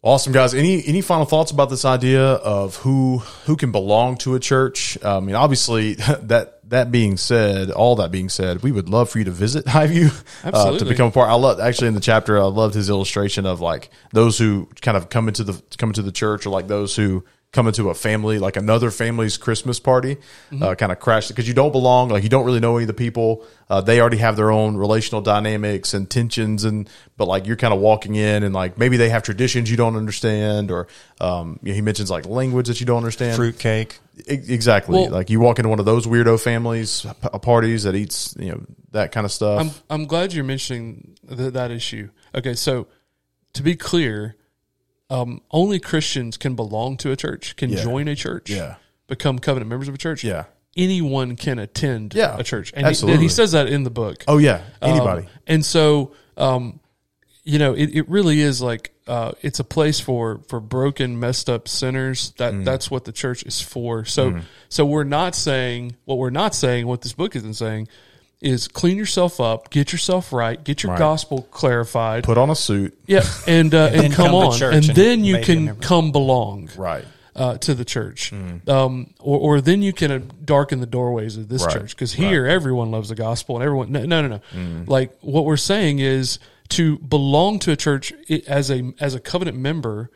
Awesome 0.01 0.33
guys. 0.33 0.55
Any 0.55 0.87
any 0.87 1.01
final 1.01 1.25
thoughts 1.27 1.51
about 1.51 1.71
this 1.71 1.85
idea 1.85 2.23
of 2.25 2.77
who 2.77 3.19
who 3.47 3.57
can 3.57 3.73
belong 3.73 4.17
to 4.19 4.37
a 4.37 4.41
church? 4.41 4.97
I 5.05 5.19
mean, 5.19 5.35
obviously 5.35 5.95
that 6.23 6.61
that 6.71 6.93
being 6.93 7.17
said, 7.17 7.73
all 7.73 7.97
that 7.97 8.13
being 8.13 8.29
said, 8.29 8.63
we 8.63 8.71
would 8.71 8.89
love 8.89 9.11
for 9.11 9.19
you 9.19 9.25
to 9.25 9.33
visit 9.33 9.65
Highview 9.67 10.13
uh, 10.45 10.79
to 10.79 10.85
become 10.85 11.09
a 11.09 11.11
part. 11.11 11.29
I 11.29 11.35
love 11.35 11.59
actually 11.59 11.89
in 11.89 11.95
the 11.95 12.01
chapter. 12.01 12.39
I 12.39 12.45
loved 12.45 12.75
his 12.77 12.89
illustration 12.89 13.45
of 13.45 13.61
like 13.61 13.91
those 14.13 14.39
who 14.39 14.69
kind 14.81 14.97
of 14.97 15.09
come 15.09 15.27
into 15.27 15.43
the 15.43 15.61
come 15.79 15.91
into 15.91 16.03
the 16.03 16.13
church, 16.13 16.47
or 16.47 16.51
like 16.51 16.69
those 16.69 16.95
who 16.95 17.25
come 17.51 17.73
to 17.73 17.89
a 17.89 17.95
family, 17.95 18.39
like 18.39 18.57
another 18.57 18.91
family's 18.91 19.39
Christmas 19.39 19.81
party, 19.81 20.19
uh, 20.61 20.75
kind 20.75 20.93
of 20.93 21.01
crash 21.01 21.29
because 21.29 21.49
you 21.49 21.55
don't 21.55 21.73
belong. 21.73 22.11
Like 22.11 22.23
you 22.23 22.29
don't 22.29 22.45
really 22.45 22.61
know 22.61 22.77
any 22.77 22.85
of 22.85 22.89
the 22.89 22.93
people. 22.95 23.43
Uh, 23.71 23.81
they 23.81 24.01
already 24.01 24.19
have 24.19 24.37
their 24.37 24.51
own 24.51 24.77
relational 24.77 25.23
dynamics 25.23 25.95
and 25.95 26.11
tensions, 26.11 26.65
and 26.65 26.89
but 27.17 27.27
like 27.27 27.47
you're 27.47 27.57
kind 27.57 27.73
of 27.73 27.81
walking 27.81 28.15
in 28.17 28.43
and 28.43 28.55
like 28.55 28.77
maybe 28.77 28.99
they 28.99 29.09
have 29.09 29.23
traditions 29.23 29.71
you 29.71 29.79
don't 29.79 29.97
understand, 29.97 30.71
or 30.71 30.89
um, 31.23 31.59
you 31.63 31.71
know, 31.71 31.75
he 31.77 31.81
mentions 31.81 32.11
like 32.11 32.27
language 32.27 32.69
that 32.69 32.81
you 32.81 32.87
don't 32.87 32.99
understand. 32.99 33.37
Fruitcake. 33.37 33.99
E- 34.19 34.35
exactly. 34.49 35.01
Well- 35.01 35.11
like 35.11 35.31
you 35.31 35.41
walk 35.41 35.59
into 35.59 35.71
one 35.71 35.79
of 35.79 35.87
those 35.87 36.07
weirdo 36.07 36.39
families 36.43 37.07
p- 37.23 37.39
parties 37.39 37.85
that 37.85 37.95
eats 37.95 38.37
you 38.39 38.51
know 38.53 38.61
that 38.93 39.11
kind 39.11 39.25
of 39.25 39.33
stuff. 39.33 39.61
I'm 39.61 39.71
I'm 39.89 40.07
glad 40.07 40.35
you're 40.35 40.45
mentioning 40.45 41.17
th- 41.27 41.55
that 41.55 41.71
issue. 41.71 42.11
Okay, 42.35 42.53
so 42.55 42.89
to 43.55 43.63
be 43.63 43.75
clear, 43.75 44.37
um, 45.11 45.41
only 45.51 45.79
Christians 45.79 46.37
can 46.37 46.55
belong 46.55 46.97
to 46.99 47.11
a 47.13 47.17
church, 47.17 47.57
can 47.57 47.71
Yeah. 47.71 47.83
join 47.83 48.09
a 48.09 48.15
church, 48.17 48.51
Yeah. 48.51 48.77
become 49.07 49.39
covenant 49.39 49.69
members 49.71 49.89
of 49.89 49.95
a 49.95 49.99
church. 49.99 50.23
Yeah. 50.25 50.45
anyone 50.77 51.35
can 51.35 51.59
attend 51.59 52.15
Yeah, 52.15 52.37
a 52.39 52.45
church, 52.45 52.73
and 52.77 52.87
he, 52.87 52.91
absolutely. 52.91 53.23
he 53.23 53.29
says 53.29 53.51
that 53.53 53.67
in 53.69 53.83
the 53.83 53.91
book. 53.91 54.23
oh 54.29 54.39
yeah, 54.39 54.61
Um, 54.81 54.91
anybody. 54.93 55.27
and 55.47 55.65
so, 55.65 56.13
um, 56.37 56.79
you 57.43 57.59
know, 57.59 57.73
it, 57.75 57.91
it 57.95 58.09
really 58.09 58.41
is 58.41 58.63
like 58.63 58.93
uh, 59.09 59.33
it's 59.43 59.59
a 59.59 59.65
place 59.65 59.99
for 59.99 60.41
for 60.49 60.61
broken, 60.61 61.19
messed 61.19 61.49
up 61.51 61.67
sinners. 61.67 62.33
That 62.37 62.53
Mm. 62.53 62.65
that's 62.65 62.91
what 62.93 63.07
the 63.07 63.13
church 63.13 63.43
is 63.45 63.61
for. 63.61 64.05
So 64.05 64.41
so 64.69 64.85
we're 64.85 65.03
not 65.05 65.35
saying 65.35 65.97
what 66.05 66.19
we're 66.19 66.29
not 66.31 66.55
saying. 66.55 66.87
What 66.87 67.01
this 67.01 67.15
book 67.15 67.35
isn't 67.35 67.55
saying 67.55 67.89
is 68.41 68.69
clean 68.69 68.97
yourself 68.97 69.41
up, 69.41 69.69
get 69.71 69.91
yourself 69.93 70.33
right, 70.33 70.63
get 70.63 70.83
your 70.83 70.91
Right. 70.93 70.99
gospel 70.99 71.43
clarified. 71.51 72.25
Put 72.25 72.39
on 72.39 72.51
a 72.51 72.55
suit. 72.55 72.97
yeah, 73.07 73.25
and 73.47 73.75
uh, 73.75 73.87
and, 73.93 74.01
then 74.03 74.13
come, 74.13 74.27
come 74.27 74.31
to 74.41 74.47
on, 74.49 74.59
church 74.59 74.75
and 74.75 74.89
and 74.89 74.97
then 74.97 75.25
you 75.25 75.35
maybe 75.35 75.43
a 75.43 75.47
can 75.47 75.65
member. 75.65 75.83
come 75.83 76.13
belong 76.13 76.69
Right. 76.77 77.05
uh, 77.35 77.59
to 77.59 77.75
the 77.75 77.85
church, 77.85 78.33
um, 78.69 79.13
or, 79.19 79.39
or 79.57 79.61
then 79.61 79.83
you 79.83 79.93
can 79.93 80.11
uh, 80.13 80.21
darken 80.45 80.79
the 80.81 80.87
doorways 80.87 81.37
of 81.37 81.49
this 81.49 81.65
Right. 81.65 81.73
church 81.73 81.97
because 81.97 82.13
here 82.13 82.47
everyone 82.47 82.91
loves 82.93 83.09
the 83.09 83.15
gospel 83.17 83.57
and 83.57 83.65
everyone. 83.65 83.91
No, 83.93 84.05
no, 84.07 84.23
no. 84.23 84.41
no. 84.55 84.85
Like 84.87 85.17
what 85.21 85.45
we're 85.45 85.57
saying 85.57 85.99
is 85.99 86.39
to 86.71 86.99
belong 86.99 87.59
to 87.61 87.73
a 87.73 87.77
church 87.77 88.13
i- 88.31 88.43
as 88.47 88.71
a 88.71 88.93
as 89.01 89.15
a 89.15 89.21
covenant 89.21 89.57
member 89.57 90.11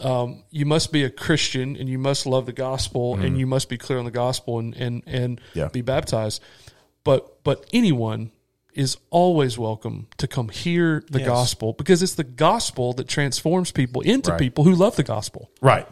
um, 0.00 0.44
you 0.50 0.64
must 0.64 0.92
be 0.92 1.04
a 1.04 1.10
Christian 1.10 1.76
and 1.76 1.88
you 1.88 1.98
must 1.98 2.24
love 2.24 2.46
the 2.46 2.52
gospel 2.52 3.16
and 3.16 3.36
you 3.38 3.46
must 3.46 3.68
be 3.68 3.76
clear 3.76 3.98
on 3.98 4.04
the 4.06 4.10
gospel 4.10 4.58
and 4.58 4.74
and 4.76 5.02
and 5.06 5.40
Yeah. 5.54 5.68
be 5.68 5.82
baptized. 5.82 6.40
But 7.04 7.42
but 7.44 7.66
anyone 7.72 8.30
is 8.74 8.96
always 9.10 9.58
welcome 9.58 10.06
to 10.18 10.28
come 10.28 10.48
hear 10.48 11.04
the 11.10 11.18
Yes. 11.20 11.28
gospel 11.28 11.72
because 11.72 12.02
it's 12.02 12.14
the 12.14 12.24
gospel 12.24 12.92
that 12.94 13.08
transforms 13.08 13.72
people 13.72 14.00
into 14.02 14.30
Right. 14.30 14.38
people 14.38 14.64
who 14.64 14.74
love 14.74 14.96
the 14.96 15.02
gospel. 15.02 15.50
Right. 15.60 15.88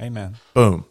Amen. 0.00 0.36
Boom. 0.54 0.86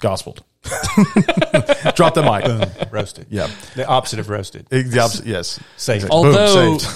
Gospeled. 0.00 0.40
Drop 1.94 2.14
the 2.14 2.22
mic. 2.22 2.92
Roasted. 2.92 3.26
Yeah. 3.30 3.48
The 3.76 3.86
opposite 3.86 4.18
of 4.18 4.28
roasted. 4.28 4.66
The 4.68 4.98
opposite, 5.00 5.26
yes. 5.26 5.60
Saved. 5.76 6.02
Boom. 6.02 6.10
Although 6.12 6.78
Saved. 6.78 6.92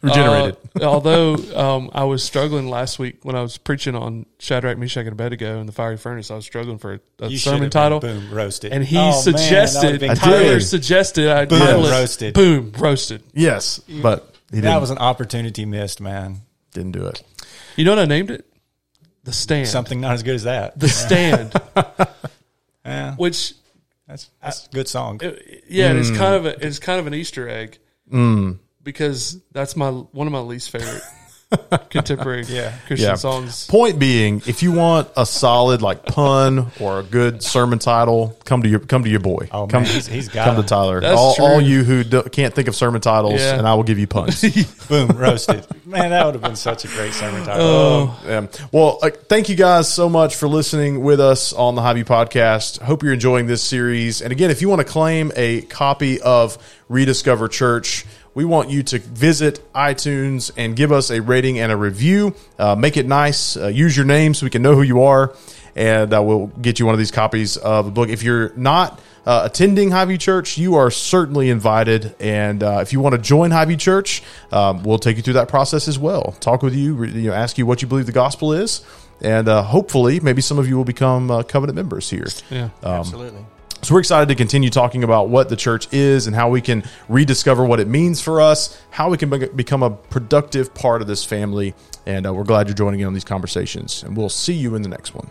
Regenerated. 0.00 0.56
Uh, 0.80 0.84
although 0.84 1.34
um, 1.56 1.90
I 1.92 2.04
was 2.04 2.22
struggling 2.22 2.68
last 2.70 2.98
week 3.00 3.24
when 3.24 3.34
I 3.34 3.42
was 3.42 3.58
preaching 3.58 3.96
on 3.96 4.26
Shadrach, 4.38 4.78
Meshach, 4.78 5.00
and 5.06 5.12
Abednego 5.12 5.58
in 5.60 5.66
the 5.66 5.72
fiery 5.72 5.96
furnace, 5.96 6.30
I 6.30 6.36
was 6.36 6.44
struggling 6.44 6.78
for 6.78 6.94
a, 7.20 7.24
a 7.26 7.36
sermon 7.36 7.68
title. 7.70 7.98
Boom, 7.98 8.32
roasted. 8.32 8.72
And 8.72 8.84
he 8.84 8.96
Oh, 8.96 9.00
man, 9.00 9.10
that 9.10 9.16
would've 9.26 9.40
suggested, 9.40 10.00
been 10.00 10.10
I 10.10 10.14
Tyler 10.14 10.38
did. 10.58 10.60
suggested 10.62 11.28
I 11.28 11.44
Boom, 11.46 11.58
title 11.58 11.86
it 11.86 11.90
roasted. 11.90 12.34
Boom, 12.34 12.72
roasted. 12.78 13.22
yes. 13.34 13.80
But 13.80 14.34
he 14.50 14.60
That 14.60 14.68
didn't, 14.68 14.80
was 14.80 14.90
an 14.90 14.98
opportunity 14.98 15.64
missed, 15.64 16.00
man. 16.00 16.42
didn't 16.72 16.92
do 16.92 17.06
it. 17.06 17.22
You 17.76 17.84
know 17.84 17.90
what 17.92 17.98
I 17.98 18.04
named 18.04 18.30
it? 18.30 18.46
The 19.24 19.32
Stand. 19.32 19.66
Something 19.68 20.00
not 20.00 20.12
as 20.14 20.22
good 20.22 20.36
as 20.36 20.44
that. 20.44 20.78
The 20.78 20.88
Stand, 20.88 21.52
Yeah, 22.84 23.14
which 23.16 23.52
that's 24.06 24.30
that's 24.40 24.66
a 24.66 24.70
good 24.70 24.88
song. 24.88 25.20
yeah, 25.68 25.92
Mm. 25.92 25.98
it's 26.00 26.10
kind 26.16 26.34
of 26.34 26.46
a, 26.46 26.66
it's 26.66 26.78
kind 26.78 26.98
of 27.00 27.06
an 27.08 27.14
Easter 27.14 27.48
egg 27.48 27.78
because 28.88 29.38
that's 29.52 29.76
my 29.76 29.90
one 29.90 30.26
of 30.26 30.32
my 30.32 30.40
least 30.40 30.70
favorite 30.70 31.02
contemporary 31.90 32.44
Yeah. 32.44 32.72
Christian 32.86 33.08
Yeah. 33.10 33.14
songs. 33.14 33.66
Point 33.68 33.98
being, 33.98 34.42
if 34.46 34.62
you 34.62 34.72
want 34.72 35.08
a 35.16 35.24
solid 35.24 35.80
like 35.82 36.04
pun 36.06 36.70
or 36.80 37.00
a 37.00 37.02
good 37.02 37.42
sermon 37.42 37.78
title, 37.78 38.36
come 38.44 38.62
to 38.62 38.68
your 38.68 38.80
come 38.80 39.02
to 39.04 39.10
your 39.10 39.20
boy. 39.20 39.48
Oh, 39.52 39.66
come, 39.66 39.82
man, 39.82 39.92
he's- 39.92 40.06
he's 40.06 40.28
got 40.28 40.44
come 40.46 40.56
to. 40.56 40.62
Tyler. 40.62 41.00
That's 41.00 41.18
all, 41.18 41.34
true. 41.34 41.44
all 41.44 41.60
you 41.60 41.84
who 41.84 42.04
do, 42.04 42.22
can't 42.24 42.54
think 42.54 42.68
of 42.68 42.74
sermon 42.76 43.00
titles, 43.00 43.40
Yeah. 43.40 43.58
and 43.58 43.66
I 43.66 43.74
will 43.74 43.82
give 43.82 43.98
you 43.98 44.06
puns. 44.06 44.42
Boom, 44.88 45.08
roasted. 45.16 45.66
Man, 45.86 46.10
that 46.10 46.24
would 46.26 46.34
have 46.34 46.42
been 46.42 46.56
such 46.56 46.84
a 46.84 46.88
great 46.88 47.14
sermon 47.14 47.44
title. 47.44 47.66
Oh, 47.66 48.20
Um, 48.28 48.48
well, 48.72 48.98
uh, 49.02 49.10
thank 49.28 49.48
you 49.48 49.54
guys 49.56 49.90
so 49.92 50.08
much 50.10 50.36
for 50.36 50.48
listening 50.48 51.02
with 51.02 51.20
us 51.20 51.52
on 51.54 51.74
the 51.74 51.82
Hobby 51.82 52.04
Podcast. 52.04 52.80
Hope 52.82 53.02
you're 53.02 53.12
enjoying 53.14 53.46
this 53.46 53.62
series. 53.62 54.20
And 54.20 54.32
again, 54.32 54.50
if 54.50 54.60
you 54.60 54.68
want 54.68 54.80
to 54.80 54.84
claim 54.86 55.32
a 55.34 55.62
copy 55.62 56.20
of 56.20 56.58
Rediscover 56.90 57.48
Church, 57.48 58.04
we 58.34 58.44
want 58.44 58.70
you 58.70 58.82
to 58.84 58.98
visit 58.98 59.60
iTunes 59.74 60.50
and 60.56 60.76
give 60.76 60.92
us 60.92 61.10
a 61.10 61.20
rating 61.20 61.58
and 61.58 61.72
a 61.72 61.76
review. 61.76 62.34
Uh, 62.58 62.74
make 62.74 62.96
it 62.96 63.06
nice. 63.06 63.56
Uh, 63.56 63.68
use 63.68 63.96
your 63.96 64.06
name 64.06 64.34
so 64.34 64.46
we 64.46 64.50
can 64.50 64.62
know 64.62 64.74
who 64.74 64.82
you 64.82 65.02
are, 65.02 65.34
and 65.74 66.12
uh, 66.14 66.22
we'll 66.22 66.46
get 66.46 66.78
you 66.78 66.86
one 66.86 66.94
of 66.94 66.98
these 66.98 67.10
copies 67.10 67.56
of 67.56 67.86
the 67.86 67.90
book. 67.90 68.08
If 68.08 68.22
you're 68.22 68.52
not 68.54 69.00
uh, 69.26 69.42
attending 69.44 69.90
Highview 69.90 70.18
Church, 70.18 70.56
you 70.56 70.76
are 70.76 70.90
certainly 70.90 71.50
invited. 71.50 72.14
And 72.20 72.62
uh, 72.62 72.78
if 72.80 72.92
you 72.92 73.00
want 73.00 73.14
to 73.14 73.20
join 73.20 73.50
Highview 73.50 73.78
Church, 73.78 74.22
um, 74.52 74.82
we'll 74.84 74.98
take 74.98 75.16
you 75.16 75.22
through 75.22 75.34
that 75.34 75.48
process 75.48 75.88
as 75.88 75.98
well. 75.98 76.34
Talk 76.40 76.62
with 76.62 76.74
you, 76.74 76.94
re- 76.94 77.10
you 77.10 77.28
know, 77.28 77.34
ask 77.34 77.58
you 77.58 77.66
what 77.66 77.82
you 77.82 77.88
believe 77.88 78.06
the 78.06 78.12
gospel 78.12 78.52
is, 78.52 78.84
and 79.20 79.48
uh, 79.48 79.62
hopefully, 79.62 80.20
maybe 80.20 80.40
some 80.40 80.58
of 80.58 80.68
you 80.68 80.76
will 80.76 80.84
become 80.84 81.30
uh, 81.30 81.42
covenant 81.42 81.76
members 81.76 82.08
here. 82.08 82.26
yeah. 82.50 82.70
Absolutely. 82.82 83.44
So 83.82 83.94
we're 83.94 84.00
excited 84.00 84.28
to 84.28 84.34
continue 84.34 84.70
talking 84.70 85.04
about 85.04 85.28
what 85.28 85.48
the 85.48 85.56
church 85.56 85.92
is 85.92 86.26
and 86.26 86.34
how 86.34 86.50
we 86.50 86.60
can 86.60 86.82
rediscover 87.08 87.64
what 87.64 87.78
it 87.78 87.86
means 87.86 88.20
for 88.20 88.40
us, 88.40 88.78
how 88.90 89.08
we 89.08 89.16
can 89.16 89.30
be- 89.30 89.46
become 89.46 89.82
a 89.82 89.90
productive 89.90 90.74
part 90.74 91.00
of 91.00 91.06
this 91.06 91.24
family. 91.24 91.74
And 92.04 92.26
uh, 92.26 92.34
we're 92.34 92.44
glad 92.44 92.66
you're 92.66 92.74
joining 92.74 93.00
in 93.00 93.06
on 93.06 93.14
these 93.14 93.24
conversations. 93.24 94.02
And 94.02 94.16
we'll 94.16 94.28
see 94.28 94.52
you 94.52 94.74
in 94.74 94.82
the 94.82 94.88
next 94.88 95.14
one. 95.14 95.30